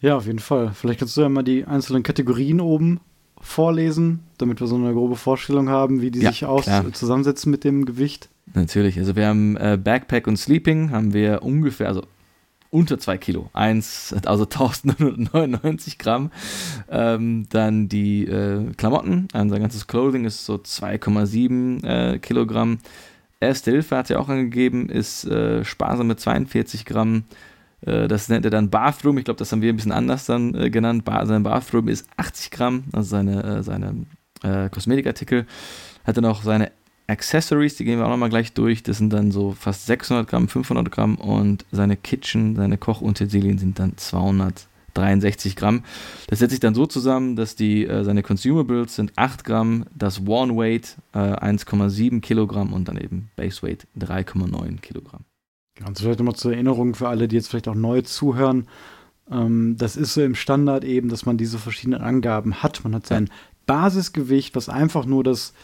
Ja, 0.00 0.16
auf 0.16 0.26
jeden 0.26 0.40
Fall. 0.40 0.72
Vielleicht 0.74 0.98
kannst 0.98 1.16
du 1.16 1.22
ja 1.22 1.28
mal 1.28 1.42
die 1.42 1.64
einzelnen 1.64 2.02
Kategorien 2.02 2.60
oben 2.60 3.00
vorlesen, 3.40 4.20
damit 4.38 4.60
wir 4.60 4.66
so 4.66 4.76
eine 4.76 4.92
grobe 4.92 5.16
Vorstellung 5.16 5.68
haben, 5.68 6.00
wie 6.02 6.10
die 6.10 6.20
Ja, 6.20 6.30
sich 6.30 6.44
aus 6.44 6.64
klar. 6.64 6.92
zusammensetzen 6.92 7.50
mit 7.50 7.64
dem 7.64 7.86
Gewicht. 7.86 8.28
Natürlich, 8.54 8.98
also 8.98 9.16
wir 9.16 9.26
haben 9.26 9.56
äh, 9.56 9.78
Backpack 9.82 10.26
und 10.26 10.36
Sleeping, 10.36 10.90
haben 10.90 11.12
wir 11.14 11.42
ungefähr, 11.42 11.88
also 11.88 12.02
unter 12.72 12.98
2 12.98 13.18
Kilo, 13.18 13.50
eins, 13.52 14.14
also 14.24 14.44
1999 14.44 15.98
Gramm. 15.98 16.30
Ähm, 16.90 17.46
dann 17.50 17.88
die 17.88 18.24
äh, 18.24 18.72
Klamotten, 18.72 19.28
unser 19.34 19.60
ganzes 19.60 19.86
Clothing 19.86 20.24
ist 20.24 20.46
so 20.46 20.54
2,7 20.54 21.84
äh, 21.84 22.18
Kilogramm. 22.18 22.78
Erste 23.40 23.72
Hilfe 23.72 23.96
hat 23.96 24.10
er 24.10 24.20
auch 24.20 24.28
angegeben, 24.28 24.88
ist 24.88 25.24
äh, 25.26 25.64
sparsam 25.64 26.06
mit 26.06 26.18
42 26.18 26.86
Gramm. 26.86 27.24
Äh, 27.82 28.08
das 28.08 28.30
nennt 28.30 28.46
er 28.46 28.50
dann 28.50 28.70
Bathroom. 28.70 29.18
Ich 29.18 29.26
glaube, 29.26 29.38
das 29.38 29.52
haben 29.52 29.60
wir 29.60 29.70
ein 29.70 29.76
bisschen 29.76 29.92
anders 29.92 30.24
dann 30.24 30.54
äh, 30.54 30.70
genannt. 30.70 31.04
Ba 31.04 31.26
sein 31.26 31.42
Bathroom 31.42 31.88
ist 31.88 32.08
80 32.16 32.50
Gramm, 32.50 32.84
also 32.92 33.08
seine, 33.08 33.42
äh, 33.42 33.62
seine 33.62 34.06
Kosmetikartikel. 34.72 35.46
Hat 36.02 36.16
er 36.16 36.22
noch 36.22 36.42
seine 36.42 36.72
Accessories, 37.06 37.76
die 37.76 37.84
gehen 37.84 37.98
wir 37.98 38.06
auch 38.06 38.10
nochmal 38.10 38.30
gleich 38.30 38.52
durch. 38.52 38.82
Das 38.82 38.98
sind 38.98 39.12
dann 39.12 39.32
so 39.32 39.52
fast 39.52 39.86
600 39.86 40.28
Gramm, 40.28 40.48
500 40.48 40.90
Gramm 40.90 41.16
und 41.16 41.64
seine 41.70 41.96
Kitchen, 41.96 42.56
seine 42.56 42.78
Kochutensilien 42.78 43.58
sind 43.58 43.78
dann 43.78 43.94
63 44.94 45.56
Gramm. 45.56 45.82
Das 46.28 46.38
setzt 46.38 46.50
sich 46.50 46.60
dann 46.60 46.74
so 46.74 46.86
zusammen, 46.86 47.36
dass 47.36 47.56
die, 47.56 47.86
äh, 47.86 48.04
seine 48.04 48.22
Consumables 48.22 48.94
sind 48.94 49.12
8 49.16 49.44
Gramm, 49.44 49.86
das 49.94 50.26
Worn 50.26 50.56
Weight 50.56 50.96
äh, 51.14 51.18
1,7 51.18 52.20
Kilogramm 52.20 52.72
und 52.72 52.88
dann 52.88 52.98
eben 52.98 53.30
Base 53.36 53.62
Weight 53.62 53.86
3,9 53.98 54.80
Kilogramm. 54.80 55.24
Ganz 55.78 56.00
vielleicht 56.00 56.18
nochmal 56.18 56.36
zur 56.36 56.52
Erinnerung 56.52 56.94
für 56.94 57.08
alle, 57.08 57.28
die 57.28 57.36
jetzt 57.36 57.48
vielleicht 57.48 57.68
auch 57.68 57.74
neu 57.74 58.02
zuhören. 58.02 58.66
Ähm, 59.30 59.76
das 59.78 59.96
ist 59.96 60.14
so 60.14 60.22
im 60.22 60.34
Standard 60.34 60.84
eben, 60.84 61.08
dass 61.08 61.24
man 61.24 61.38
diese 61.38 61.58
verschiedenen 61.58 62.02
Angaben 62.02 62.62
hat. 62.62 62.84
Man 62.84 62.94
hat 62.94 63.06
sein 63.06 63.30
Basisgewicht, 63.66 64.54
was 64.54 64.68
einfach 64.68 65.06
nur 65.06 65.24
das 65.24 65.54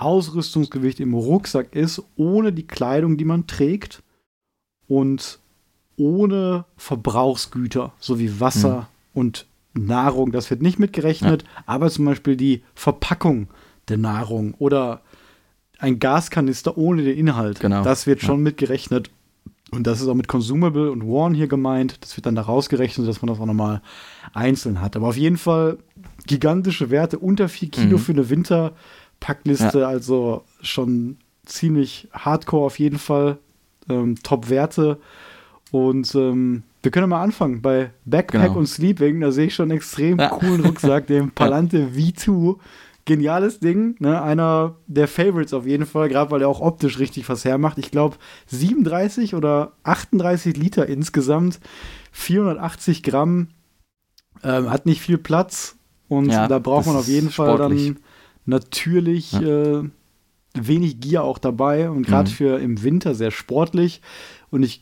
Ausrüstungsgewicht 0.00 1.00
im 1.00 1.14
Rucksack 1.14 1.74
ist, 1.74 2.02
ohne 2.16 2.52
die 2.52 2.66
Kleidung, 2.66 3.16
die 3.16 3.24
man 3.24 3.46
trägt 3.46 4.02
und 4.88 5.38
ohne 5.96 6.64
Verbrauchsgüter, 6.76 7.92
so 7.98 8.18
wie 8.18 8.40
Wasser 8.40 8.80
mhm. 8.80 8.86
und 9.20 9.46
Nahrung. 9.74 10.32
Das 10.32 10.50
wird 10.50 10.62
nicht 10.62 10.78
mitgerechnet, 10.78 11.42
ja. 11.42 11.48
aber 11.66 11.90
zum 11.90 12.06
Beispiel 12.06 12.36
die 12.36 12.62
Verpackung 12.74 13.48
der 13.88 13.98
Nahrung 13.98 14.54
oder 14.58 15.02
ein 15.78 15.98
Gaskanister 15.98 16.76
ohne 16.76 17.02
den 17.02 17.16
Inhalt. 17.16 17.60
Genau. 17.60 17.82
Das 17.82 18.06
wird 18.06 18.20
schon 18.20 18.38
ja. 18.38 18.44
mitgerechnet. 18.44 19.10
Und 19.70 19.86
das 19.86 20.00
ist 20.00 20.08
auch 20.08 20.14
mit 20.14 20.26
Consumable 20.26 20.90
und 20.90 21.06
Worn 21.06 21.32
hier 21.32 21.46
gemeint. 21.46 21.98
Das 22.00 22.16
wird 22.16 22.26
dann 22.26 22.34
da 22.34 22.42
rausgerechnet, 22.42 23.06
dass 23.06 23.22
man 23.22 23.28
das 23.28 23.38
auch 23.38 23.46
nochmal 23.46 23.82
einzeln 24.32 24.80
hat. 24.80 24.96
Aber 24.96 25.08
auf 25.08 25.16
jeden 25.16 25.36
Fall 25.36 25.78
gigantische 26.26 26.90
Werte, 26.90 27.18
unter 27.18 27.48
4 27.48 27.70
Kilo 27.70 27.96
mhm. 27.98 28.02
für 28.02 28.12
eine 28.12 28.30
Winterpackliste. 29.20 29.80
Ja. 29.80 29.88
Also 29.88 30.44
schon 30.62 31.18
ziemlich 31.44 32.08
hardcore 32.12 32.66
auf 32.66 32.78
jeden 32.78 32.98
Fall. 32.98 33.38
Ähm, 33.88 34.16
Top-Werte. 34.22 34.98
Und 35.70 36.14
ähm, 36.14 36.62
wir 36.82 36.90
können 36.90 37.08
mal 37.08 37.22
anfangen 37.22 37.62
bei 37.62 37.90
Backpack 38.04 38.42
genau. 38.42 38.58
und 38.58 38.66
Sleeping. 38.66 39.20
Da 39.20 39.32
sehe 39.32 39.46
ich 39.46 39.54
schon 39.54 39.70
einen 39.70 39.78
extrem 39.78 40.18
ja. 40.18 40.28
coolen 40.28 40.64
Rucksack, 40.64 41.06
den 41.08 41.30
Palante 41.30 41.90
V2 41.94 42.56
geniales 43.06 43.58
Ding, 43.58 43.96
ne? 43.98 44.22
Einer 44.22 44.76
der 44.86 45.08
Favorites 45.08 45.54
auf 45.54 45.66
jeden 45.66 45.86
Fall, 45.86 46.08
gerade 46.08 46.30
weil 46.30 46.42
er 46.42 46.48
auch 46.48 46.60
optisch 46.60 46.98
richtig 46.98 47.28
was 47.28 47.44
hermacht. 47.44 47.78
Ich 47.78 47.90
glaube 47.90 48.16
37 48.46 49.34
oder 49.34 49.72
38 49.82 50.56
Liter 50.56 50.86
insgesamt, 50.86 51.60
480 52.12 53.02
Gramm, 53.02 53.48
ähm, 54.44 54.70
hat 54.70 54.86
nicht 54.86 55.00
viel 55.00 55.18
Platz 55.18 55.76
und 56.08 56.30
ja, 56.30 56.46
da 56.46 56.58
braucht 56.58 56.86
man 56.86 56.96
auf 56.96 57.08
jeden 57.08 57.30
Fall 57.30 57.56
dann 57.56 57.98
natürlich 58.50 59.32
ja. 59.32 59.80
äh, 59.80 59.84
wenig 60.54 61.00
Gier 61.00 61.22
auch 61.22 61.38
dabei 61.38 61.88
und 61.88 62.06
gerade 62.06 62.28
mhm. 62.30 62.34
für 62.34 62.58
im 62.58 62.82
Winter 62.82 63.14
sehr 63.14 63.30
sportlich. 63.30 64.02
Und 64.50 64.62
ich 64.62 64.80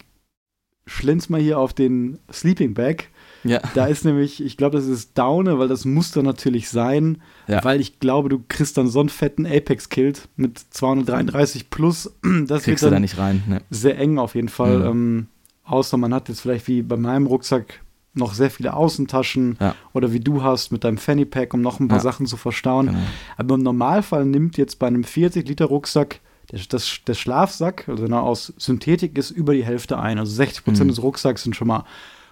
schlenz 0.87 1.28
mal 1.28 1.40
hier 1.40 1.59
auf 1.59 1.72
den 1.72 2.18
Sleeping 2.33 2.74
Bag. 2.74 3.04
Ja. 3.44 3.61
Da 3.74 3.87
ist 3.87 4.04
nämlich, 4.04 4.42
ich 4.42 4.57
glaube, 4.57 4.76
das 4.76 4.87
ist 4.87 5.16
Daune, 5.16 5.59
weil 5.59 5.68
das 5.68 5.85
muss 5.85 6.11
dann 6.11 6.24
natürlich 6.24 6.68
sein, 6.68 7.18
ja. 7.46 7.62
weil 7.62 7.81
ich 7.81 8.00
glaube, 8.00 8.28
du 8.28 8.42
kriegst 8.48 8.76
dann 8.76 8.88
so 8.88 9.00
einen 9.00 9.11
fetten 9.11 9.46
Apex-Kilt 9.46 10.28
mit 10.37 10.59
233 10.59 11.70
plus. 11.70 12.12
Das 12.46 12.64
Kriegst 12.64 12.83
wird 12.83 12.92
dann 12.92 12.96
da 12.96 13.00
nicht 13.00 13.18
rein. 13.18 13.42
Ne. 13.46 13.62
Sehr 13.70 13.98
eng 13.98 14.18
auf 14.18 14.35
jeden 14.35 14.48
Fall. 14.48 14.78
Mhm. 14.78 14.87
Ähm, 14.87 15.26
außer 15.64 15.96
man 15.96 16.14
hat 16.14 16.28
jetzt 16.28 16.40
vielleicht 16.40 16.66
wie 16.66 16.83
bei 16.83 16.96
meinem 16.96 17.26
Rucksack 17.26 17.81
noch 18.18 18.35
sehr 18.35 18.50
viele 18.50 18.74
Außentaschen 18.74 19.57
ja. 19.61 19.74
oder 19.92 20.12
wie 20.12 20.20
du 20.20 20.42
hast 20.42 20.72
mit 20.72 20.85
deinem 20.85 20.98
Fanny 20.98 21.24
Pack, 21.24 21.54
um 21.54 21.61
noch 21.61 21.81
ein 21.81 21.88
paar 21.88 21.98
ja. 21.98 22.02
Sachen 22.02 22.26
zu 22.26 22.37
verstauen. 22.37 22.87
Genau. 22.87 22.98
Aber 23.37 23.54
im 23.54 23.62
Normalfall 23.62 24.24
nimmt 24.24 24.57
jetzt 24.57 24.78
bei 24.78 24.87
einem 24.87 25.04
40 25.04 25.48
Liter 25.48 25.66
Rucksack 25.66 26.20
der, 26.52 26.61
das, 26.68 27.00
der 27.07 27.14
Schlafsack, 27.14 27.88
also 27.88 28.04
wenn 28.04 28.12
er 28.12 28.22
aus 28.22 28.52
Synthetik 28.57 29.18
ist, 29.18 29.31
über 29.31 29.54
die 29.54 29.64
Hälfte 29.64 29.98
ein. 29.98 30.18
Also 30.18 30.33
60 30.33 30.64
Prozent 30.64 30.87
mhm. 30.87 30.94
des 30.94 31.02
Rucksacks 31.02 31.42
sind 31.42 31.57
schon 31.57 31.68
mal 31.68 31.85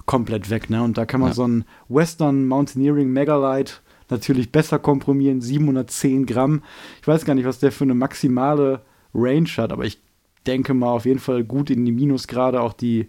komplett 0.06 0.50
weg. 0.50 0.70
Ne? 0.70 0.82
Und 0.82 0.96
da 0.96 1.04
kann 1.04 1.20
man 1.20 1.30
ja. 1.30 1.34
so 1.34 1.46
ein 1.46 1.64
Western 1.88 2.46
Mountaineering 2.46 3.10
Megalight 3.10 3.82
natürlich 4.08 4.52
besser 4.52 4.78
komprimieren, 4.78 5.40
710 5.40 6.26
Gramm. 6.26 6.62
Ich 7.00 7.08
weiß 7.08 7.24
gar 7.24 7.34
nicht, 7.34 7.46
was 7.46 7.58
der 7.58 7.72
für 7.72 7.84
eine 7.84 7.94
maximale 7.94 8.82
Range 9.14 9.48
hat, 9.56 9.72
aber 9.72 9.84
ich 9.84 9.98
denke 10.46 10.74
mal 10.74 10.90
auf 10.90 11.06
jeden 11.06 11.18
Fall 11.18 11.42
gut 11.42 11.70
in 11.70 11.84
die 11.84 11.92
Minusgrade, 11.92 12.60
auch 12.60 12.72
die 12.72 13.08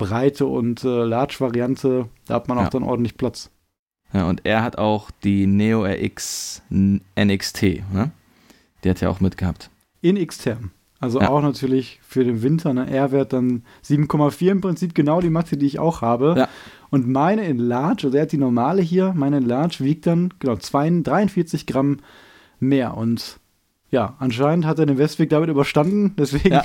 Breite 0.00 0.46
und 0.46 0.82
äh, 0.84 1.04
Large-Variante, 1.04 2.08
da 2.26 2.34
hat 2.34 2.48
man 2.48 2.58
ja. 2.58 2.64
auch 2.66 2.70
dann 2.70 2.82
ordentlich 2.82 3.16
Platz. 3.16 3.50
Ja, 4.12 4.28
und 4.28 4.40
er 4.44 4.62
hat 4.62 4.78
auch 4.78 5.10
die 5.22 5.46
Neo 5.46 5.84
RX 5.84 6.62
NXT, 6.70 7.62
ne? 7.92 8.10
Die 8.82 8.90
hat 8.90 9.02
er 9.02 9.10
auch 9.10 9.20
mitgehabt. 9.20 9.70
In 10.00 10.16
X-Term. 10.16 10.70
Also 10.98 11.20
ja. 11.20 11.28
auch 11.28 11.42
natürlich 11.42 12.00
für 12.02 12.24
den 12.24 12.42
Winter, 12.42 12.74
ne? 12.74 12.90
R-Wert 12.90 13.32
dann 13.32 13.62
7,4 13.84 14.50
im 14.50 14.60
Prinzip 14.60 14.94
genau 14.94 15.20
die 15.20 15.30
Matte, 15.30 15.56
die 15.56 15.66
ich 15.66 15.78
auch 15.78 16.02
habe. 16.02 16.34
Ja. 16.36 16.48
Und 16.90 17.08
meine 17.08 17.44
in 17.46 17.58
Large, 17.58 18.06
also 18.06 18.16
er 18.16 18.22
hat 18.22 18.32
die 18.32 18.38
normale 18.38 18.82
hier, 18.82 19.14
meine 19.14 19.38
in 19.38 19.46
Large 19.46 19.78
wiegt 19.80 20.06
dann 20.06 20.34
genau 20.40 20.56
2, 20.56 21.02
43 21.02 21.66
Gramm 21.66 21.98
mehr. 22.58 22.96
Und 22.96 23.39
ja, 23.90 24.14
anscheinend 24.18 24.66
hat 24.66 24.78
er 24.78 24.86
den 24.86 24.98
Westweg 24.98 25.30
damit 25.30 25.50
überstanden. 25.50 26.14
Deswegen 26.16 26.52
ja. 26.54 26.64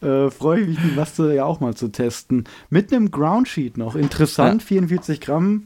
äh, 0.00 0.30
freue 0.30 0.60
ich 0.60 0.68
mich, 0.68 0.78
die 0.78 0.96
Maste 0.96 1.34
ja 1.34 1.44
auch 1.44 1.60
mal 1.60 1.74
zu 1.74 1.88
testen. 1.88 2.44
Mit 2.70 2.92
einem 2.92 3.10
Groundsheet 3.10 3.76
noch. 3.76 3.94
Interessant, 3.94 4.62
44 4.62 5.20
Gramm 5.20 5.64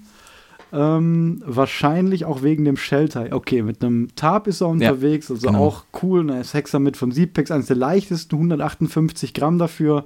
ähm, 0.72 1.42
wahrscheinlich 1.44 2.24
auch 2.24 2.42
wegen 2.42 2.64
dem 2.64 2.76
Shelter. 2.76 3.28
Okay, 3.30 3.62
mit 3.62 3.82
einem 3.82 4.08
Tarp 4.16 4.46
ist 4.46 4.60
er 4.60 4.68
unterwegs, 4.68 5.28
ja, 5.28 5.34
also 5.34 5.48
genau. 5.48 5.64
auch 5.64 5.84
cool. 6.02 6.30
Ein 6.30 6.42
Hexer 6.42 6.80
mit 6.80 6.96
von 6.96 7.12
Siebpex, 7.12 7.50
eines 7.50 7.66
der 7.66 7.76
leichtesten, 7.76 8.36
158 8.36 9.32
Gramm 9.32 9.58
dafür. 9.58 10.04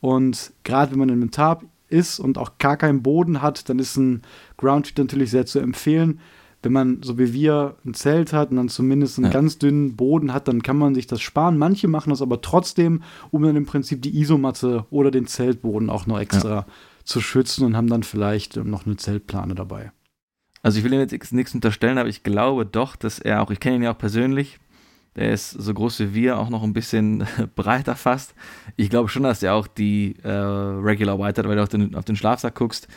Und 0.00 0.52
gerade 0.64 0.92
wenn 0.92 0.98
man 0.98 1.08
in 1.08 1.16
einem 1.16 1.30
Tarp 1.30 1.64
ist 1.88 2.18
und 2.18 2.38
auch 2.38 2.58
gar 2.58 2.76
keinen 2.76 3.02
Boden 3.02 3.42
hat, 3.42 3.68
dann 3.68 3.78
ist 3.78 3.96
ein 3.96 4.22
Groundsheet 4.56 4.98
natürlich 4.98 5.30
sehr 5.30 5.46
zu 5.46 5.60
empfehlen. 5.60 6.20
Wenn 6.62 6.72
man, 6.72 7.02
so 7.02 7.18
wie 7.18 7.32
wir, 7.32 7.76
ein 7.84 7.94
Zelt 7.94 8.32
hat 8.32 8.50
und 8.50 8.56
dann 8.56 8.68
zumindest 8.68 9.18
einen 9.18 9.26
ja. 9.26 9.32
ganz 9.32 9.58
dünnen 9.58 9.96
Boden 9.96 10.32
hat, 10.32 10.48
dann 10.48 10.62
kann 10.62 10.78
man 10.78 10.94
sich 10.94 11.06
das 11.06 11.20
sparen. 11.20 11.58
Manche 11.58 11.88
machen 11.88 12.10
das 12.10 12.22
aber 12.22 12.40
trotzdem, 12.40 13.02
um 13.30 13.42
dann 13.42 13.56
im 13.56 13.66
Prinzip 13.66 14.00
die 14.02 14.18
Isomatte 14.20 14.86
oder 14.90 15.10
den 15.10 15.26
Zeltboden 15.26 15.90
auch 15.90 16.06
noch 16.06 16.20
extra 16.20 16.48
ja 16.48 16.66
zu 17.04 17.20
schützen 17.20 17.64
und 17.64 17.76
haben 17.76 17.88
dann 17.88 18.02
vielleicht 18.02 18.56
noch 18.56 18.86
eine 18.86 18.96
Zeltplane 18.96 19.54
dabei. 19.54 19.92
Also 20.62 20.78
ich 20.78 20.84
will 20.84 20.92
ihm 20.92 21.00
jetzt 21.00 21.32
nichts 21.32 21.54
unterstellen, 21.54 21.98
aber 21.98 22.08
ich 22.08 22.22
glaube 22.22 22.64
doch, 22.66 22.94
dass 22.96 23.18
er 23.18 23.42
auch, 23.42 23.50
ich 23.50 23.60
kenne 23.60 23.76
ihn 23.76 23.82
ja 23.82 23.92
auch 23.92 23.98
persönlich, 23.98 24.58
der 25.16 25.32
ist 25.32 25.50
so 25.50 25.74
groß 25.74 26.00
wie 26.00 26.14
wir, 26.14 26.38
auch 26.38 26.48
noch 26.48 26.62
ein 26.62 26.72
bisschen 26.72 27.26
breiter 27.54 27.96
fast. 27.96 28.34
Ich 28.76 28.88
glaube 28.88 29.08
schon, 29.08 29.24
dass 29.24 29.42
er 29.42 29.54
auch 29.54 29.66
die 29.66 30.16
äh, 30.22 30.30
Regular 30.30 31.18
White 31.18 31.40
hat, 31.40 31.48
weil 31.48 31.56
du 31.56 31.62
auf 31.62 31.68
den, 31.68 31.94
auf 31.94 32.04
den 32.04 32.16
Schlafsack 32.16 32.54
guckst 32.54 32.88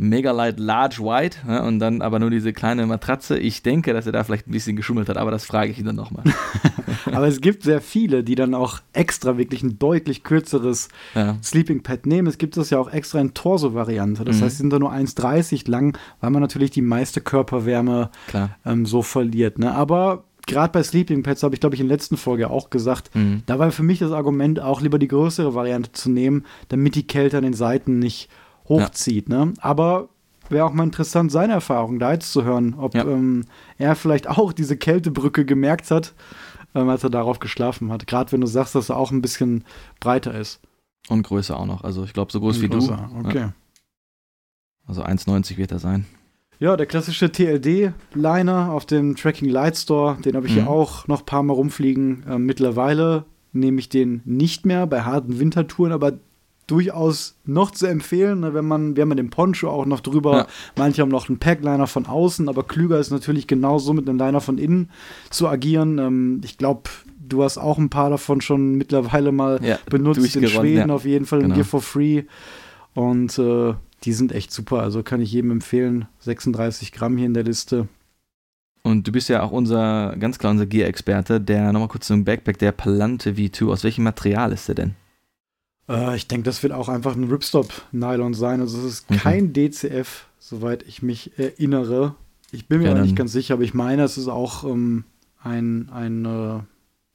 Mega 0.00 0.30
Light 0.30 0.60
Large 0.60 0.98
White 1.00 1.38
ja, 1.46 1.64
und 1.64 1.80
dann 1.80 2.02
aber 2.02 2.20
nur 2.20 2.30
diese 2.30 2.52
kleine 2.52 2.86
Matratze. 2.86 3.36
Ich 3.36 3.64
denke, 3.64 3.92
dass 3.92 4.06
er 4.06 4.12
da 4.12 4.22
vielleicht 4.22 4.46
ein 4.46 4.52
bisschen 4.52 4.76
geschummelt 4.76 5.08
hat, 5.08 5.16
aber 5.16 5.32
das 5.32 5.44
frage 5.44 5.72
ich 5.72 5.78
ihn 5.80 5.86
dann 5.86 5.96
nochmal. 5.96 6.22
aber 7.06 7.26
es 7.26 7.40
gibt 7.40 7.64
sehr 7.64 7.80
viele, 7.80 8.22
die 8.22 8.36
dann 8.36 8.54
auch 8.54 8.78
extra 8.92 9.38
wirklich 9.38 9.64
ein 9.64 9.80
deutlich 9.80 10.22
kürzeres 10.22 10.88
ja. 11.16 11.36
Sleeping 11.42 11.82
Pad 11.82 12.06
nehmen. 12.06 12.28
Es 12.28 12.38
gibt 12.38 12.56
das 12.56 12.70
ja 12.70 12.78
auch 12.78 12.92
extra 12.92 13.20
in 13.20 13.34
Torso-Variante. 13.34 14.24
Das 14.24 14.36
mhm. 14.36 14.42
heißt, 14.42 14.56
sie 14.56 14.62
sind 14.62 14.72
da 14.72 14.78
nur 14.78 14.92
1,30 14.92 15.68
lang, 15.68 15.98
weil 16.20 16.30
man 16.30 16.42
natürlich 16.42 16.70
die 16.70 16.82
meiste 16.82 17.20
Körperwärme 17.20 18.10
ähm, 18.64 18.86
so 18.86 19.02
verliert. 19.02 19.58
Ne? 19.58 19.74
Aber 19.74 20.22
gerade 20.46 20.72
bei 20.72 20.82
Sleeping 20.84 21.24
Pads 21.24 21.42
habe 21.42 21.56
ich, 21.56 21.60
glaube 21.60 21.74
ich, 21.74 21.80
in 21.80 21.88
der 21.88 21.96
letzten 21.96 22.16
Folge 22.16 22.50
auch 22.50 22.70
gesagt, 22.70 23.14
mhm. 23.16 23.42
da 23.46 23.58
war 23.58 23.72
für 23.72 23.82
mich 23.82 23.98
das 23.98 24.12
Argument 24.12 24.60
auch 24.60 24.80
lieber 24.80 25.00
die 25.00 25.08
größere 25.08 25.54
Variante 25.54 25.90
zu 25.90 26.08
nehmen, 26.08 26.44
damit 26.68 26.94
die 26.94 27.06
Kälte 27.06 27.36
an 27.36 27.42
den 27.42 27.52
Seiten 27.52 27.98
nicht 27.98 28.28
hochzieht. 28.68 29.28
Ja. 29.28 29.46
Ne? 29.46 29.54
Aber 29.60 30.08
wäre 30.48 30.64
auch 30.64 30.72
mal 30.72 30.84
interessant, 30.84 31.32
seine 31.32 31.54
Erfahrung 31.54 31.98
da 31.98 32.12
jetzt 32.12 32.32
zu 32.32 32.44
hören, 32.44 32.74
ob 32.74 32.94
ja. 32.94 33.04
ähm, 33.04 33.44
er 33.76 33.94
vielleicht 33.94 34.28
auch 34.28 34.52
diese 34.52 34.76
Kältebrücke 34.76 35.44
gemerkt 35.44 35.90
hat, 35.90 36.14
ähm, 36.74 36.88
als 36.88 37.04
er 37.04 37.10
darauf 37.10 37.38
geschlafen 37.38 37.90
hat. 37.92 38.06
Gerade 38.06 38.32
wenn 38.32 38.40
du 38.40 38.46
sagst, 38.46 38.74
dass 38.74 38.88
er 38.88 38.96
auch 38.96 39.10
ein 39.10 39.22
bisschen 39.22 39.64
breiter 40.00 40.34
ist. 40.34 40.60
Und 41.08 41.22
größer 41.22 41.58
auch 41.58 41.66
noch. 41.66 41.84
Also 41.84 42.04
ich 42.04 42.12
glaube, 42.12 42.32
so 42.32 42.40
groß 42.40 42.56
Und 42.56 42.62
wie 42.62 42.68
größer. 42.68 43.10
du. 43.12 43.28
Okay. 43.28 43.38
Ja. 43.38 43.52
Also 44.86 45.02
1,90 45.02 45.56
wird 45.56 45.72
er 45.72 45.78
sein. 45.78 46.06
Ja, 46.60 46.76
der 46.76 46.86
klassische 46.86 47.30
TLD-Liner 47.30 48.72
auf 48.72 48.84
dem 48.84 49.14
Tracking 49.14 49.48
Light 49.48 49.76
Store, 49.76 50.18
den 50.20 50.34
habe 50.34 50.46
ich 50.46 50.52
mhm. 50.52 50.62
hier 50.62 50.68
auch 50.68 51.06
noch 51.06 51.20
ein 51.20 51.26
paar 51.26 51.42
Mal 51.42 51.54
rumfliegen. 51.54 52.24
Ähm, 52.28 52.46
mittlerweile 52.46 53.26
nehme 53.52 53.78
ich 53.78 53.88
den 53.88 54.22
nicht 54.24 54.66
mehr 54.66 54.86
bei 54.86 55.02
harten 55.02 55.38
Wintertouren, 55.38 55.92
aber 55.92 56.18
durchaus 56.68 57.36
noch 57.44 57.72
zu 57.72 57.86
empfehlen, 57.86 58.40
ne, 58.40 58.54
wenn 58.54 58.66
man, 58.66 58.94
wir 58.94 59.02
haben 59.02 59.10
ja 59.10 59.16
den 59.16 59.30
Poncho 59.30 59.68
auch 59.68 59.86
noch 59.86 60.00
drüber, 60.00 60.36
ja. 60.36 60.46
manche 60.76 61.02
haben 61.02 61.08
noch 61.08 61.28
einen 61.28 61.38
Packliner 61.38 61.86
von 61.86 62.06
außen, 62.06 62.48
aber 62.48 62.62
klüger 62.62 63.00
ist 63.00 63.10
natürlich 63.10 63.46
genauso 63.46 63.94
mit 63.94 64.08
einem 64.08 64.18
Liner 64.18 64.40
von 64.40 64.58
innen 64.58 64.90
zu 65.30 65.48
agieren. 65.48 65.98
Ähm, 65.98 66.40
ich 66.44 66.58
glaube, 66.58 66.90
du 67.18 67.42
hast 67.42 67.58
auch 67.58 67.78
ein 67.78 67.88
paar 67.88 68.10
davon 68.10 68.40
schon 68.40 68.74
mittlerweile 68.74 69.32
mal 69.32 69.58
ja, 69.62 69.78
benutzt, 69.88 70.36
in 70.36 70.46
Schweden 70.46 70.90
auf 70.90 71.04
jeden 71.04 71.24
Fall, 71.24 71.40
genau. 71.40 71.54
Gear 71.54 71.64
for 71.64 71.80
Free 71.80 72.24
und 72.94 73.38
äh, 73.38 73.74
die 74.04 74.12
sind 74.12 74.32
echt 74.32 74.52
super, 74.52 74.82
also 74.82 75.02
kann 75.02 75.20
ich 75.20 75.32
jedem 75.32 75.50
empfehlen, 75.50 76.06
36 76.20 76.92
Gramm 76.92 77.16
hier 77.16 77.26
in 77.26 77.34
der 77.34 77.44
Liste. 77.44 77.88
Und 78.82 79.08
du 79.08 79.12
bist 79.12 79.28
ja 79.28 79.42
auch 79.42 79.50
unser, 79.50 80.14
ganz 80.18 80.38
klar 80.38 80.52
unser 80.52 80.66
Gear-Experte, 80.66 81.40
der 81.40 81.72
nochmal 81.72 81.88
kurz 81.88 82.06
zum 82.06 82.24
Backpack, 82.24 82.58
der 82.58 82.72
Palante 82.72 83.32
V2, 83.32 83.70
aus 83.70 83.84
welchem 83.84 84.04
Material 84.04 84.52
ist 84.52 84.68
der 84.68 84.74
denn? 84.76 84.94
Äh, 85.88 86.16
ich 86.16 86.26
denke, 86.28 86.44
das 86.44 86.62
wird 86.62 86.72
auch 86.72 86.88
einfach 86.88 87.14
ein 87.16 87.24
Ripstop-Nylon 87.24 88.34
sein. 88.34 88.60
Also 88.60 88.78
es 88.78 88.84
ist 88.84 89.04
Okay. 89.08 89.18
kein 89.18 89.52
DCF, 89.52 90.26
soweit 90.38 90.82
ich 90.84 91.02
mich 91.02 91.38
erinnere. 91.38 92.14
Ich 92.50 92.66
bin 92.68 92.78
mir 92.78 92.86
Ja, 92.86 92.90
aber 92.92 93.02
nicht 93.02 93.16
ganz 93.16 93.32
sicher, 93.32 93.54
aber 93.54 93.62
ich 93.64 93.74
meine, 93.74 94.02
es 94.04 94.16
ist 94.18 94.28
auch 94.28 94.64
ähm, 94.64 95.04
ein, 95.42 95.88
ein, 95.90 96.24
äh, 96.24 96.60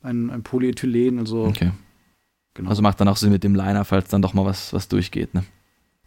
ein, 0.01 0.29
ein 0.29 0.43
Polyethylen. 0.43 1.19
Also, 1.19 1.45
Okay. 1.45 1.71
genau. 2.53 2.69
Also 2.69 2.81
macht 2.81 2.99
dann 3.01 3.07
auch 3.07 3.17
Sinn 3.17 3.31
mit 3.31 3.43
dem 3.43 3.55
Liner, 3.55 3.85
falls 3.85 4.09
dann 4.09 4.21
doch 4.21 4.33
mal 4.33 4.45
was, 4.45 4.73
was 4.73 4.87
durchgeht, 4.87 5.33
ne? 5.33 5.43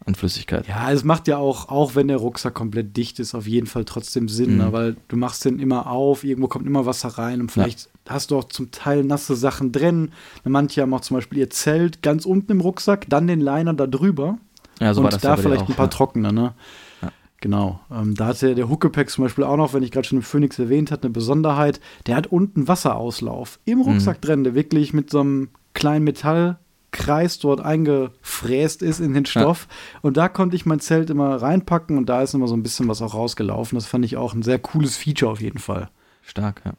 An 0.05 0.13
Flüssigkeit. 0.15 0.67
Ja, 0.67 0.91
es 0.91 1.03
macht 1.03 1.27
ja 1.27 1.37
auch, 1.37 1.67
auch 1.69 1.95
wenn 1.95 2.07
der 2.07 2.17
Rucksack 2.17 2.53
komplett 2.53 2.95
dicht 2.95 3.19
ist, 3.19 3.33
auf 3.35 3.47
jeden 3.47 3.65
Fall 3.67 3.83
trotzdem 3.83 4.29
Sinn, 4.29 4.51
Mhm. 4.51 4.57
ne? 4.57 4.71
weil 4.71 4.95
du 5.07 5.17
machst 5.17 5.43
den 5.43 5.59
immer 5.59 5.87
auf, 5.87 6.23
irgendwo 6.23 6.47
kommt 6.47 6.67
immer 6.67 6.85
Wasser 6.85 7.09
rein 7.09 7.41
und 7.41 7.51
vielleicht 7.51 7.89
hast 8.09 8.31
du 8.31 8.37
auch 8.37 8.45
zum 8.45 8.71
Teil 8.71 9.03
nasse 9.03 9.35
Sachen 9.35 9.71
drin. 9.71 10.11
Manche 10.43 10.81
haben 10.81 10.93
auch 10.93 11.01
zum 11.01 11.15
Beispiel 11.15 11.39
ihr 11.39 11.49
Zelt 11.49 12.01
ganz 12.01 12.25
unten 12.25 12.53
im 12.53 12.61
Rucksack, 12.61 13.05
dann 13.09 13.27
den 13.27 13.41
Liner 13.41 13.73
da 13.73 13.87
drüber 13.87 14.37
Ja, 14.79 14.93
so 14.93 15.01
und 15.01 15.13
das 15.13 15.21
ja 15.21 15.35
da 15.35 15.41
vielleicht 15.41 15.63
auch, 15.63 15.69
ein 15.69 15.75
paar 15.75 15.85
ja. 15.85 15.91
trockene, 15.91 16.33
ne? 16.33 16.53
Ja. 17.01 17.11
Genau. 17.39 17.79
Ähm, 17.91 18.15
da 18.15 18.27
hat 18.27 18.41
der, 18.41 18.55
der 18.55 18.69
Huckepack 18.69 19.09
zum 19.09 19.23
Beispiel 19.23 19.43
auch 19.43 19.57
noch, 19.57 19.73
wenn 19.73 19.83
ich 19.83 19.91
gerade 19.91 20.07
schon 20.07 20.19
im 20.19 20.23
Phoenix 20.23 20.57
erwähnt 20.57 20.91
hat, 20.91 21.03
eine 21.03 21.11
Besonderheit. 21.11 21.79
Der 22.07 22.15
hat 22.15 22.27
unten 22.27 22.67
Wasserauslauf 22.67 23.59
im 23.65 23.81
Rucksack 23.81 24.21
drin, 24.21 24.43
der 24.43 24.55
wirklich 24.55 24.93
mit 24.93 25.11
so 25.11 25.19
einem 25.19 25.49
kleinen 25.75 26.03
Metallkreis 26.03 27.37
dort 27.37 27.61
eingefräst 27.61 28.81
ist 28.81 28.99
in 28.99 29.13
den 29.13 29.27
Stoff. 29.27 29.67
Und 30.01 30.17
da 30.17 30.29
konnte 30.29 30.55
ich 30.55 30.65
mein 30.65 30.79
Zelt 30.79 31.11
immer 31.11 31.35
reinpacken 31.35 31.97
und 31.97 32.09
da 32.09 32.23
ist 32.23 32.33
immer 32.33 32.47
so 32.47 32.55
ein 32.55 32.63
bisschen 32.63 32.87
was 32.87 33.03
auch 33.03 33.13
rausgelaufen. 33.13 33.77
Das 33.77 33.85
fand 33.85 34.03
ich 34.03 34.17
auch 34.17 34.33
ein 34.33 34.41
sehr 34.41 34.57
cooles 34.57 34.97
Feature 34.97 35.31
auf 35.31 35.41
jeden 35.41 35.59
Fall. 35.59 35.89
Stark, 36.23 36.63
ja. 36.65 36.73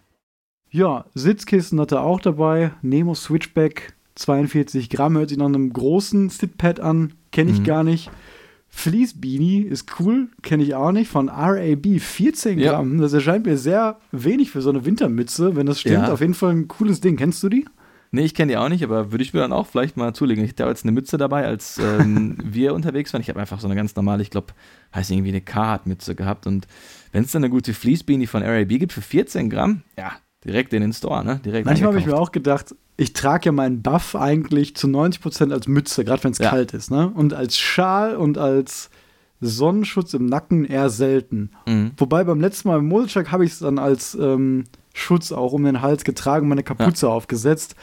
Ja, 0.70 1.06
Sitzkissen 1.14 1.80
hat 1.80 1.92
er 1.92 2.02
auch 2.02 2.20
dabei. 2.20 2.72
Nemo 2.82 3.14
Switchback, 3.14 3.94
42 4.16 4.90
Gramm, 4.90 5.16
hört 5.16 5.30
sich 5.30 5.38
nach 5.38 5.46
einem 5.46 5.72
großen 5.72 6.28
Sitpad 6.28 6.80
an, 6.80 7.14
kenne 7.32 7.50
ich 7.50 7.60
Mhm. 7.60 7.64
gar 7.64 7.84
nicht. 7.84 8.10
Fleece 8.70 9.14
Beanie 9.18 9.62
ist 9.62 9.98
cool, 9.98 10.28
kenne 10.42 10.62
ich 10.62 10.74
auch 10.74 10.92
nicht, 10.92 11.10
von 11.10 11.30
RAB, 11.30 11.98
14 11.98 12.58
Ja. 12.58 12.72
Gramm. 12.72 12.98
Das 13.00 13.14
erscheint 13.14 13.46
mir 13.46 13.56
sehr 13.56 13.98
wenig 14.12 14.50
für 14.50 14.60
so 14.60 14.68
eine 14.70 14.84
Wintermütze, 14.84 15.56
wenn 15.56 15.66
das 15.66 15.80
stimmt. 15.80 15.94
Ja. 16.06 16.12
Auf 16.12 16.20
jeden 16.20 16.34
Fall 16.34 16.50
ein 16.52 16.68
cooles 16.68 17.00
Ding. 17.00 17.16
Kennst 17.16 17.42
du 17.42 17.48
die? 17.48 17.64
Nee, 18.10 18.22
ich 18.24 18.34
kenne 18.34 18.52
die 18.52 18.56
auch 18.58 18.68
nicht, 18.68 18.84
aber 18.84 19.10
würde 19.10 19.22
ich 19.24 19.34
mir 19.34 19.40
dann 19.40 19.52
auch 19.52 19.66
vielleicht 19.66 19.96
mal 19.96 20.14
zulegen. 20.14 20.42
Ich 20.44 20.50
hatte 20.50 20.64
jetzt 20.64 20.84
eine 20.84 20.92
Mütze 20.92 21.16
dabei, 21.18 21.46
als 21.46 21.78
ähm, 21.78 22.36
wir 22.44 22.74
unterwegs 22.74 23.12
waren. 23.12 23.20
Ich 23.22 23.28
habe 23.30 23.40
einfach 23.40 23.60
so 23.60 23.66
eine 23.68 23.74
ganz 23.74 23.96
normale, 23.96 24.22
ich 24.22 24.30
glaube, 24.30 24.48
heißt 24.94 25.10
irgendwie 25.10 25.30
eine 25.30 25.40
Carhartt-Mütze 25.40 26.14
gehabt. 26.14 26.46
Und 26.46 26.66
wenn 27.12 27.24
es 27.24 27.32
dann 27.32 27.42
eine 27.44 27.50
gute 27.50 27.72
Fleece 27.74 28.04
Beanie 28.04 28.26
von 28.26 28.42
RAB 28.42 28.68
gibt 28.68 28.92
für 28.92 29.02
14 29.02 29.48
Gramm, 29.50 29.82
ja, 29.98 30.12
direkt 30.44 30.72
in 30.72 30.82
den 30.82 30.92
Store, 30.92 31.24
ne? 31.24 31.40
Direkt 31.44 31.66
Manchmal 31.66 31.88
habe 31.90 31.98
ich 31.98 32.06
mir 32.06 32.16
auch 32.16 32.32
gedacht, 32.32 32.74
ich 32.96 33.12
trage 33.12 33.46
ja 33.46 33.52
meinen 33.52 33.82
Buff 33.82 34.16
eigentlich 34.16 34.74
zu 34.76 34.86
90% 34.88 35.52
als 35.52 35.68
Mütze, 35.68 36.04
gerade 36.04 36.24
wenn 36.24 36.32
es 36.32 36.38
Ja. 36.38 36.50
kalt 36.50 36.74
ist. 36.74 36.90
Ne? 36.90 37.08
Und 37.14 37.32
als 37.34 37.56
Schal 37.58 38.16
und 38.16 38.38
als 38.38 38.90
Sonnenschutz 39.40 40.14
im 40.14 40.26
Nacken 40.26 40.64
eher 40.64 40.90
selten. 40.90 41.50
Mhm. 41.66 41.92
Wobei 41.96 42.24
beim 42.24 42.40
letzten 42.40 42.68
Mal 42.68 42.78
im 42.78 42.88
Mulchak 42.88 43.30
habe 43.30 43.44
ich 43.44 43.52
es 43.52 43.58
dann 43.60 43.78
als 43.78 44.16
ähm, 44.20 44.64
Schutz 44.94 45.30
auch 45.30 45.52
um 45.52 45.62
den 45.64 45.80
Hals 45.80 46.02
getragen, 46.02 46.48
meine 46.48 46.64
Kapuze 46.64 47.08
aufgesetzt. 47.08 47.76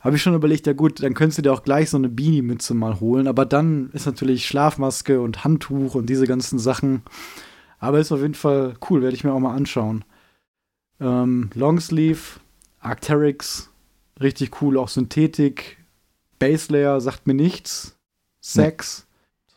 Habe 0.00 0.16
ich 0.16 0.22
schon 0.22 0.34
überlegt, 0.34 0.66
ja 0.66 0.72
gut, 0.72 1.00
dann 1.00 1.14
könntest 1.14 1.38
du 1.38 1.42
dir 1.42 1.52
auch 1.52 1.62
gleich 1.62 1.90
so 1.90 1.96
eine 1.96 2.08
Beanie-Mütze 2.08 2.74
mal 2.74 2.98
holen. 2.98 3.28
Aber 3.28 3.46
dann 3.46 3.90
ist 3.92 4.06
natürlich 4.06 4.46
Schlafmaske 4.46 5.20
und 5.20 5.44
Handtuch 5.44 5.94
und 5.94 6.06
diese 6.10 6.26
ganzen 6.26 6.58
Sachen. 6.58 7.02
Aber 7.78 8.00
ist 8.00 8.10
auf 8.10 8.20
jeden 8.20 8.34
Fall 8.34 8.74
cool, 8.90 9.02
werde 9.02 9.14
ich 9.14 9.22
mir 9.22 9.32
auch 9.32 9.38
mal 9.38 9.54
anschauen. 9.54 10.04
Ähm, 11.02 11.50
Longsleeve, 11.54 12.40
Arcteryx, 12.80 13.70
richtig 14.20 14.62
cool, 14.62 14.78
auch 14.78 14.88
Synthetik. 14.88 15.78
Base 16.38 16.72
Layer 16.72 17.00
sagt 17.00 17.26
mir 17.26 17.34
nichts. 17.34 17.96
Sex. 18.40 19.06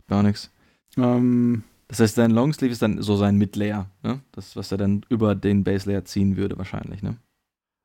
Gar 0.07 0.23
nichts. 0.23 0.49
Ähm, 0.97 1.63
Das 1.87 1.99
heißt, 1.99 2.17
dein 2.17 2.31
Longsleeve 2.31 2.71
ist 2.71 2.81
dann 2.81 3.01
so 3.01 3.15
sein 3.15 3.37
Midlayer, 3.37 3.89
ne? 4.03 4.21
Das, 4.31 4.55
was 4.55 4.71
er 4.71 4.77
dann 4.77 5.05
über 5.09 5.35
den 5.35 5.63
Base 5.63 5.89
Layer 5.89 6.05
ziehen 6.05 6.35
würde, 6.37 6.57
wahrscheinlich, 6.57 7.03
ne? 7.03 7.17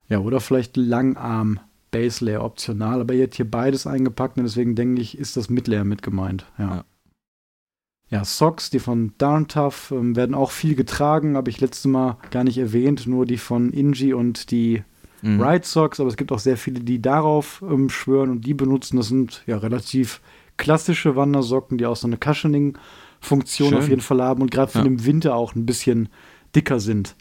Ja, 0.08 0.18
oder 0.20 0.40
vielleicht 0.40 0.76
Langarm 0.76 1.61
Base 1.90 2.24
Layer 2.24 2.44
optional, 2.44 3.00
aber 3.00 3.14
ihr 3.14 3.24
habt 3.24 3.34
hier 3.34 3.50
beides 3.50 3.86
eingepackt 3.86 4.36
und 4.38 4.44
deswegen 4.44 4.74
denke 4.74 5.02
ich, 5.02 5.18
ist 5.18 5.36
das 5.36 5.50
Midlayer 5.50 5.84
mit 5.84 6.02
gemeint. 6.02 6.46
Ja. 6.58 6.76
Ja. 6.76 6.84
Ja, 8.11 8.24
Socks, 8.24 8.70
die 8.70 8.80
von 8.80 9.12
Darn 9.18 9.46
Tough, 9.46 9.92
ähm, 9.92 10.16
werden 10.16 10.34
auch 10.34 10.50
viel 10.50 10.74
getragen, 10.74 11.36
habe 11.36 11.48
ich 11.50 11.61
letztes 11.61 11.84
Mal 11.86 12.16
gar 12.30 12.42
nicht 12.44 12.58
erwähnt, 12.58 13.06
nur 13.06 13.24
die 13.24 13.38
von 13.38 13.72
Inji 13.72 14.12
und 14.14 14.50
die 14.50 14.82
Mhm. 15.22 15.40
Ride 15.40 15.66
Socks, 15.66 16.00
aber 16.00 16.08
es 16.08 16.16
gibt 16.16 16.32
auch 16.32 16.38
sehr 16.38 16.56
viele, 16.56 16.80
die 16.80 17.00
darauf 17.02 17.62
ähm, 17.68 17.90
schwören 17.90 18.30
und 18.30 18.46
die 18.46 18.54
benutzen. 18.54 18.96
Das 18.96 19.08
sind 19.08 19.42
ja 19.46 19.58
relativ 19.58 20.20
klassische 20.56 21.14
Wandersocken, 21.14 21.76
die 21.76 21.84
auch 21.86 21.96
so 21.96 22.06
eine 22.06 22.16
Cushioning-Funktion 22.16 23.74
auf 23.74 23.88
jeden 23.88 24.00
Fall 24.00 24.22
haben 24.22 24.40
und 24.42 24.50
gerade 24.50 24.72
für 24.72 24.78
Ja. 24.78 24.84
den 24.84 25.04
Winter 25.04 25.34
auch 25.34 25.54
ein 25.54 25.66
bisschen 25.66 26.08
dicker 26.56 26.80
sind. 26.80 27.16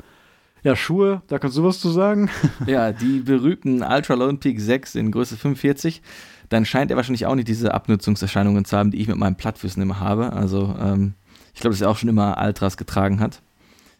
Ja, 0.64 0.76
Schuhe, 0.76 1.22
da 1.28 1.39
kannst 1.39 1.57
du 1.57 1.64
was 1.64 1.80
zu 1.80 1.89
sagen? 1.89 2.30
Ja, 2.68 2.91
die 2.91 3.20
berühmten 3.20 3.82
Ultra 3.82 4.14
Lone 4.16 4.38
Peak 4.38 4.60
6 4.60 4.95
in 4.95 5.12
Größe 5.12 5.38
45. 5.38 6.01
Dann 6.49 6.66
scheint 6.66 6.91
er 6.91 6.97
wahrscheinlich 6.97 7.26
auch 7.26 7.36
nicht 7.36 7.47
diese 7.47 7.74
Abnutzungserscheinungen 7.74 8.66
zu 8.66 8.76
haben, 8.78 8.91
die 8.91 8.99
ich 8.99 9.07
mit 9.07 9.18
meinen 9.18 9.36
Plattfüßen 9.36 9.82
immer 9.82 9.99
habe. 9.99 10.34
Also, 10.34 10.76
ähm, 10.82 11.14
ich 11.53 11.62
glaube, 11.62 11.74
dass 11.76 11.82
er 11.82 11.89
auch 11.89 11.97
schon 11.97 12.10
immer 12.10 12.38
Ultras 12.43 12.76
getragen 12.78 13.20
hat. 13.20 13.41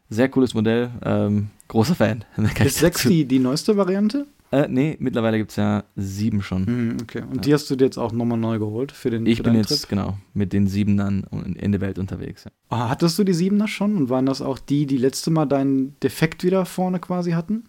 Sehr 0.10 0.28
cooles 0.30 0.54
Modell. 0.54 0.90
Ähm, 1.04 1.50
großer 1.68 1.96
Fan. 1.96 2.26
Ist 2.38 2.80
6 2.80 2.98
dazu- 2.98 3.10
die, 3.10 3.26
die 3.26 3.40
neueste 3.40 3.78
Variante? 3.78 4.26
Äh, 4.52 4.68
nee, 4.68 4.98
mittlerweile 5.00 5.38
gibt 5.38 5.52
es 5.52 5.58
ja 5.58 5.84
sieben 5.96 6.42
schon. 6.42 6.64
Mhm, 6.64 6.98
okay. 7.04 7.22
Und 7.22 7.46
die 7.46 7.54
hast 7.54 7.70
du 7.70 7.76
dir 7.76 7.86
jetzt 7.86 7.98
auch 7.98 8.12
nochmal 8.12 8.38
neu 8.38 8.58
geholt 8.58 8.92
für 8.92 9.10
den 9.12 9.26
Ich 9.28 9.38
für 9.38 9.44
bin 9.44 9.54
jetzt, 9.54 9.70
Trip? 9.82 9.90
genau, 9.90 10.18
mit 10.34 10.54
den 10.54 10.68
Siebenern 10.68 11.24
in 11.60 11.72
der 11.72 11.82
Welt 11.82 12.00
unterwegs. 12.00 12.46
Ja. 12.46 12.52
Ah, 12.70 12.90
hattest 12.90 13.20
du 13.20 13.24
die 13.24 13.34
Siebener 13.34 13.68
schon? 13.68 13.96
Und 13.96 14.10
waren 14.10 14.26
das 14.26 14.42
auch 14.42 14.58
die, 14.58 14.88
die 14.88 14.98
letzte 14.98 15.30
Mal 15.30 15.46
deinen 15.46 16.00
Defekt 16.00 16.44
wieder 16.44 16.66
vorne 16.66 17.00
quasi 17.00 17.32
hatten? 17.32 17.66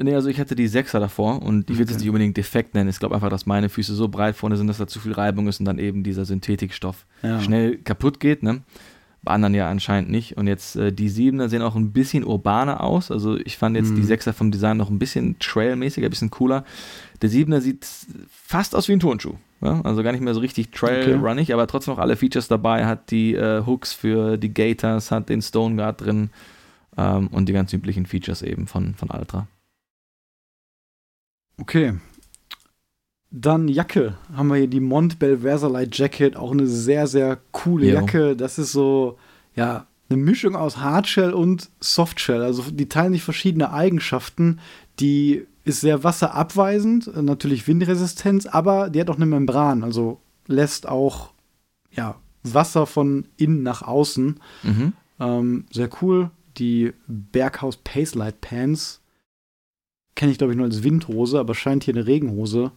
Nee, 0.00 0.14
also 0.14 0.28
ich 0.28 0.38
hatte 0.38 0.54
die 0.54 0.68
Sechser 0.68 1.00
davor 1.00 1.42
und 1.42 1.68
ich 1.70 1.76
würde 1.76 1.90
es 1.90 1.96
Okay. 1.96 2.02
nicht 2.04 2.08
unbedingt 2.08 2.36
defekt 2.36 2.72
nennen. 2.74 2.88
Ich 2.88 3.00
glaube 3.00 3.16
einfach, 3.16 3.30
dass 3.30 3.46
meine 3.46 3.68
Füße 3.68 3.94
so 3.94 4.06
breit 4.08 4.36
vorne 4.36 4.56
sind, 4.56 4.68
dass 4.68 4.78
da 4.78 4.86
zu 4.86 5.00
viel 5.00 5.12
Reibung 5.12 5.48
ist 5.48 5.58
und 5.58 5.66
dann 5.66 5.78
eben 5.80 6.04
dieser 6.04 6.24
Synthetikstoff 6.24 7.04
Ja. 7.24 7.40
schnell 7.40 7.78
kaputt 7.78 8.20
geht, 8.20 8.44
ne? 8.44 8.62
Bei 9.22 9.32
anderen 9.32 9.54
ja 9.54 9.68
anscheinend 9.68 10.10
nicht. 10.10 10.36
Und 10.36 10.46
jetzt 10.46 10.76
äh, 10.76 10.92
die 10.92 11.08
Siebener 11.08 11.48
sehen 11.48 11.62
auch 11.62 11.74
ein 11.74 11.92
bisschen 11.92 12.24
urbaner 12.24 12.82
aus. 12.82 13.10
Also 13.10 13.36
ich 13.36 13.56
fand 13.58 13.76
jetzt 13.76 13.90
Mhm. 13.90 13.96
die 13.96 14.04
Sechser 14.04 14.32
vom 14.32 14.50
Design 14.50 14.76
noch 14.76 14.90
ein 14.90 14.98
bisschen 14.98 15.36
trailmäßiger, 15.40 16.06
ein 16.06 16.10
bisschen 16.10 16.30
cooler. 16.30 16.64
Der 17.20 17.28
Siebener 17.28 17.60
sieht 17.60 17.86
fast 18.30 18.74
aus 18.76 18.86
wie 18.88 18.92
ein 18.92 19.00
Turnschuh. 19.00 19.34
Ja? 19.60 19.80
Also 19.82 20.04
gar 20.04 20.12
nicht 20.12 20.20
mehr 20.22 20.34
so 20.34 20.40
richtig 20.40 20.70
trail-runnig, 20.70 21.52
aber 21.52 21.66
trotzdem 21.66 21.94
noch 21.94 22.00
alle 22.00 22.14
Features 22.16 22.46
dabei. 22.46 22.86
Hat 22.86 23.10
die 23.10 23.34
äh, 23.34 23.66
Hooks 23.66 23.92
für 23.92 24.36
die 24.36 24.54
Gators, 24.54 25.10
hat 25.10 25.28
den 25.28 25.42
Stone 25.42 25.74
Guard 25.76 26.00
drin 26.00 26.30
ähm, 26.96 27.26
und 27.28 27.48
die 27.48 27.52
ganz 27.52 27.72
üblichen 27.72 28.06
Features 28.06 28.42
eben 28.42 28.68
von, 28.68 28.94
von 28.94 29.10
Ultra. 29.10 29.48
Okay. 31.60 31.94
Dann 33.30 33.68
Jacke. 33.68 34.14
Haben 34.34 34.48
wir 34.48 34.56
hier 34.56 34.68
die 34.68 34.80
Montbell 34.80 35.38
Versalite 35.38 35.90
Jacket. 35.92 36.36
Auch 36.36 36.52
eine 36.52 36.66
sehr, 36.66 37.06
sehr 37.06 37.38
coole 37.52 37.86
Jo. 37.86 37.94
Jacke. 37.94 38.36
Das 38.36 38.58
ist 38.58 38.72
so, 38.72 39.18
ja, 39.54 39.86
eine 40.08 40.18
Mischung 40.18 40.56
aus 40.56 40.78
Hardshell 40.78 41.34
und 41.34 41.68
Softshell. 41.80 42.42
Also 42.42 42.62
die 42.70 42.88
teilen 42.88 43.12
sich 43.12 43.22
verschiedene 43.22 43.72
Eigenschaften. 43.72 44.60
Die 45.00 45.46
ist 45.64 45.82
sehr 45.82 46.02
wasserabweisend, 46.02 47.08
äh, 47.08 47.22
natürlich 47.22 47.68
Windresistenz, 47.68 48.46
aber 48.46 48.88
die 48.88 49.00
hat 49.00 49.10
auch 49.10 49.16
eine 49.16 49.26
Membran. 49.26 49.84
Also 49.84 50.20
lässt 50.46 50.88
auch, 50.88 51.32
ja, 51.90 52.16
Wasser 52.42 52.86
von 52.86 53.26
innen 53.36 53.62
nach 53.62 53.82
außen. 53.82 54.40
Mhm. 54.62 54.92
Ähm, 55.20 55.66
sehr 55.70 55.90
cool. 56.00 56.30
Die 56.56 56.94
Berghaus 57.06 57.76
Pacelight 57.76 58.40
Pants 58.40 59.02
kenne 60.14 60.32
ich, 60.32 60.38
glaube 60.38 60.54
ich, 60.54 60.56
nur 60.56 60.66
als 60.66 60.82
Windhose, 60.82 61.38
aber 61.38 61.54
scheint 61.54 61.84
hier 61.84 61.94
eine 61.94 62.06
Regenhose 62.06 62.72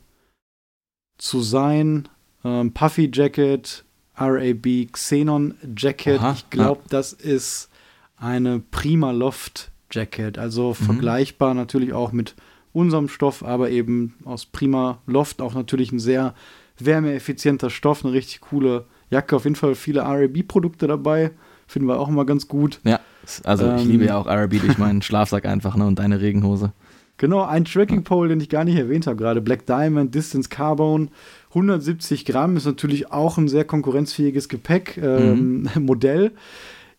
zu 1.22 1.42
sein. 1.42 2.08
Ähm, 2.44 2.74
Puffy 2.74 3.12
Jacket, 3.14 3.86
RAB 4.16 4.88
Xenon 4.92 5.54
Jacket. 5.78 6.20
Aha, 6.20 6.34
ich 6.36 6.50
glaube, 6.50 6.82
das 6.90 7.14
ist 7.14 7.70
eine 8.18 8.60
Prima 8.72 9.12
Loft 9.12 9.72
Jacket. 9.92 10.40
Also 10.40 10.70
Mhm. 10.72 10.84
vergleichbar 10.86 11.54
natürlich 11.54 11.94
auch 11.94 12.12
mit 12.12 12.36
unserem 12.74 13.08
Stoff, 13.08 13.44
aber 13.44 13.70
eben 13.70 14.16
aus 14.26 14.46
Prima 14.48 14.98
Loft 15.06 15.42
auch 15.42 15.54
natürlich 15.54 15.92
ein 15.92 16.00
sehr 16.00 16.34
wärmeeffizienter 16.80 17.70
Stoff, 17.70 18.04
eine 18.04 18.14
richtig 18.14 18.42
coole 18.42 18.86
Jacke. 19.12 19.36
Auf 19.36 19.44
jeden 19.44 19.56
Fall 19.56 19.76
viele 19.76 20.02
RAB-Produkte 20.02 20.88
dabei. 20.88 21.32
Finden 21.68 21.88
wir 21.88 22.00
auch 22.00 22.10
immer 22.10 22.26
ganz 22.26 22.48
gut. 22.48 22.80
Ja, 22.84 23.00
also 23.44 23.66
ich 23.76 23.84
Ähm. 23.84 23.88
liebe 23.90 24.06
ja 24.06 24.18
auch 24.18 24.26
RB 24.28 24.60
durch 24.60 24.78
meinen 24.80 25.02
Schlafsack 25.04 25.46
einfach 25.46 25.76
ne, 25.76 25.86
und 25.86 26.00
deine 26.00 26.20
Regenhose. 26.20 26.74
Genau, 27.22 27.44
ein 27.44 27.66
Tracking 27.66 28.04
Pole, 28.04 28.30
den 28.30 28.40
ich 28.40 28.50
gar 28.50 28.64
nicht 28.64 28.78
erwähnt 28.78 29.06
habe 29.06 29.16
gerade. 29.16 29.42
Black 29.42 29.68
Diamond, 29.68 30.16
Distance 30.16 30.50
Carbone, 30.50 31.10
170 31.50 32.26
Gramm 32.26 32.58
ist 32.58 32.66
natürlich 32.66 33.12
auch 33.12 33.38
ein 33.38 33.48
sehr 33.48 33.64
konkurrenzfähiges 33.64 34.50
Gepäck 34.50 34.98
ähm, 34.98 35.70
Modell. 35.80 36.32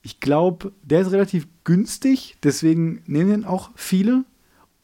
Ich 0.01 0.21
glaube, 0.21 0.71
der 0.85 1.01
ist 1.01 1.11
relativ 1.11 1.49
günstig, 1.65 2.37
deswegen 2.45 3.03
nehmen 3.07 3.31
den 3.31 3.45
auch 3.45 3.71
viele. 3.75 4.23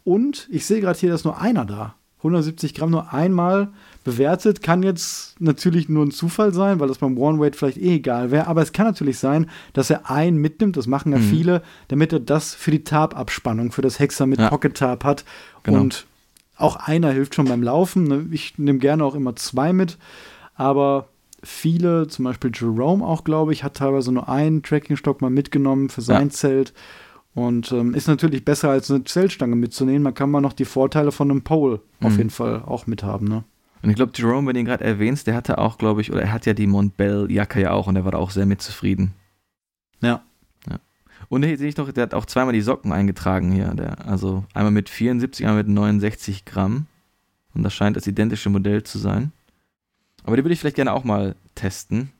Und 0.02 0.48
ich 0.50 0.66
sehe 0.66 0.80
gerade 0.80 0.98
hier, 0.98 1.10
dass 1.10 1.22
nur 1.22 1.40
einer 1.40 1.64
da. 1.64 1.94
170 2.16 2.74
Gramm 2.74 2.90
nur 2.90 3.12
einmal 3.12 3.68
bewertet. 4.08 4.62
Kann 4.62 4.82
jetzt 4.82 5.40
natürlich 5.40 5.88
nur 5.88 6.06
ein 6.06 6.10
Zufall 6.10 6.54
sein, 6.54 6.80
weil 6.80 6.88
das 6.88 6.98
beim 6.98 7.18
One-Weight 7.18 7.56
vielleicht 7.56 7.76
eh 7.76 7.96
egal 7.96 8.30
wäre. 8.30 8.46
Aber 8.46 8.62
es 8.62 8.72
kann 8.72 8.86
natürlich 8.86 9.18
sein, 9.18 9.50
dass 9.74 9.90
er 9.90 10.10
einen 10.10 10.38
mitnimmt, 10.38 10.76
das 10.76 10.86
machen 10.86 11.12
ja 11.12 11.18
mhm. 11.18 11.22
viele, 11.22 11.62
damit 11.88 12.12
er 12.12 12.20
das 12.20 12.54
für 12.54 12.70
die 12.70 12.84
Tab-Abspannung, 12.84 13.70
für 13.70 13.82
das 13.82 13.98
Hexer 13.98 14.26
mit 14.26 14.40
ja. 14.40 14.48
Pocket-Tab 14.48 15.04
hat. 15.04 15.24
Genau. 15.62 15.80
Und 15.80 16.06
auch 16.56 16.76
einer 16.76 17.12
hilft 17.12 17.34
schon 17.34 17.46
beim 17.46 17.62
Laufen. 17.62 18.04
Ne? 18.04 18.26
Ich 18.30 18.58
nehme 18.58 18.78
gerne 18.78 19.04
auch 19.04 19.14
immer 19.14 19.36
zwei 19.36 19.72
mit. 19.72 19.98
Aber 20.54 21.08
viele, 21.42 22.08
zum 22.08 22.24
Beispiel 22.24 22.50
Jerome 22.52 23.04
auch, 23.04 23.24
glaube 23.24 23.52
ich, 23.52 23.62
hat 23.62 23.74
teilweise 23.74 24.10
nur 24.10 24.28
einen 24.28 24.62
Trackingstock 24.62 25.20
mal 25.20 25.30
mitgenommen 25.30 25.90
für 25.90 26.00
sein 26.00 26.28
ja. 26.28 26.30
Zelt. 26.30 26.72
Und 27.34 27.70
ähm, 27.70 27.94
ist 27.94 28.08
natürlich 28.08 28.44
besser 28.44 28.70
als 28.70 28.90
eine 28.90 29.04
Zeltstange 29.04 29.54
mitzunehmen. 29.54 30.02
Man 30.02 30.14
kann 30.14 30.30
mal 30.30 30.40
noch 30.40 30.54
die 30.54 30.64
Vorteile 30.64 31.12
von 31.12 31.30
einem 31.30 31.42
Pole 31.42 31.80
mhm. 32.00 32.06
auf 32.06 32.16
jeden 32.16 32.30
Fall 32.30 32.62
auch 32.66 32.86
mithaben. 32.86 33.28
Ne? 33.28 33.44
Und 33.82 33.90
ich 33.90 33.96
glaube, 33.96 34.12
Jerome, 34.14 34.48
wenn 34.48 34.54
du 34.54 34.60
ihn 34.60 34.66
gerade 34.66 34.84
erwähnst, 34.84 35.26
der 35.26 35.34
hatte 35.34 35.58
auch, 35.58 35.78
glaube 35.78 36.00
ich, 36.00 36.10
oder 36.10 36.22
er 36.22 36.32
hat 36.32 36.46
ja 36.46 36.54
die 36.54 36.66
Montbell-Jacke 36.66 37.60
ja 37.60 37.70
auch 37.70 37.86
und 37.86 37.94
der 37.94 38.04
war 38.04 38.12
da 38.12 38.18
auch 38.18 38.30
sehr 38.30 38.46
mit 38.46 38.60
zufrieden. 38.60 39.14
Ja. 40.00 40.22
ja. 40.68 40.78
Und 41.28 41.44
hier 41.44 41.56
sehe 41.58 41.68
ich 41.68 41.76
noch, 41.76 41.90
der 41.92 42.02
hat 42.02 42.14
auch 42.14 42.26
zweimal 42.26 42.54
die 42.54 42.60
Socken 42.60 42.92
eingetragen 42.92 43.52
hier. 43.52 43.68
Der, 43.74 44.06
also 44.06 44.44
einmal 44.54 44.72
mit 44.72 44.88
74, 44.88 45.46
einmal 45.46 45.62
mit 45.62 45.68
69 45.68 46.44
Gramm. 46.44 46.86
Und 47.54 47.62
das 47.62 47.74
scheint 47.74 47.96
das 47.96 48.06
identische 48.06 48.50
Modell 48.50 48.82
zu 48.82 48.98
sein. 48.98 49.32
Aber 50.24 50.36
die 50.36 50.44
würde 50.44 50.52
ich 50.52 50.60
vielleicht 50.60 50.76
gerne 50.76 50.92
auch 50.92 51.04
mal 51.04 51.36
testen. 51.54 52.10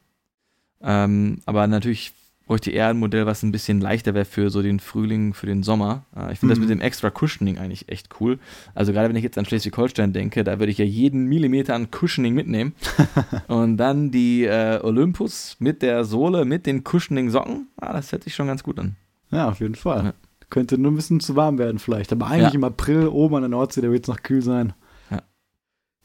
Ähm, 0.81 1.41
aber 1.45 1.67
natürlich 1.67 2.13
bräuchte 2.49 2.71
eher 2.71 2.89
ein 2.89 2.99
Modell, 2.99 3.27
was 3.27 3.43
ein 3.43 3.53
bisschen 3.53 3.81
leichter 3.81 4.15
wäre 4.15 4.25
für 4.25 4.49
so 4.49 4.63
den 4.63 4.81
Frühling, 4.81 5.35
für 5.35 5.47
den 5.47 5.63
Sommer. 5.63 6.07
Äh, 6.17 6.33
ich 6.33 6.41
finde 6.41 6.55
mhm. 6.55 6.61
das 6.61 6.69
mit 6.69 6.71
dem 6.71 6.81
extra 6.81 7.11
Cushioning 7.11 7.59
eigentlich 7.59 7.89
echt 7.91 8.09
cool. 8.21 8.39
Also 8.75 8.93
gerade 8.93 9.11
wenn 9.11 9.17
ich 9.17 9.23
jetzt 9.23 9.37
an 9.37 9.45
Schleswig-Holstein 9.45 10.15
denke, 10.15 10.45
da 10.45 10.59
würde 10.59 10.73
ich 10.73 10.79
ja 10.79 10.85
jeden 10.85 11.27
Millimeter 11.27 11.75
an 11.75 11.89
Cushioning 11.91 12.35
mitnehmen. 12.35 12.75
und 13.49 13.77
dann 13.77 14.11
die 14.11 14.45
äh, 14.45 14.81
Olympus 14.83 15.57
mit 15.59 15.83
der 15.83 16.05
Sohle, 16.05 16.47
mit 16.47 16.67
den 16.67 16.85
Cushioning-Socken. 16.85 17.69
Ah, 17.77 17.93
das 17.93 18.13
hört 18.13 18.25
sich 18.25 18.35
schon 18.35 18.47
ganz 18.47 18.63
gut 18.63 18.79
an. 18.79 18.97
Ja, 19.31 19.51
auf 19.51 19.61
jeden 19.61 19.75
Fall. 19.75 20.05
Ja. 20.05 20.15
Könnte 20.49 20.79
nur 20.79 20.91
ein 20.91 20.97
bisschen 20.97 21.21
zu 21.21 21.37
warm 21.37 21.59
werden 21.59 21.79
vielleicht. 21.79 22.13
Aber 22.13 22.29
eigentlich 22.29 22.55
ja. 22.55 22.59
im 22.59 22.65
April 22.65 23.09
oben 23.09 23.37
an 23.37 23.43
der 23.43 23.51
Nordsee, 23.51 23.83
da 23.83 23.91
wird 23.91 24.05
es 24.05 24.09
noch 24.09 24.23
kühl 24.23 24.41
sein. 24.41 24.73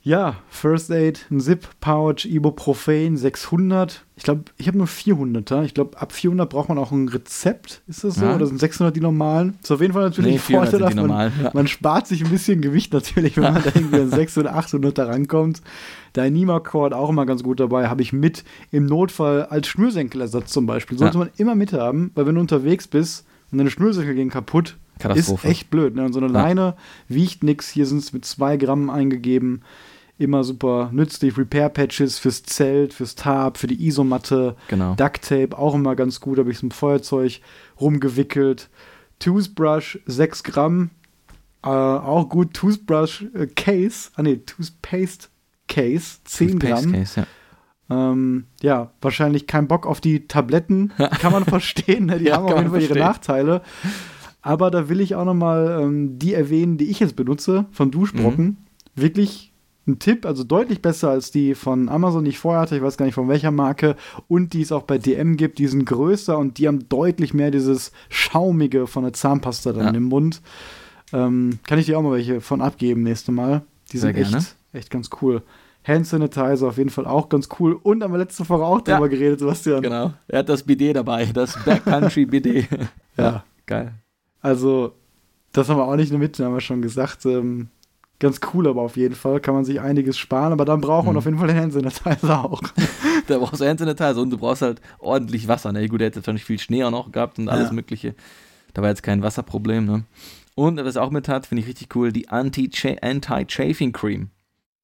Ja, 0.05 0.35
First 0.49 0.91
Aid, 0.91 1.27
ein 1.31 1.39
Zip 1.39 1.65
Pouch, 1.79 2.25
Ibuprofen 2.25 3.15
600. 3.15 4.03
Ich 4.17 4.23
glaube, 4.23 4.43
ich 4.57 4.67
habe 4.67 4.77
nur 4.77 4.87
400er. 4.87 5.63
Ich 5.63 5.73
glaube, 5.73 5.97
ab 5.97 6.11
400 6.11 6.49
braucht 6.49 6.67
man 6.67 6.77
auch 6.77 6.91
ein 6.91 7.07
Rezept. 7.07 7.81
Ist 7.87 8.03
das 8.03 8.15
so? 8.15 8.25
Ja. 8.25 8.35
Oder 8.35 8.47
sind 8.47 8.59
600 8.59 8.93
die 8.93 8.99
normalen? 8.99 9.57
Ist 9.63 9.71
auf 9.71 9.79
jeden 9.79 9.93
Fall 9.93 10.03
natürlich 10.03 10.49
nee, 10.49 10.55
ein 10.55 10.69
Vorteil. 10.69 10.93
Man, 10.93 11.31
ja. 11.41 11.51
man, 11.53 11.67
spart 11.67 12.07
sich 12.07 12.21
ein 12.21 12.29
bisschen 12.29 12.59
Gewicht 12.59 12.91
natürlich, 12.91 13.37
wenn 13.37 13.53
man 13.53 13.63
da 13.63 13.71
irgendwie 13.73 14.01
an 14.01 14.09
600 14.09 14.51
oder 14.51 14.59
800 14.59 14.97
da 14.97 15.05
rankommt. 15.05 15.61
Dyneema 16.17 16.59
Cord 16.59 16.93
auch 16.93 17.09
immer 17.09 17.25
ganz 17.25 17.41
gut 17.41 17.61
dabei. 17.61 17.87
Habe 17.87 18.01
ich 18.01 18.11
mit 18.11 18.43
im 18.71 18.85
Notfall 18.85 19.45
als 19.45 19.69
Schnürsenkelersatz 19.69 20.51
zum 20.51 20.65
Beispiel. 20.65 20.97
Sollte 20.97 21.17
ja. 21.17 21.19
man 21.19 21.29
immer 21.37 21.55
mit 21.55 21.71
haben, 21.71 22.11
weil 22.13 22.25
wenn 22.25 22.35
du 22.35 22.41
unterwegs 22.41 22.89
bist 22.89 23.25
und 23.53 23.57
deine 23.57 23.71
Schnürsenkel 23.71 24.15
gehen 24.15 24.29
kaputt, 24.29 24.75
ist 25.15 25.45
echt 25.45 25.69
blöd. 25.69 25.95
Ne? 25.95 26.03
Und 26.03 26.11
so 26.11 26.19
eine 26.19 26.27
Leine 26.27 26.75
wiegt 27.07 27.41
nichts. 27.41 27.69
Hier 27.69 27.85
sind 27.85 27.99
es 27.99 28.11
mit 28.11 28.25
2 28.25 28.57
Gramm 28.57 28.89
eingegeben 28.89 29.61
immer 30.23 30.43
super 30.43 30.89
nützlich. 30.91 31.37
Repair-Patches 31.37 32.19
fürs 32.19 32.43
Zelt, 32.43 32.93
fürs 32.93 33.15
Tarp, 33.15 33.57
für 33.57 33.67
die 33.67 33.85
Isomatte. 33.85 34.55
Genau. 34.67 34.95
Duct-Tape 34.95 35.57
auch 35.57 35.75
immer 35.75 35.95
ganz 35.95 36.19
gut, 36.19 36.39
habe 36.39 36.51
ich 36.51 36.59
so 36.59 36.67
ein 36.67 36.71
Feuerzeug 36.71 37.41
rumgewickelt. 37.79 38.69
Toothbrush 39.19 39.99
6 40.05 40.43
Gramm, 40.43 40.89
äh, 41.63 41.69
auch 41.69 42.27
gut. 42.29 42.53
Toothbrush 42.53 43.25
äh, 43.33 43.47
Case, 43.47 44.09
ah 44.15 44.23
ne, 44.23 44.45
Toothpaste 44.45 45.27
Case 45.67 46.17
10 46.25 46.59
Gramm. 46.59 46.91
Case, 46.91 47.21
ja. 47.21 47.27
Ähm, 47.89 48.45
ja, 48.61 48.91
wahrscheinlich 49.01 49.47
kein 49.47 49.67
Bock 49.67 49.85
auf 49.85 50.01
die 50.01 50.27
Tabletten, 50.27 50.91
kann 51.19 51.31
man 51.31 51.45
verstehen. 51.45 52.07
Ne? 52.07 52.19
Die 52.19 52.25
ja, 52.25 52.37
haben 52.37 52.45
auf 52.45 52.57
jeden 52.57 52.71
Fall 52.71 52.81
ihre 52.81 52.99
Nachteile. 52.99 53.61
Aber 54.41 54.71
da 54.71 54.89
will 54.89 54.99
ich 54.99 55.15
auch 55.15 55.23
noch 55.23 55.33
mal 55.33 55.79
ähm, 55.81 56.19
die 56.19 56.33
erwähnen, 56.33 56.77
die 56.77 56.89
ich 56.89 56.99
jetzt 56.99 57.15
benutze, 57.15 57.65
von 57.71 57.91
Duschbrocken. 57.91 58.45
Mhm. 58.45 58.57
Wirklich 58.95 59.52
ein 59.85 59.99
Tipp, 59.99 60.25
also 60.25 60.43
deutlich 60.43 60.81
besser 60.81 61.09
als 61.09 61.31
die 61.31 61.55
von 61.55 61.89
Amazon, 61.89 62.23
die 62.23 62.29
ich 62.29 62.39
vorher 62.39 62.61
hatte. 62.61 62.75
Ich 62.75 62.81
weiß 62.81 62.97
gar 62.97 63.05
nicht 63.05 63.15
von 63.15 63.27
welcher 63.27 63.51
Marke. 63.51 63.95
Und 64.27 64.53
die 64.53 64.61
es 64.61 64.71
auch 64.71 64.83
bei 64.83 64.97
DM 64.97 65.35
gibt. 65.35 65.59
Die 65.59 65.67
sind 65.67 65.85
größer 65.85 66.37
und 66.37 66.57
die 66.57 66.67
haben 66.67 66.87
deutlich 66.87 67.33
mehr 67.33 67.51
dieses 67.51 67.91
Schaumige 68.09 68.87
von 68.87 69.03
der 69.03 69.13
Zahnpasta 69.13 69.73
dann 69.73 69.87
ja. 69.87 69.91
im 69.91 70.03
Mund. 70.03 70.41
Ähm, 71.11 71.59
kann 71.67 71.79
ich 71.79 71.85
dir 71.85 71.97
auch 71.97 72.01
mal 72.01 72.13
welche 72.13 72.39
von 72.39 72.61
abgeben 72.61 73.03
nächste 73.03 73.31
Mal. 73.31 73.63
Die 73.91 73.97
sind 73.97 74.15
echt, 74.15 74.55
echt 74.71 74.89
ganz 74.89 75.09
cool. 75.21 75.43
Hand 75.85 76.07
Sanitizer 76.07 76.67
auf 76.67 76.77
jeden 76.77 76.89
Fall 76.89 77.05
auch 77.05 77.27
ganz 77.27 77.49
cool. 77.59 77.73
Und 77.73 78.03
haben 78.03 78.13
wir 78.13 78.17
letzte 78.17 78.47
Woche 78.47 78.63
auch 78.63 78.81
darüber 78.81 79.07
ja. 79.07 79.11
geredet, 79.11 79.39
Sebastian. 79.39 79.81
Genau. 79.81 80.13
Er 80.27 80.39
hat 80.39 80.49
das 80.49 80.63
Bidet 80.63 80.95
dabei, 80.95 81.25
das 81.25 81.57
Backcountry 81.65 82.25
Bidet. 82.25 82.71
ja. 82.71 82.77
ja. 83.17 83.43
Geil. 83.65 83.93
Also, 84.41 84.93
das 85.51 85.69
haben 85.69 85.77
wir 85.77 85.85
auch 85.85 85.95
nicht 85.95 86.11
nur 86.11 86.19
mit, 86.19 86.37
haben 86.39 86.53
wir 86.53 86.61
schon 86.61 86.81
gesagt. 86.81 87.25
Ähm, 87.25 87.67
ganz 88.19 88.39
cool, 88.53 88.67
aber 88.67 88.81
auf 88.81 88.95
jeden 88.95 89.15
Fall 89.15 89.39
kann 89.39 89.53
man 89.53 89.65
sich 89.65 89.81
einiges 89.81 90.17
sparen, 90.17 90.53
aber 90.53 90.65
dann 90.65 90.81
braucht 90.81 91.05
man 91.05 91.13
mhm. 91.13 91.17
auf 91.17 91.25
jeden 91.25 91.37
Fall 91.37 91.47
den 91.47 91.57
Hand-Sanitizer 91.57 92.45
auch. 92.45 92.61
da 93.27 93.37
brauchst 93.37 93.61
du 93.61 93.65
Hand-Sanitizer 93.65 94.21
und 94.21 94.29
du 94.29 94.37
brauchst 94.37 94.61
halt 94.61 94.81
ordentlich 94.99 95.47
Wasser. 95.47 95.71
Ne? 95.71 95.87
Gut, 95.87 96.01
er 96.01 96.07
hätte 96.07 96.17
wahrscheinlich 96.17 96.45
viel 96.45 96.59
Schnee 96.59 96.83
auch 96.83 96.91
noch 96.91 97.11
gehabt 97.11 97.39
und 97.39 97.49
alles 97.49 97.69
ja. 97.69 97.73
Mögliche. 97.73 98.15
Da 98.73 98.81
war 98.81 98.89
jetzt 98.89 99.03
kein 99.03 99.21
Wasserproblem. 99.21 99.85
Ne? 99.85 100.03
Und 100.55 100.77
was 100.77 100.95
er 100.95 101.03
auch 101.03 101.11
mit 101.11 101.27
hat, 101.27 101.45
finde 101.45 101.61
ich 101.61 101.67
richtig 101.67 101.95
cool, 101.95 102.11
die 102.11 102.29
Anti-Chafing 102.29 103.91
Cream. 103.91 104.29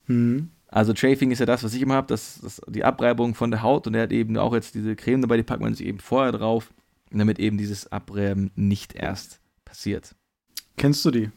Mhm. 0.07 0.49
Also 0.67 0.93
Chafing 0.95 1.31
ist 1.31 1.39
ja 1.39 1.45
das, 1.45 1.63
was 1.63 1.73
ich 1.73 1.81
immer 1.81 1.95
habe, 1.95 2.07
das, 2.07 2.39
das, 2.41 2.61
die 2.67 2.83
Abreibung 2.83 3.33
von 3.33 3.49
der 3.49 3.63
Haut 3.63 3.87
und 3.87 3.95
er 3.95 4.03
hat 4.03 4.11
eben 4.11 4.37
auch 4.37 4.53
jetzt 4.53 4.75
diese 4.75 4.95
Creme 4.95 5.21
dabei, 5.21 5.37
die 5.37 5.43
packt 5.43 5.61
man 5.61 5.73
sich 5.73 5.87
eben 5.87 5.99
vorher 5.99 6.31
drauf, 6.31 6.71
damit 7.11 7.39
eben 7.39 7.57
dieses 7.57 7.91
Abreiben 7.91 8.51
nicht 8.55 8.93
erst 8.93 9.39
passiert. 9.65 10.15
Kennst 10.77 11.03
du 11.05 11.11
die? 11.11 11.31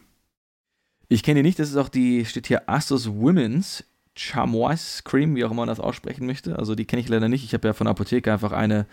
Ich 1.13 1.23
kenne 1.23 1.41
die 1.41 1.47
nicht, 1.47 1.59
das 1.59 1.69
ist 1.69 1.77
auch 1.77 1.91
die, 1.91 2.25
steht 2.25 2.47
hier 2.47 2.71
Asus 2.71 3.07
Women's 3.07 3.85
Chamois 4.17 5.03
Cream, 5.05 5.37
wie 5.37 5.45
auch 5.45 5.51
immer 5.51 5.63
man 5.63 5.69
das 5.69 5.79
aussprechen 5.79 6.25
möchte. 6.27 6.59
Also 6.59 6.75
die 6.75 6.87
kenne 6.87 7.01
ich 7.01 7.09
leider 7.09 7.29
nicht. 7.29 7.45
Ich 7.45 7.53
habe 7.53 7.69
ja 7.69 7.75
von 7.75 7.85
der 7.85 7.91
Apotheke 7.91 8.33
einfach 8.33 8.53
eine 8.53 8.87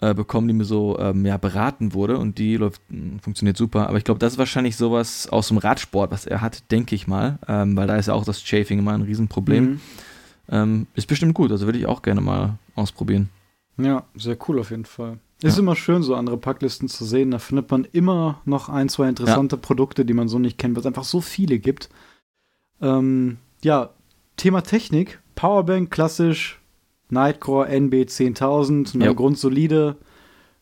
äh, 0.00 0.14
bekommen, 0.14 0.46
die 0.46 0.54
mir 0.54 0.64
so 0.64 0.96
ähm, 1.00 1.26
ja, 1.26 1.36
beraten 1.36 1.94
wurde 1.94 2.18
und 2.18 2.38
die 2.38 2.56
läuft, 2.56 2.80
hm, 2.90 3.18
funktioniert 3.18 3.56
super. 3.56 3.88
Aber 3.88 3.98
ich 3.98 4.04
glaube, 4.04 4.20
das 4.20 4.34
ist 4.34 4.38
wahrscheinlich 4.38 4.76
sowas 4.76 5.28
aus 5.28 5.48
dem 5.48 5.58
Radsport, 5.58 6.12
was 6.12 6.26
er 6.26 6.42
hat, 6.42 6.70
denke 6.70 6.94
ich 6.94 7.08
mal. 7.08 7.40
Ähm, 7.48 7.76
weil 7.76 7.88
da 7.88 7.96
ist 7.96 8.06
ja 8.06 8.14
auch 8.14 8.24
das 8.24 8.42
Chafing 8.42 8.78
immer 8.78 8.92
ein 8.92 9.02
Riesenproblem. 9.02 9.64
Mhm. 9.64 9.80
Ähm, 10.48 10.86
ist 10.94 11.08
bestimmt 11.08 11.34
gut, 11.34 11.50
also 11.50 11.66
würde 11.66 11.80
ich 11.80 11.86
auch 11.86 12.02
gerne 12.02 12.20
mal 12.20 12.58
ausprobieren. 12.76 13.30
Ja, 13.78 14.04
sehr 14.14 14.38
cool 14.46 14.60
auf 14.60 14.70
jeden 14.70 14.84
Fall. 14.84 15.18
Ist 15.42 15.56
ja. 15.56 15.62
immer 15.62 15.76
schön, 15.76 16.02
so 16.02 16.14
andere 16.14 16.38
Packlisten 16.38 16.88
zu 16.88 17.04
sehen. 17.04 17.30
Da 17.30 17.38
findet 17.38 17.70
man 17.70 17.84
immer 17.92 18.40
noch 18.44 18.68
ein, 18.68 18.88
zwei 18.88 19.08
interessante 19.08 19.56
ja. 19.56 19.62
Produkte, 19.62 20.04
die 20.04 20.14
man 20.14 20.28
so 20.28 20.38
nicht 20.38 20.56
kennt, 20.56 20.74
weil 20.74 20.80
es 20.80 20.86
einfach 20.86 21.04
so 21.04 21.20
viele 21.20 21.58
gibt. 21.58 21.90
Ähm, 22.80 23.38
ja, 23.62 23.90
Thema 24.36 24.62
Technik. 24.62 25.20
Powerbank 25.34 25.90
klassisch, 25.90 26.60
Nightcore 27.10 27.68
NB 27.68 27.94
10.000, 27.94 28.94
eine 28.94 29.14
grundsolide. 29.14 29.96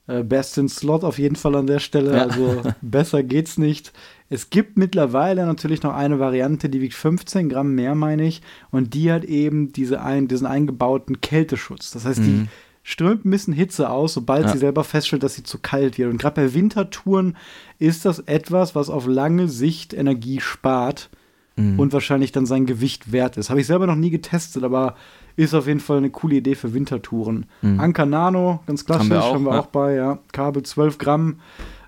Äh, 0.06 0.22
Best 0.22 0.58
in 0.58 0.68
Slot 0.68 1.02
auf 1.02 1.18
jeden 1.18 1.36
Fall 1.36 1.54
an 1.54 1.66
der 1.66 1.78
Stelle. 1.78 2.16
Ja. 2.16 2.24
Also 2.24 2.62
besser 2.82 3.22
geht's 3.22 3.56
nicht. 3.56 3.92
Es 4.28 4.50
gibt 4.50 4.76
mittlerweile 4.76 5.46
natürlich 5.46 5.82
noch 5.82 5.94
eine 5.94 6.18
Variante, 6.18 6.68
die 6.68 6.80
wiegt 6.80 6.94
15 6.94 7.48
Gramm 7.48 7.74
mehr, 7.74 7.94
meine 7.94 8.26
ich. 8.26 8.42
Und 8.70 8.94
die 8.94 9.10
hat 9.10 9.24
eben 9.24 9.72
diese 9.72 10.02
ein, 10.02 10.28
diesen 10.28 10.46
eingebauten 10.46 11.20
Kälteschutz. 11.20 11.90
Das 11.92 12.04
heißt, 12.04 12.20
mhm. 12.20 12.24
die 12.24 12.48
strömt 12.84 13.24
ein 13.24 13.30
bisschen 13.30 13.54
Hitze 13.54 13.88
aus, 13.88 14.12
sobald 14.12 14.44
ja. 14.44 14.52
sie 14.52 14.58
selber 14.58 14.84
feststellt, 14.84 15.22
dass 15.22 15.34
sie 15.34 15.42
zu 15.42 15.58
kalt 15.58 15.98
wird. 15.98 16.10
Und 16.10 16.18
gerade 16.18 16.42
bei 16.42 16.54
Wintertouren 16.54 17.36
ist 17.78 18.04
das 18.04 18.20
etwas, 18.20 18.74
was 18.74 18.90
auf 18.90 19.06
lange 19.06 19.48
Sicht 19.48 19.94
Energie 19.94 20.38
spart 20.38 21.08
mhm. 21.56 21.80
und 21.80 21.94
wahrscheinlich 21.94 22.30
dann 22.30 22.44
sein 22.44 22.66
Gewicht 22.66 23.10
wert 23.10 23.38
ist. 23.38 23.48
Habe 23.48 23.60
ich 23.60 23.66
selber 23.66 23.86
noch 23.86 23.96
nie 23.96 24.10
getestet, 24.10 24.62
aber 24.62 24.96
ist 25.34 25.54
auf 25.54 25.66
jeden 25.66 25.80
Fall 25.80 25.96
eine 25.96 26.10
coole 26.10 26.36
Idee 26.36 26.54
für 26.54 26.74
Wintertouren. 26.74 27.46
Mhm. 27.62 27.80
Anker 27.80 28.04
Nano, 28.04 28.60
ganz 28.66 28.84
klassisch, 28.84 29.10
haben 29.10 29.16
wir 29.16 29.24
auch, 29.24 29.34
haben 29.34 29.44
wir 29.44 29.54
ja. 29.54 29.60
auch 29.60 29.66
bei, 29.66 29.94
ja. 29.94 30.18
Kabel 30.32 30.62
12 30.62 30.98
Gramm, 30.98 31.40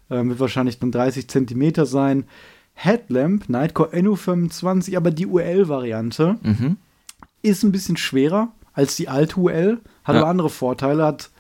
äh, 0.09 0.25
wird 0.25 0.41
wahrscheinlich 0.41 0.79
dann 0.79 0.93
30 0.93 1.29
Zentimeter 1.29 1.85
sein. 1.85 2.25
Headlamp, 2.73 3.51
Nightcore 3.51 3.91
NU25, 3.91 4.97
aber 4.97 5.11
die 5.11 5.27
UL-Variante 5.27 6.39
mhm. 6.43 6.77
ist 7.43 7.65
ein 7.65 7.73
bisschen 7.73 7.99
schwerer 7.99 8.51
als 8.77 8.95
die 8.95 9.09
alte 9.09 9.41
UL. 9.41 9.81
Hat 10.05 10.15
ja. 10.15 10.21
aber 10.21 10.31
andere 10.31 10.51
Vorteile, 10.51 11.05
hat 11.05 11.31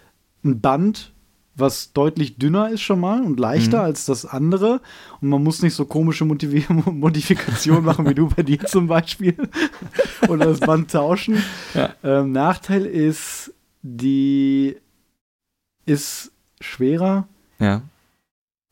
ein 0.42 0.60
Band, 0.60 1.12
was 1.54 1.92
deutlich 1.92 2.38
dünner 2.38 2.70
ist 2.70 2.82
schon 2.82 3.00
mal 3.00 3.22
und 3.22 3.38
leichter 3.38 3.78
mhm. 3.78 3.84
als 3.84 4.06
das 4.06 4.26
andere. 4.26 4.80
Und 5.20 5.28
man 5.28 5.44
muss 5.44 5.62
nicht 5.62 5.74
so 5.74 5.84
komische 5.84 6.24
Motiv 6.24 6.68
Modifikationen 6.86 7.84
machen 7.84 8.08
wie 8.08 8.14
du 8.14 8.28
bei 8.28 8.42
dir 8.42 8.58
zum 8.64 8.88
Beispiel. 8.88 9.36
Oder 10.28 10.46
das 10.46 10.60
Band 10.60 10.90
tauschen. 10.90 11.42
Ja. 11.74 11.94
Ähm, 12.02 12.32
Nachteil 12.32 12.84
ist, 12.84 13.52
die 13.82 14.76
ist 15.84 16.32
schwerer. 16.60 17.28
Ja. 17.58 17.82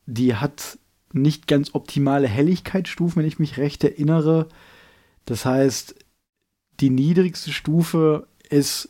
Die 0.07 0.35
hat 0.35 0.77
nicht 1.13 1.47
ganz 1.47 1.73
optimale 1.73 2.27
Helligkeitsstufen, 2.27 3.21
wenn 3.21 3.27
ich 3.27 3.39
mich 3.39 3.57
recht 3.57 3.83
erinnere. 3.83 4.49
Das 5.25 5.45
heißt, 5.45 5.95
die 6.79 6.89
niedrigste 6.89 7.51
Stufe 7.51 8.27
ist 8.55 8.89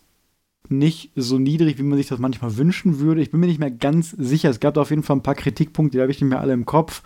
nicht 0.70 1.12
so 1.16 1.38
niedrig, 1.38 1.78
wie 1.78 1.84
man 1.84 1.98
sich 1.98 2.08
das 2.08 2.20
manchmal 2.20 2.58
wünschen 2.58 3.00
würde. 3.00 3.22
Ich 3.22 3.32
bin 3.32 3.40
mir 3.40 3.48
nicht 3.48 3.60
mehr 3.60 3.72
ganz 3.72 4.12
sicher. 4.12 4.50
Es 4.50 4.60
gab 4.60 4.74
da 4.74 4.82
auf 4.82 4.90
jeden 4.90 5.04
Fall 5.04 5.18
ein 5.18 5.24
paar 5.24 5.36
Kritikpunkte, 5.36 5.98
die 5.98 6.02
habe 6.02 6.12
ich 6.12 6.22
nicht 6.22 6.30
mehr 6.30 6.40
alle 6.40 6.54
im 6.54 6.66
Kopf. 6.66 7.04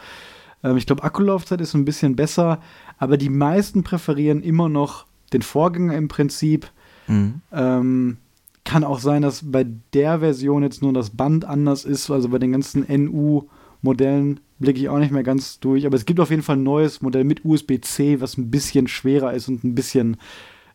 Ähm, 0.64 0.78
ich 0.78 0.86
glaube, 0.86 1.04
Akkulaufzeit 1.04 1.62
ist 1.62 1.74
ein 1.74 1.86
bisschen 1.86 2.16
besser, 2.16 2.62
aber 2.98 3.18
die 3.18 3.30
meisten 3.30 3.84
präferieren 3.84 4.42
immer 4.42 4.70
noch 4.70 5.06
den 5.34 5.42
Vorgänger 5.42 5.96
im 5.96 6.08
Prinzip. 6.08 6.72
Mhm. 7.08 7.42
Ähm, 7.52 8.18
kann 8.64 8.84
auch 8.84 9.00
sein, 9.00 9.22
dass 9.22 9.52
bei 9.52 9.66
der 9.94 10.20
Version 10.20 10.64
jetzt 10.64 10.82
nur 10.82 10.94
das 10.94 11.12
Band 11.12 11.46
anders 11.46 11.86
ist. 11.86 12.12
Also 12.12 12.30
bei 12.30 12.40
den 12.40 12.52
ganzen 12.52 12.86
NU-Modellen 12.88 14.40
blicke 14.60 14.80
ich 14.80 14.90
auch 14.90 15.00
nicht 15.00 15.12
mehr 15.12 15.24
ganz 15.24 15.60
durch. 15.60 15.86
Aber 15.86 15.96
es 15.96 16.06
gibt 16.06 16.20
auf 16.20 16.30
jeden 16.30 16.44
Fall 16.44 16.58
ein 16.58 16.64
neues 16.64 17.02
Modell 17.02 17.24
mit 17.24 17.44
USB-C, 17.46 18.22
was 18.22 18.38
ein 18.38 18.52
bisschen 18.52 18.88
schwerer 18.88 19.34
ist 19.34 19.48
und 19.48 19.64
ein 19.64 19.76
bisschen 19.76 20.18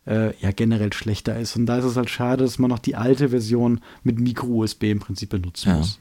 äh, 0.07 0.37
ja 0.41 0.51
generell 0.53 0.93
schlechter 0.93 1.39
ist. 1.39 1.57
Und 1.57 1.67
da 1.67 1.79
ist 1.79 1.85
es 1.85 1.97
halt 1.97 2.11
schade, 2.11 2.45
dass 2.45 2.59
man 2.59 2.71
noch 2.71 2.79
die 2.79 2.97
alte 2.97 3.31
Version 3.31 3.81
mit 4.03 4.19
Micro-USB 4.19 4.85
im 4.85 5.01
Prinzip 5.01 5.31
benutzen 5.31 5.69
ja. 5.71 5.77
muss. 5.79 5.99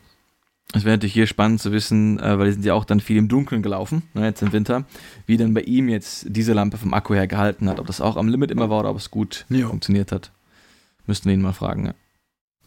Es 0.76 0.86
wäre 0.86 0.95
natürlich 0.95 1.14
hier 1.14 1.28
spannend 1.28 1.62
zu 1.62 1.72
wissen, 1.72 2.20
äh, 2.20 2.39
weil 2.39 2.47
die 2.47 2.54
sind 2.54 2.66
ja 2.66 2.74
auch 2.74 2.86
dann 2.86 2.99
viel 2.99 3.18
im 3.18 3.28
Dunkeln 3.28 3.62
gelaufen, 3.62 4.04
ne, 4.16 4.26
jetzt 4.26 4.41
im 4.41 4.51
Winter, 4.51 4.86
wie 5.28 5.38
dann 5.38 5.54
bei 5.54 5.62
ihm 5.62 5.88
jetzt 5.88 6.26
diese 6.30 6.54
Lampe 6.54 6.78
vom 6.78 6.93
Akku 6.93 7.14
her 7.14 7.28
gehalten 7.28 7.70
hat. 7.70 7.80
Ob 7.80 7.88
das 7.88 8.01
auch 8.01 8.18
am 8.18 8.28
Limit 8.28 8.49
immer 8.49 8.70
war 8.70 8.80
oder 8.80 8.89
ob 8.89 8.97
es 8.97 9.12
gut 9.12 9.45
jo. 9.49 9.68
funktioniert 9.70 10.12
hat. 10.12 10.32
Müssten 11.06 11.28
wir 11.28 11.36
ihn 11.36 11.41
mal 11.41 11.54
fragen. 11.54 11.86
Ja. 11.88 11.93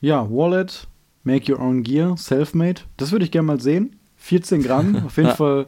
ja, 0.01 0.31
Wallet, 0.31 0.87
Make 1.25 1.53
Your 1.53 1.61
Own 1.61 1.83
Gear, 1.83 2.17
Selfmade. 2.17 2.83
Das 2.97 3.11
würde 3.11 3.25
ich 3.25 3.33
gerne 3.33 3.47
mal 3.47 3.61
sehen. 3.61 3.97
14 4.19 4.63
Gramm, 4.63 5.03
auf 5.07 5.17
jeden 5.17 5.35
Fall 5.35 5.67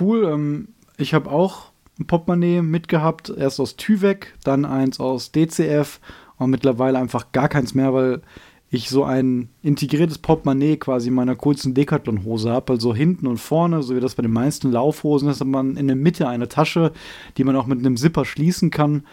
cool. 0.00 0.24
Ähm, 0.24 0.68
ich 0.96 1.12
habe 1.12 1.30
auch 1.30 1.70
ein 1.98 2.06
Portemonnaie 2.06 2.62
mitgehabt, 2.62 3.32
erst 3.36 3.60
aus 3.60 3.76
Tüvek, 3.76 4.34
dann 4.44 4.64
eins 4.64 5.00
aus 5.00 5.32
DCF 5.32 6.00
und 6.36 6.50
mittlerweile 6.50 6.98
einfach 6.98 7.32
gar 7.32 7.48
keins 7.48 7.74
mehr, 7.74 7.92
weil 7.92 8.22
ich 8.70 8.90
so 8.90 9.04
ein 9.04 9.48
integriertes 9.62 10.18
Portemonnaie 10.18 10.76
quasi 10.76 11.08
in 11.08 11.14
meiner 11.14 11.36
kurzen 11.36 11.74
Decathlon-Hose 11.74 12.50
habe. 12.50 12.74
Also 12.74 12.94
hinten 12.94 13.26
und 13.26 13.38
vorne, 13.38 13.82
so 13.82 13.96
wie 13.96 14.00
das 14.00 14.14
bei 14.14 14.22
den 14.22 14.32
meisten 14.32 14.70
Laufhosen 14.70 15.28
ist, 15.28 15.40
hat 15.40 15.48
man 15.48 15.76
in 15.76 15.86
der 15.86 15.96
Mitte 15.96 16.28
eine 16.28 16.48
Tasche, 16.48 16.92
die 17.36 17.44
man 17.44 17.56
auch 17.56 17.66
mit 17.66 17.78
einem 17.78 17.96
Zipper 17.96 18.24
schließen 18.24 18.70
kann. 18.70 19.04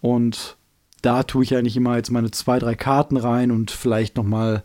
Und 0.00 0.56
da 1.02 1.22
tue 1.22 1.44
ich 1.44 1.56
eigentlich 1.56 1.76
immer 1.76 1.96
jetzt 1.96 2.10
meine 2.10 2.32
zwei, 2.32 2.58
drei 2.58 2.74
Karten 2.74 3.16
rein 3.16 3.52
und 3.52 3.70
vielleicht 3.70 4.16
noch 4.16 4.24
mal 4.24 4.64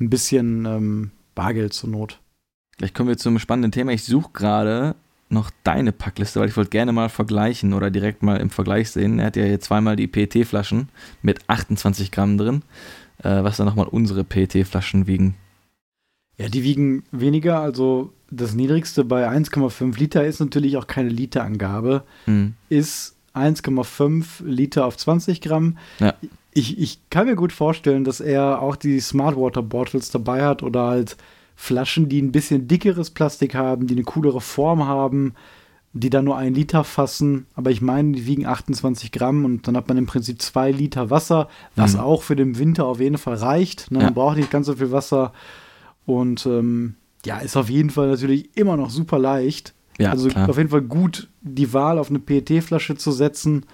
ein 0.00 0.08
bisschen 0.08 0.64
ähm, 0.64 1.10
Bargeld 1.34 1.74
zur 1.74 1.90
Not. 1.90 2.20
Vielleicht 2.76 2.94
kommen 2.94 3.10
wir 3.10 3.18
zum 3.18 3.38
spannenden 3.38 3.72
Thema. 3.72 3.92
Ich 3.92 4.04
suche 4.04 4.30
gerade 4.32 4.94
noch 5.30 5.50
deine 5.64 5.92
Packliste, 5.92 6.40
weil 6.40 6.48
ich 6.48 6.56
wollte 6.56 6.70
gerne 6.70 6.92
mal 6.92 7.08
vergleichen 7.08 7.74
oder 7.74 7.90
direkt 7.90 8.22
mal 8.22 8.38
im 8.38 8.50
Vergleich 8.50 8.90
sehen. 8.90 9.18
Er 9.18 9.26
hat 9.26 9.36
ja 9.36 9.44
hier 9.44 9.60
zweimal 9.60 9.96
die 9.96 10.06
PET-Flaschen 10.06 10.88
mit 11.22 11.40
28 11.48 12.10
Gramm 12.10 12.38
drin 12.38 12.62
äh, 13.22 13.42
was 13.42 13.56
dann 13.56 13.66
nochmal 13.66 13.88
unsere 13.88 14.24
PET-Flaschen 14.24 15.06
wiegen. 15.06 15.34
Ja, 16.36 16.48
die 16.48 16.62
wiegen 16.62 17.04
weniger. 17.10 17.60
Also 17.60 18.12
das 18.30 18.54
niedrigste 18.54 19.04
bei 19.04 19.28
1,5 19.28 19.98
Liter 19.98 20.24
ist 20.24 20.40
natürlich 20.40 20.76
auch 20.76 20.86
keine 20.86 21.08
Literangabe. 21.08 22.04
Hm. 22.26 22.54
Ist 22.68 23.16
1,5 23.34 24.44
Liter 24.44 24.86
auf 24.86 24.96
20 24.96 25.40
Gramm. 25.40 25.78
Ja. 25.98 26.14
Ich, 26.54 26.78
ich 26.78 27.00
kann 27.10 27.26
mir 27.26 27.36
gut 27.36 27.52
vorstellen, 27.52 28.04
dass 28.04 28.20
er 28.20 28.62
auch 28.62 28.76
die 28.76 29.00
Smart 29.00 29.36
Water 29.36 29.62
Bottles 29.62 30.10
dabei 30.10 30.44
hat 30.44 30.62
oder 30.62 30.86
halt 30.86 31.16
Flaschen, 31.60 32.08
die 32.08 32.22
ein 32.22 32.30
bisschen 32.30 32.68
dickeres 32.68 33.10
Plastik 33.10 33.56
haben, 33.56 33.88
die 33.88 33.94
eine 33.94 34.04
coolere 34.04 34.40
Form 34.40 34.86
haben, 34.86 35.34
die 35.92 36.08
dann 36.08 36.24
nur 36.24 36.36
ein 36.36 36.54
Liter 36.54 36.84
fassen, 36.84 37.46
aber 37.56 37.72
ich 37.72 37.82
meine, 37.82 38.12
die 38.12 38.26
wiegen 38.26 38.46
28 38.46 39.10
Gramm 39.10 39.44
und 39.44 39.66
dann 39.66 39.76
hat 39.76 39.88
man 39.88 39.96
im 39.96 40.06
Prinzip 40.06 40.40
zwei 40.40 40.70
Liter 40.70 41.10
Wasser, 41.10 41.48
was 41.74 41.94
mhm. 41.94 42.00
auch 42.00 42.22
für 42.22 42.36
den 42.36 42.60
Winter 42.60 42.86
auf 42.86 43.00
jeden 43.00 43.18
Fall 43.18 43.34
reicht. 43.34 43.90
Ne? 43.90 43.98
Man 43.98 44.14
braucht 44.14 44.36
nicht 44.36 44.52
ganz 44.52 44.66
so 44.66 44.76
viel 44.76 44.92
Wasser 44.92 45.32
und 46.06 46.46
ähm, 46.46 46.94
ja, 47.26 47.38
ist 47.38 47.56
auf 47.56 47.68
jeden 47.68 47.90
Fall 47.90 48.06
natürlich 48.06 48.56
immer 48.56 48.76
noch 48.76 48.90
super 48.90 49.18
leicht. 49.18 49.74
Ja, 49.98 50.12
also 50.12 50.28
klar. 50.28 50.48
auf 50.48 50.58
jeden 50.58 50.70
Fall 50.70 50.82
gut, 50.82 51.28
die 51.40 51.72
Wahl 51.72 51.98
auf 51.98 52.08
eine 52.08 52.20
PET-Flasche 52.20 52.96
zu 52.96 53.10
setzen 53.10 53.66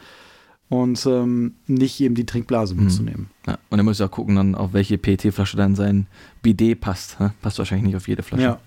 und 0.83 1.05
ähm, 1.07 1.55
nicht 1.67 2.01
eben 2.01 2.15
die 2.15 2.27
Trinkblase 2.27 2.75
mhm. 2.75 2.85
mitzunehmen. 2.85 3.31
Ja, 3.47 3.59
und 3.71 3.79
er 3.79 3.85
muss 3.85 3.99
ja 3.99 4.07
auch 4.07 4.11
gucken, 4.11 4.37
dann, 4.37 4.55
auf 4.55 4.73
welche 4.73 4.99
PET-Flasche 4.99 5.57
dann 5.57 5.75
sein 5.75 6.07
Bidet 6.43 6.81
passt. 6.81 7.19
Passt 7.43 7.59
wahrscheinlich 7.59 7.87
nicht 7.87 7.97
auf 7.97 8.09
jede 8.09 8.23
Flasche. 8.23 8.43
Ja, 8.43 8.61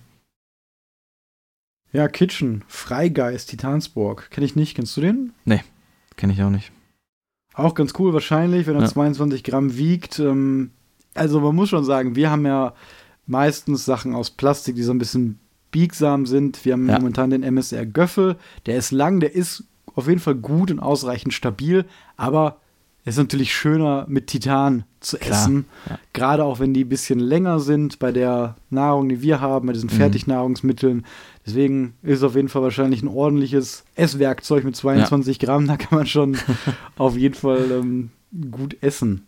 ja, 1.93 2.07
Kitchen, 2.07 2.63
Freigeist, 2.67 3.49
Titansburg. 3.49 4.29
Kenne 4.29 4.45
ich 4.45 4.55
nicht. 4.55 4.75
Kennst 4.75 4.95
du 4.97 5.01
den? 5.01 5.33
Nee, 5.45 5.61
kenne 6.15 6.33
ich 6.33 6.43
auch 6.43 6.49
nicht. 6.49 6.71
Auch 7.53 7.73
ganz 7.73 7.93
cool 7.97 8.13
wahrscheinlich, 8.13 8.67
wenn 8.67 8.75
er 8.75 8.81
ja. 8.81 8.87
22 8.87 9.43
Gramm 9.43 9.77
wiegt. 9.77 10.19
Ähm, 10.19 10.71
also 11.13 11.39
man 11.39 11.55
muss 11.55 11.69
schon 11.69 11.85
sagen, 11.85 12.15
wir 12.15 12.29
haben 12.29 12.45
ja 12.45 12.73
meistens 13.25 13.85
Sachen 13.85 14.13
aus 14.13 14.29
Plastik, 14.29 14.75
die 14.75 14.83
so 14.83 14.91
ein 14.91 14.99
bisschen 14.99 15.39
biegsam 15.71 16.25
sind. 16.25 16.63
Wir 16.65 16.73
haben 16.73 16.87
ja. 16.87 16.97
momentan 16.97 17.29
den 17.29 17.43
MSR 17.43 17.85
Göffel. 17.85 18.35
Der 18.65 18.77
ist 18.77 18.91
lang, 18.91 19.19
der 19.19 19.33
ist 19.33 19.63
auf 19.97 20.07
jeden 20.07 20.19
Fall 20.19 20.35
gut 20.35 20.71
und 20.71 20.79
ausreichend 20.79 21.33
stabil, 21.33 21.85
aber 22.15 22.57
es 23.03 23.13
ist 23.15 23.19
natürlich 23.19 23.53
schöner 23.53 24.05
mit 24.09 24.27
Titan 24.27 24.83
zu 24.99 25.17
Klar, 25.17 25.31
essen. 25.31 25.65
Ja. 25.89 25.97
Gerade 26.11 26.43
auch 26.43 26.59
wenn 26.59 26.73
die 26.73 26.83
ein 26.83 26.89
bisschen 26.89 27.19
länger 27.19 27.61
sind 27.61 27.99
bei 27.99 28.11
der 28.11 28.57
Nahrung, 28.69 29.07
die 29.07 29.21
wir 29.21 29.39
haben, 29.39 29.67
bei 29.67 29.73
diesen 29.73 29.89
mhm. 29.89 29.95
Fertignahrungsmitteln. 29.95 31.05
Deswegen 31.45 31.93
ist 32.03 32.17
es 32.17 32.23
auf 32.23 32.35
jeden 32.35 32.49
Fall 32.49 32.63
wahrscheinlich 32.63 33.01
ein 33.01 33.07
ordentliches 33.07 33.85
Esswerkzeug 33.95 34.65
mit 34.65 34.75
22 34.75 35.41
ja. 35.41 35.45
Gramm. 35.45 35.67
Da 35.67 35.77
kann 35.77 35.99
man 35.99 36.05
schon 36.05 36.37
auf 36.97 37.15
jeden 37.15 37.35
Fall 37.35 37.71
ähm, 37.71 38.09
gut 38.51 38.75
essen. 38.81 39.25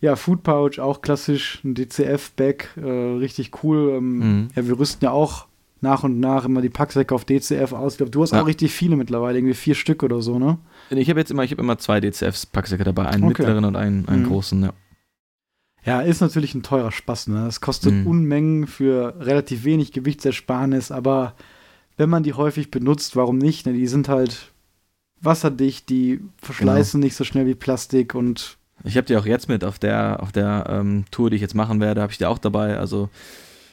Ja, 0.00 0.16
Food 0.16 0.42
Pouch, 0.42 0.78
auch 0.78 1.02
klassisch, 1.02 1.60
ein 1.64 1.74
DCF-Bag, 1.74 2.70
äh, 2.76 2.88
richtig 3.18 3.62
cool. 3.62 3.96
Ähm, 3.98 4.18
mhm. 4.18 4.48
Ja, 4.56 4.66
wir 4.66 4.78
rüsten 4.78 5.04
ja 5.04 5.10
auch 5.10 5.47
nach 5.80 6.02
und 6.02 6.20
nach 6.20 6.44
immer 6.44 6.60
die 6.60 6.68
Packsäcke 6.68 7.14
auf 7.14 7.24
DCF 7.24 7.72
aus. 7.72 7.94
Ich 7.94 7.98
glaube, 7.98 8.10
du 8.10 8.22
hast 8.22 8.32
ja. 8.32 8.42
auch 8.42 8.46
richtig 8.46 8.72
viele 8.72 8.96
mittlerweile, 8.96 9.38
irgendwie 9.38 9.54
vier 9.54 9.74
Stück 9.74 10.02
oder 10.02 10.22
so, 10.22 10.38
ne? 10.38 10.58
Ich 10.90 11.08
habe 11.10 11.20
jetzt 11.20 11.30
immer, 11.30 11.44
ich 11.44 11.50
habe 11.52 11.62
immer 11.62 11.78
zwei 11.78 12.00
DCFs 12.00 12.46
Packsäcke 12.46 12.84
dabei, 12.84 13.06
einen 13.06 13.24
okay. 13.24 13.42
mittleren 13.42 13.64
und 13.64 13.76
einen, 13.76 14.08
einen 14.08 14.22
mhm. 14.22 14.28
großen, 14.28 14.62
ja. 14.62 14.72
Ja, 15.84 16.00
ist 16.00 16.20
natürlich 16.20 16.54
ein 16.54 16.62
teurer 16.62 16.90
Spaß, 16.90 17.28
ne? 17.28 17.46
Es 17.46 17.60
kostet 17.60 17.94
mhm. 17.94 18.06
Unmengen 18.06 18.66
für 18.66 19.14
relativ 19.20 19.64
wenig 19.64 19.92
Gewichtsersparnis, 19.92 20.90
aber 20.90 21.34
wenn 21.96 22.10
man 22.10 22.22
die 22.22 22.34
häufig 22.34 22.70
benutzt, 22.70 23.16
warum 23.16 23.38
nicht? 23.38 23.66
Ne? 23.66 23.72
Die 23.72 23.86
sind 23.86 24.08
halt 24.08 24.52
wasserdicht, 25.20 25.88
die 25.88 26.20
verschleißen 26.42 27.00
genau. 27.00 27.06
nicht 27.06 27.16
so 27.16 27.24
schnell 27.24 27.46
wie 27.46 27.54
Plastik 27.54 28.14
und 28.14 28.58
ich 28.84 28.96
habe 28.96 29.06
die 29.06 29.16
auch 29.16 29.26
jetzt 29.26 29.48
mit 29.48 29.64
auf 29.64 29.78
der 29.78 30.22
auf 30.22 30.30
der 30.30 30.66
ähm, 30.68 31.04
Tour, 31.10 31.30
die 31.30 31.36
ich 31.36 31.42
jetzt 31.42 31.56
machen 31.56 31.80
werde, 31.80 32.00
habe 32.00 32.12
ich 32.12 32.18
die 32.18 32.26
auch 32.26 32.38
dabei. 32.38 32.78
Also 32.78 33.10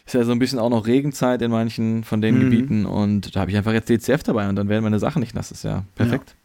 ist 0.05 0.13
ja 0.13 0.23
so 0.23 0.31
ein 0.31 0.39
bisschen 0.39 0.59
auch 0.59 0.69
noch 0.69 0.85
Regenzeit 0.85 1.41
in 1.41 1.51
manchen 1.51 2.03
von 2.03 2.21
den 2.21 2.35
mhm. 2.35 2.39
Gebieten 2.41 2.85
und 2.85 3.35
da 3.35 3.41
habe 3.41 3.51
ich 3.51 3.57
einfach 3.57 3.73
jetzt 3.73 3.89
DCF 3.89 4.23
dabei 4.23 4.47
und 4.49 4.55
dann 4.55 4.69
werden 4.69 4.83
meine 4.83 4.99
Sachen 4.99 5.19
nicht 5.19 5.33
nass. 5.33 5.49
Das 5.49 5.59
ist 5.59 5.63
ja 5.63 5.83
perfekt. 5.95 6.35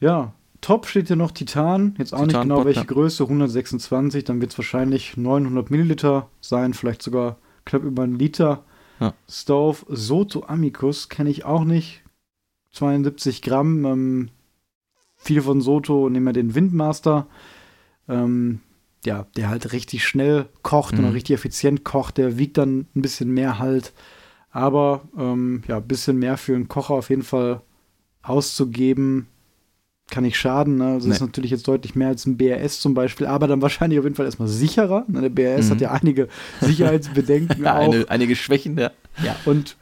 Ja. 0.00 0.08
ja. 0.08 0.34
Top 0.60 0.86
steht 0.86 1.06
hier 1.06 1.14
noch 1.14 1.30
Titan, 1.30 1.94
jetzt 1.98 2.12
auch 2.12 2.18
Titan 2.18 2.26
nicht 2.26 2.42
genau 2.42 2.64
welche 2.64 2.84
Größe, 2.84 3.22
126, 3.22 4.24
dann 4.24 4.40
wird 4.40 4.50
es 4.50 4.58
wahrscheinlich 4.58 5.16
900 5.16 5.70
Milliliter 5.70 6.28
sein, 6.40 6.74
vielleicht 6.74 7.00
sogar 7.00 7.38
knapp 7.64 7.84
über 7.84 8.02
einen 8.02 8.18
Liter. 8.18 8.64
Ja. 8.98 9.14
Stove 9.28 9.86
Soto 9.88 10.42
Amicus 10.48 11.08
kenne 11.08 11.30
ich 11.30 11.44
auch 11.44 11.62
nicht, 11.62 12.02
72 12.72 13.40
Gramm. 13.42 13.84
Ähm, 13.84 14.28
viele 15.16 15.42
von 15.42 15.60
Soto 15.60 16.08
nehmen 16.08 16.26
ja 16.26 16.32
den 16.32 16.56
Windmaster. 16.56 17.28
Ähm, 18.08 18.60
ja, 19.04 19.26
der 19.36 19.48
halt 19.48 19.72
richtig 19.72 20.04
schnell 20.04 20.46
kocht 20.62 20.96
mhm. 20.96 21.04
und 21.04 21.12
richtig 21.12 21.34
effizient 21.34 21.84
kocht. 21.84 22.18
Der 22.18 22.38
wiegt 22.38 22.58
dann 22.58 22.86
ein 22.94 23.02
bisschen 23.02 23.32
mehr 23.32 23.58
halt. 23.58 23.92
Aber 24.50 25.02
ähm, 25.16 25.62
ja, 25.68 25.76
ein 25.76 25.86
bisschen 25.86 26.18
mehr 26.18 26.36
für 26.36 26.54
einen 26.54 26.68
Kocher 26.68 26.94
auf 26.94 27.10
jeden 27.10 27.22
Fall 27.22 27.60
auszugeben, 28.22 29.26
kann 30.10 30.24
nicht 30.24 30.38
schaden. 30.38 30.76
Ne? 30.76 30.86
Also 30.86 31.06
nee. 31.06 31.10
Das 31.10 31.18
ist 31.18 31.26
natürlich 31.26 31.50
jetzt 31.50 31.68
deutlich 31.68 31.94
mehr 31.94 32.08
als 32.08 32.26
ein 32.26 32.36
BRS 32.36 32.80
zum 32.80 32.94
Beispiel, 32.94 33.26
aber 33.26 33.46
dann 33.46 33.62
wahrscheinlich 33.62 33.98
auf 33.98 34.04
jeden 34.04 34.16
Fall 34.16 34.26
erstmal 34.26 34.48
sicherer. 34.48 35.04
Ne? 35.06 35.20
Der 35.20 35.28
BRS 35.28 35.66
mhm. 35.66 35.70
hat 35.70 35.80
ja 35.80 35.90
einige 35.92 36.28
Sicherheitsbedenken 36.60 37.66
auch. 37.66 37.92
Eine, 37.92 38.06
einige 38.08 38.34
Schwächen, 38.36 38.78
ja. 38.78 38.90
Ja, 39.22 39.36
und 39.44 39.76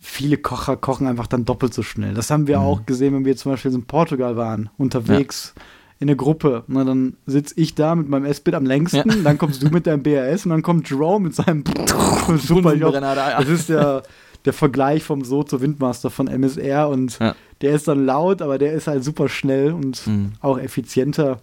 viele 0.00 0.36
Kocher 0.36 0.76
kochen 0.76 1.06
einfach 1.06 1.26
dann 1.26 1.44
doppelt 1.44 1.74
so 1.74 1.82
schnell. 1.82 2.14
Das 2.14 2.30
haben 2.30 2.46
wir 2.46 2.58
mhm. 2.58 2.64
auch 2.64 2.86
gesehen, 2.86 3.14
wenn 3.14 3.24
wir 3.24 3.36
zum 3.36 3.52
Beispiel 3.52 3.72
in 3.72 3.84
Portugal 3.84 4.36
waren, 4.36 4.70
unterwegs. 4.78 5.52
Ja 5.54 5.62
in 6.02 6.08
der 6.08 6.16
Gruppe. 6.16 6.64
Na, 6.66 6.82
dann 6.82 7.16
sitze 7.26 7.54
ich 7.56 7.76
da 7.76 7.94
mit 7.94 8.08
meinem 8.08 8.24
S-Bit 8.24 8.54
am 8.54 8.66
längsten, 8.66 9.08
ja. 9.08 9.16
dann 9.22 9.38
kommst 9.38 9.62
du 9.62 9.68
mit 9.68 9.86
deinem 9.86 10.02
BRS 10.02 10.44
und 10.44 10.50
dann 10.50 10.62
kommt 10.62 10.90
Jerome 10.90 11.28
mit 11.28 11.34
seinem 11.36 11.62
super 12.38 12.74
Das 12.74 13.48
ist 13.48 13.68
der, 13.68 14.02
der 14.44 14.52
Vergleich 14.52 15.04
vom 15.04 15.24
Soto 15.24 15.60
Windmaster 15.60 16.10
von 16.10 16.26
MSR 16.26 16.88
und 16.88 17.20
ja. 17.20 17.36
der 17.60 17.74
ist 17.74 17.86
dann 17.86 18.04
laut, 18.04 18.42
aber 18.42 18.58
der 18.58 18.72
ist 18.72 18.88
halt 18.88 19.04
super 19.04 19.28
schnell 19.28 19.72
und 19.72 20.04
mhm. 20.08 20.32
auch 20.40 20.58
effizienter. 20.58 21.40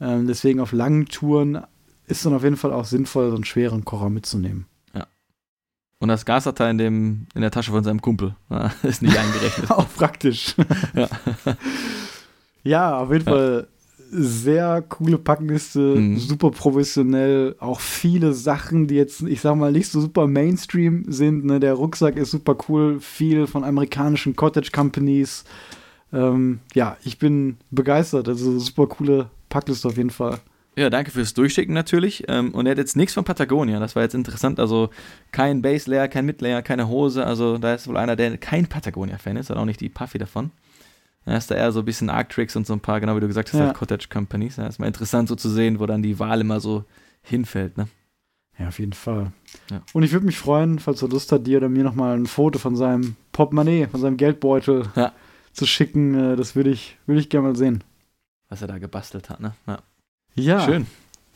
Ähm, 0.00 0.26
deswegen 0.26 0.58
auf 0.58 0.72
langen 0.72 1.06
Touren 1.06 1.62
ist 2.08 2.26
dann 2.26 2.34
auf 2.34 2.42
jeden 2.42 2.56
Fall 2.56 2.72
auch 2.72 2.86
sinnvoll, 2.86 3.30
so 3.30 3.36
einen 3.36 3.44
schweren 3.44 3.84
Kocher 3.84 4.10
mitzunehmen. 4.10 4.66
Ja. 4.92 5.06
Und 6.00 6.08
das 6.08 6.24
Gasdatei 6.24 6.70
in, 6.70 6.78
dem, 6.78 7.26
in 7.36 7.42
der 7.42 7.52
Tasche 7.52 7.70
von 7.70 7.84
seinem 7.84 8.02
Kumpel. 8.02 8.34
Ja, 8.50 8.72
ist 8.82 9.02
nicht 9.02 9.16
eingerechnet. 9.16 9.70
Auch 9.70 9.86
praktisch. 9.94 10.56
Ja. 10.94 11.08
ja, 12.64 12.98
auf 12.98 13.12
jeden 13.12 13.24
Fall 13.24 13.68
sehr 14.16 14.82
coole 14.82 15.18
Packliste, 15.18 15.80
Mhm. 15.96 16.18
super 16.18 16.50
professionell, 16.50 17.56
auch 17.58 17.80
viele 17.80 18.32
Sachen, 18.32 18.86
die 18.86 18.94
jetzt, 18.94 19.22
ich 19.22 19.40
sag 19.40 19.56
mal, 19.56 19.72
nicht 19.72 19.88
so 19.90 20.00
super 20.00 20.26
Mainstream 20.26 21.04
sind. 21.08 21.44
Ne? 21.44 21.60
Der 21.60 21.74
Rucksack 21.74 22.16
ist 22.16 22.30
super 22.30 22.56
cool, 22.68 23.00
viel 23.00 23.46
von 23.46 23.64
amerikanischen 23.64 24.36
Cottage 24.36 24.70
Companies. 24.72 25.44
Ähm, 26.12 26.60
ja, 26.74 26.96
ich 27.04 27.18
bin 27.18 27.56
begeistert, 27.70 28.28
also 28.28 28.58
super 28.58 28.86
coole 28.86 29.30
Packliste 29.48 29.88
auf 29.88 29.96
jeden 29.96 30.10
Fall. 30.10 30.38
Ja, 30.76 30.90
danke 30.90 31.10
fürs 31.12 31.34
Durchschicken 31.34 31.72
natürlich. 31.74 32.24
Ähm, 32.28 32.50
und 32.52 32.66
er 32.66 32.72
hat 32.72 32.78
jetzt 32.78 32.96
nichts 32.96 33.14
von 33.14 33.24
Patagonia. 33.24 33.78
Das 33.78 33.94
war 33.94 34.02
jetzt 34.02 34.14
interessant. 34.14 34.58
Also 34.58 34.90
kein 35.30 35.62
Base 35.62 35.88
Layer, 35.88 36.08
kein 36.08 36.26
Mid 36.26 36.40
Layer, 36.40 36.62
keine 36.62 36.88
Hose. 36.88 37.24
Also 37.24 37.58
da 37.58 37.74
ist 37.74 37.86
wohl 37.86 37.96
einer, 37.96 38.16
der 38.16 38.38
kein 38.38 38.66
Patagonia-Fan 38.66 39.36
ist, 39.36 39.50
und 39.50 39.56
auch 39.56 39.64
nicht 39.66 39.80
die 39.80 39.88
Puffy 39.88 40.18
davon. 40.18 40.50
Da 41.24 41.36
ist 41.36 41.50
da 41.50 41.54
eher 41.54 41.72
so 41.72 41.78
ein 41.80 41.84
bisschen 41.84 42.10
Arctrix 42.10 42.54
und 42.56 42.66
so 42.66 42.72
ein 42.74 42.80
paar, 42.80 43.00
genau 43.00 43.16
wie 43.16 43.20
du 43.20 43.26
gesagt 43.28 43.52
hast, 43.52 43.58
Ja. 43.58 43.66
halt 43.66 43.76
Cottage 43.76 44.08
Companies. 44.12 44.56
Ja, 44.56 44.66
ist 44.66 44.78
mal 44.78 44.86
interessant 44.86 45.28
so 45.28 45.36
zu 45.36 45.48
sehen, 45.48 45.80
wo 45.80 45.86
dann 45.86 46.02
die 46.02 46.18
Wahl 46.18 46.40
immer 46.40 46.60
so 46.60 46.84
hinfällt. 47.22 47.78
Ne? 47.78 47.88
Ja, 48.58 48.68
auf 48.68 48.78
jeden 48.78 48.92
Fall. 48.92 49.32
Ja. 49.70 49.80
Und 49.94 50.02
ich 50.02 50.12
würde 50.12 50.26
mich 50.26 50.38
freuen, 50.38 50.78
falls 50.78 51.00
er 51.02 51.08
Lust 51.08 51.32
hat, 51.32 51.46
dir 51.46 51.58
oder 51.58 51.68
mir 51.68 51.82
nochmal 51.82 52.16
ein 52.16 52.26
Foto 52.26 52.58
von 52.58 52.76
seinem 52.76 53.16
Portemonnaie, 53.32 53.86
von 53.90 54.00
seinem 54.00 54.16
Geldbeutel 54.18 54.84
Ja. 54.94 55.12
zu 55.52 55.66
schicken. 55.66 56.14
Äh, 56.14 56.36
Das 56.36 56.54
würde 56.54 56.70
ich, 56.70 56.96
würde 57.06 57.20
ich 57.20 57.30
gerne 57.30 57.48
mal 57.48 57.56
sehen. 57.56 57.82
Was 58.50 58.60
er 58.62 58.68
da 58.68 58.78
gebastelt 58.78 59.30
hat. 59.30 59.40
Ne? 59.40 59.54
Ja. 59.66 59.78
Ja. 60.34 60.60
Schön. 60.60 60.86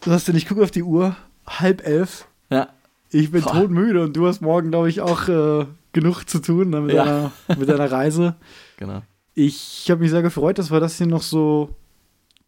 Du 0.03 0.11
hast 0.13 0.29
denn, 0.29 0.37
ich 0.37 0.47
gucke 0.47 0.63
auf 0.63 0.71
die 0.71 0.83
Uhr, 0.83 1.17
halb 1.47 1.85
elf. 1.87 2.29
Ja. 2.51 2.69
Ich 3.11 3.31
bin 3.33 3.43
Boah. 3.43 3.53
todmüde 3.53 4.05
und 4.05 4.15
du 4.17 4.27
hast 4.27 4.43
morgen, 4.43 4.71
glaube 4.71 4.91
ich, 4.91 5.01
auch 5.01 5.29
äh, 5.29 5.65
genug 5.93 6.25
zu 6.29 6.41
tun 6.41 6.71
ne, 6.71 6.83
mit, 6.83 6.95
Ja. 6.95 7.05
deiner, 7.05 7.33
mit 7.59 7.69
deiner 7.69 7.91
Reise. 7.91 8.37
Genau. 8.77 9.03
Ich 9.41 9.87
habe 9.89 10.01
mich 10.01 10.11
sehr 10.11 10.23
gefreut, 10.23 10.59
dass 10.59 10.73
wir 10.73 10.81
das 10.81 10.99
hier 10.99 11.07
noch 11.07 11.23
so 11.23 11.69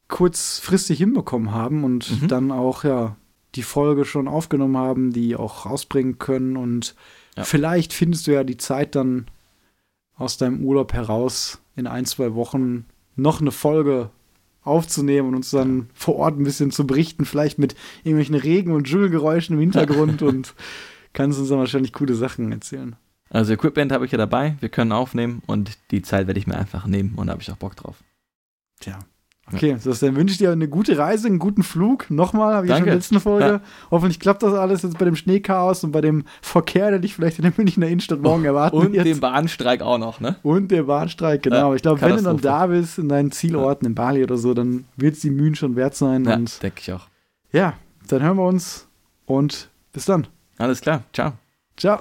kurzfristig 0.09 0.99
hinbekommen 0.99 1.53
haben 1.53 1.85
und 1.85 2.23
Mhm. 2.23 2.27
dann 2.27 2.51
auch, 2.51 2.83
ja, 2.83 3.15
die 3.55 3.63
Folge 3.63 4.05
schon 4.05 4.27
aufgenommen 4.27 4.77
haben, 4.77 5.13
die 5.13 5.37
auch 5.37 5.67
rausbringen 5.67 6.19
können. 6.19 6.57
Und 6.57 6.97
Ja. 7.37 7.45
vielleicht 7.45 7.93
findest 7.93 8.27
du 8.27 8.33
ja 8.33 8.43
die 8.43 8.57
Zeit 8.57 8.97
dann 8.97 9.27
aus 10.17 10.37
deinem 10.37 10.65
Urlaub 10.65 10.93
heraus 10.93 11.61
in 11.77 11.87
ein, 11.87 12.07
zwei 12.07 12.35
Wochen 12.35 12.87
noch 13.15 13.41
eine 13.41 13.53
Folge 13.53 14.11
aufzunehmen 14.63 15.29
und 15.29 15.37
uns 15.37 15.51
dann 15.51 15.91
vor 15.95 16.17
Ort 16.17 16.39
ein 16.41 16.45
bisschen 16.45 16.73
zu 16.73 16.87
berichten, 16.89 17.25
vielleicht 17.25 17.59
mit 17.61 17.77
irgendwelchen 18.03 18.35
Regen- 18.35 18.73
und 18.73 18.85
Dschungelgeräuschen 18.89 19.55
im 19.55 19.61
Hintergrund 19.61 20.23
und 20.23 20.55
kannst 21.13 21.39
uns 21.39 21.49
dann 21.51 21.59
wahrscheinlich 21.61 21.93
coole 21.93 22.15
Sachen 22.15 22.51
erzählen. 22.51 22.97
Also 23.33 23.53
Equipment 23.53 23.93
habe 23.93 24.05
ich 24.05 24.13
ja 24.13 24.19
dabei. 24.19 24.57
Wir 24.61 24.69
können 24.69 24.93
aufnehmen 24.93 25.43
und 25.47 25.79
die 25.93 26.03
Zeit 26.03 26.27
werde 26.27 26.39
ich 26.39 26.47
mir 26.47 26.57
einfach 26.59 26.87
nehmen 26.87 27.15
und 27.17 27.29
da 27.29 27.33
habe 27.33 27.43
ich 27.43 27.51
auch 27.51 27.57
Bock 27.57 27.77
drauf. 27.77 27.97
Tja. 28.81 28.99
Okay, 29.53 29.77
das, 29.83 29.99
dann 29.99 30.15
wünsche 30.15 30.33
ich 30.33 30.39
dir 30.39 30.53
eine 30.53 30.69
gute 30.69 30.97
Reise, 30.97 31.27
einen 31.27 31.41
guten 31.41 31.65
Flug. 31.65 32.09
Nochmal, 32.09 32.55
habe 32.55 32.67
ich 32.67 32.71
ja 32.71 32.77
schon 32.77 32.85
in 32.85 32.87
Danke. 32.87 32.91
der 32.91 32.95
letzten 32.97 33.21
Folge. 33.21 33.47
Ja. 33.47 33.61
Hoffentlich 33.91 34.21
klappt 34.21 34.45
das 34.45 34.55
alles 34.55 34.83
jetzt 34.83 34.97
bei 34.97 35.05
dem 35.05 35.17
Schneechaos 35.17 35.83
und 35.83 35.91
bei 35.91 36.01
dem 36.01 36.25
Verkehr, 36.41 36.91
der 36.91 37.01
dich 37.01 37.15
vielleicht 37.15 37.39
in 37.39 37.43
der 37.43 37.53
Münchner 37.57 37.89
Innenstadt 37.89 38.21
morgen 38.21 38.45
erwarten 38.45 38.77
Und 38.77 38.93
wird. 38.93 39.07
den 39.07 39.19
Bahnstreik 39.19 39.83
auch 39.83 39.99
noch, 39.99 40.21
ne? 40.21 40.37
und 40.45 40.71
der 40.71 40.85
Bahnstreik, 40.85 41.43
genau. 41.43 41.71
Ja, 41.71 41.75
ich 41.75 41.83
glaube, 41.83 42.01
wenn 42.01 42.17
du 42.17 42.23
dann 42.23 42.41
da 42.41 42.67
bist, 42.69 42.99
in 42.99 43.09
deinen 43.09 43.33
Zielorten, 43.33 43.87
in 43.89 43.95
Bali 43.97 44.23
oder 44.23 44.37
so, 44.37 44.55
dann 44.55 44.85
wird 44.97 45.15
es 45.15 45.21
die 45.21 45.31
Mühen 45.31 45.57
schon 45.57 45.75
wert 45.75 45.97
sein. 45.97 46.25
Ja, 46.25 46.37
denke 46.37 46.81
ich 46.81 46.93
auch. 46.93 47.09
ja, 47.51 47.75
dann 48.07 48.23
hören 48.23 48.37
wir 48.37 48.47
uns 48.47 48.87
und 49.27 49.69
bis 49.93 50.05
dann. 50.05 50.29
Alles 50.59 50.81
klar. 50.81 51.03
Ciao. 51.13 51.33
Ciao. 51.77 51.99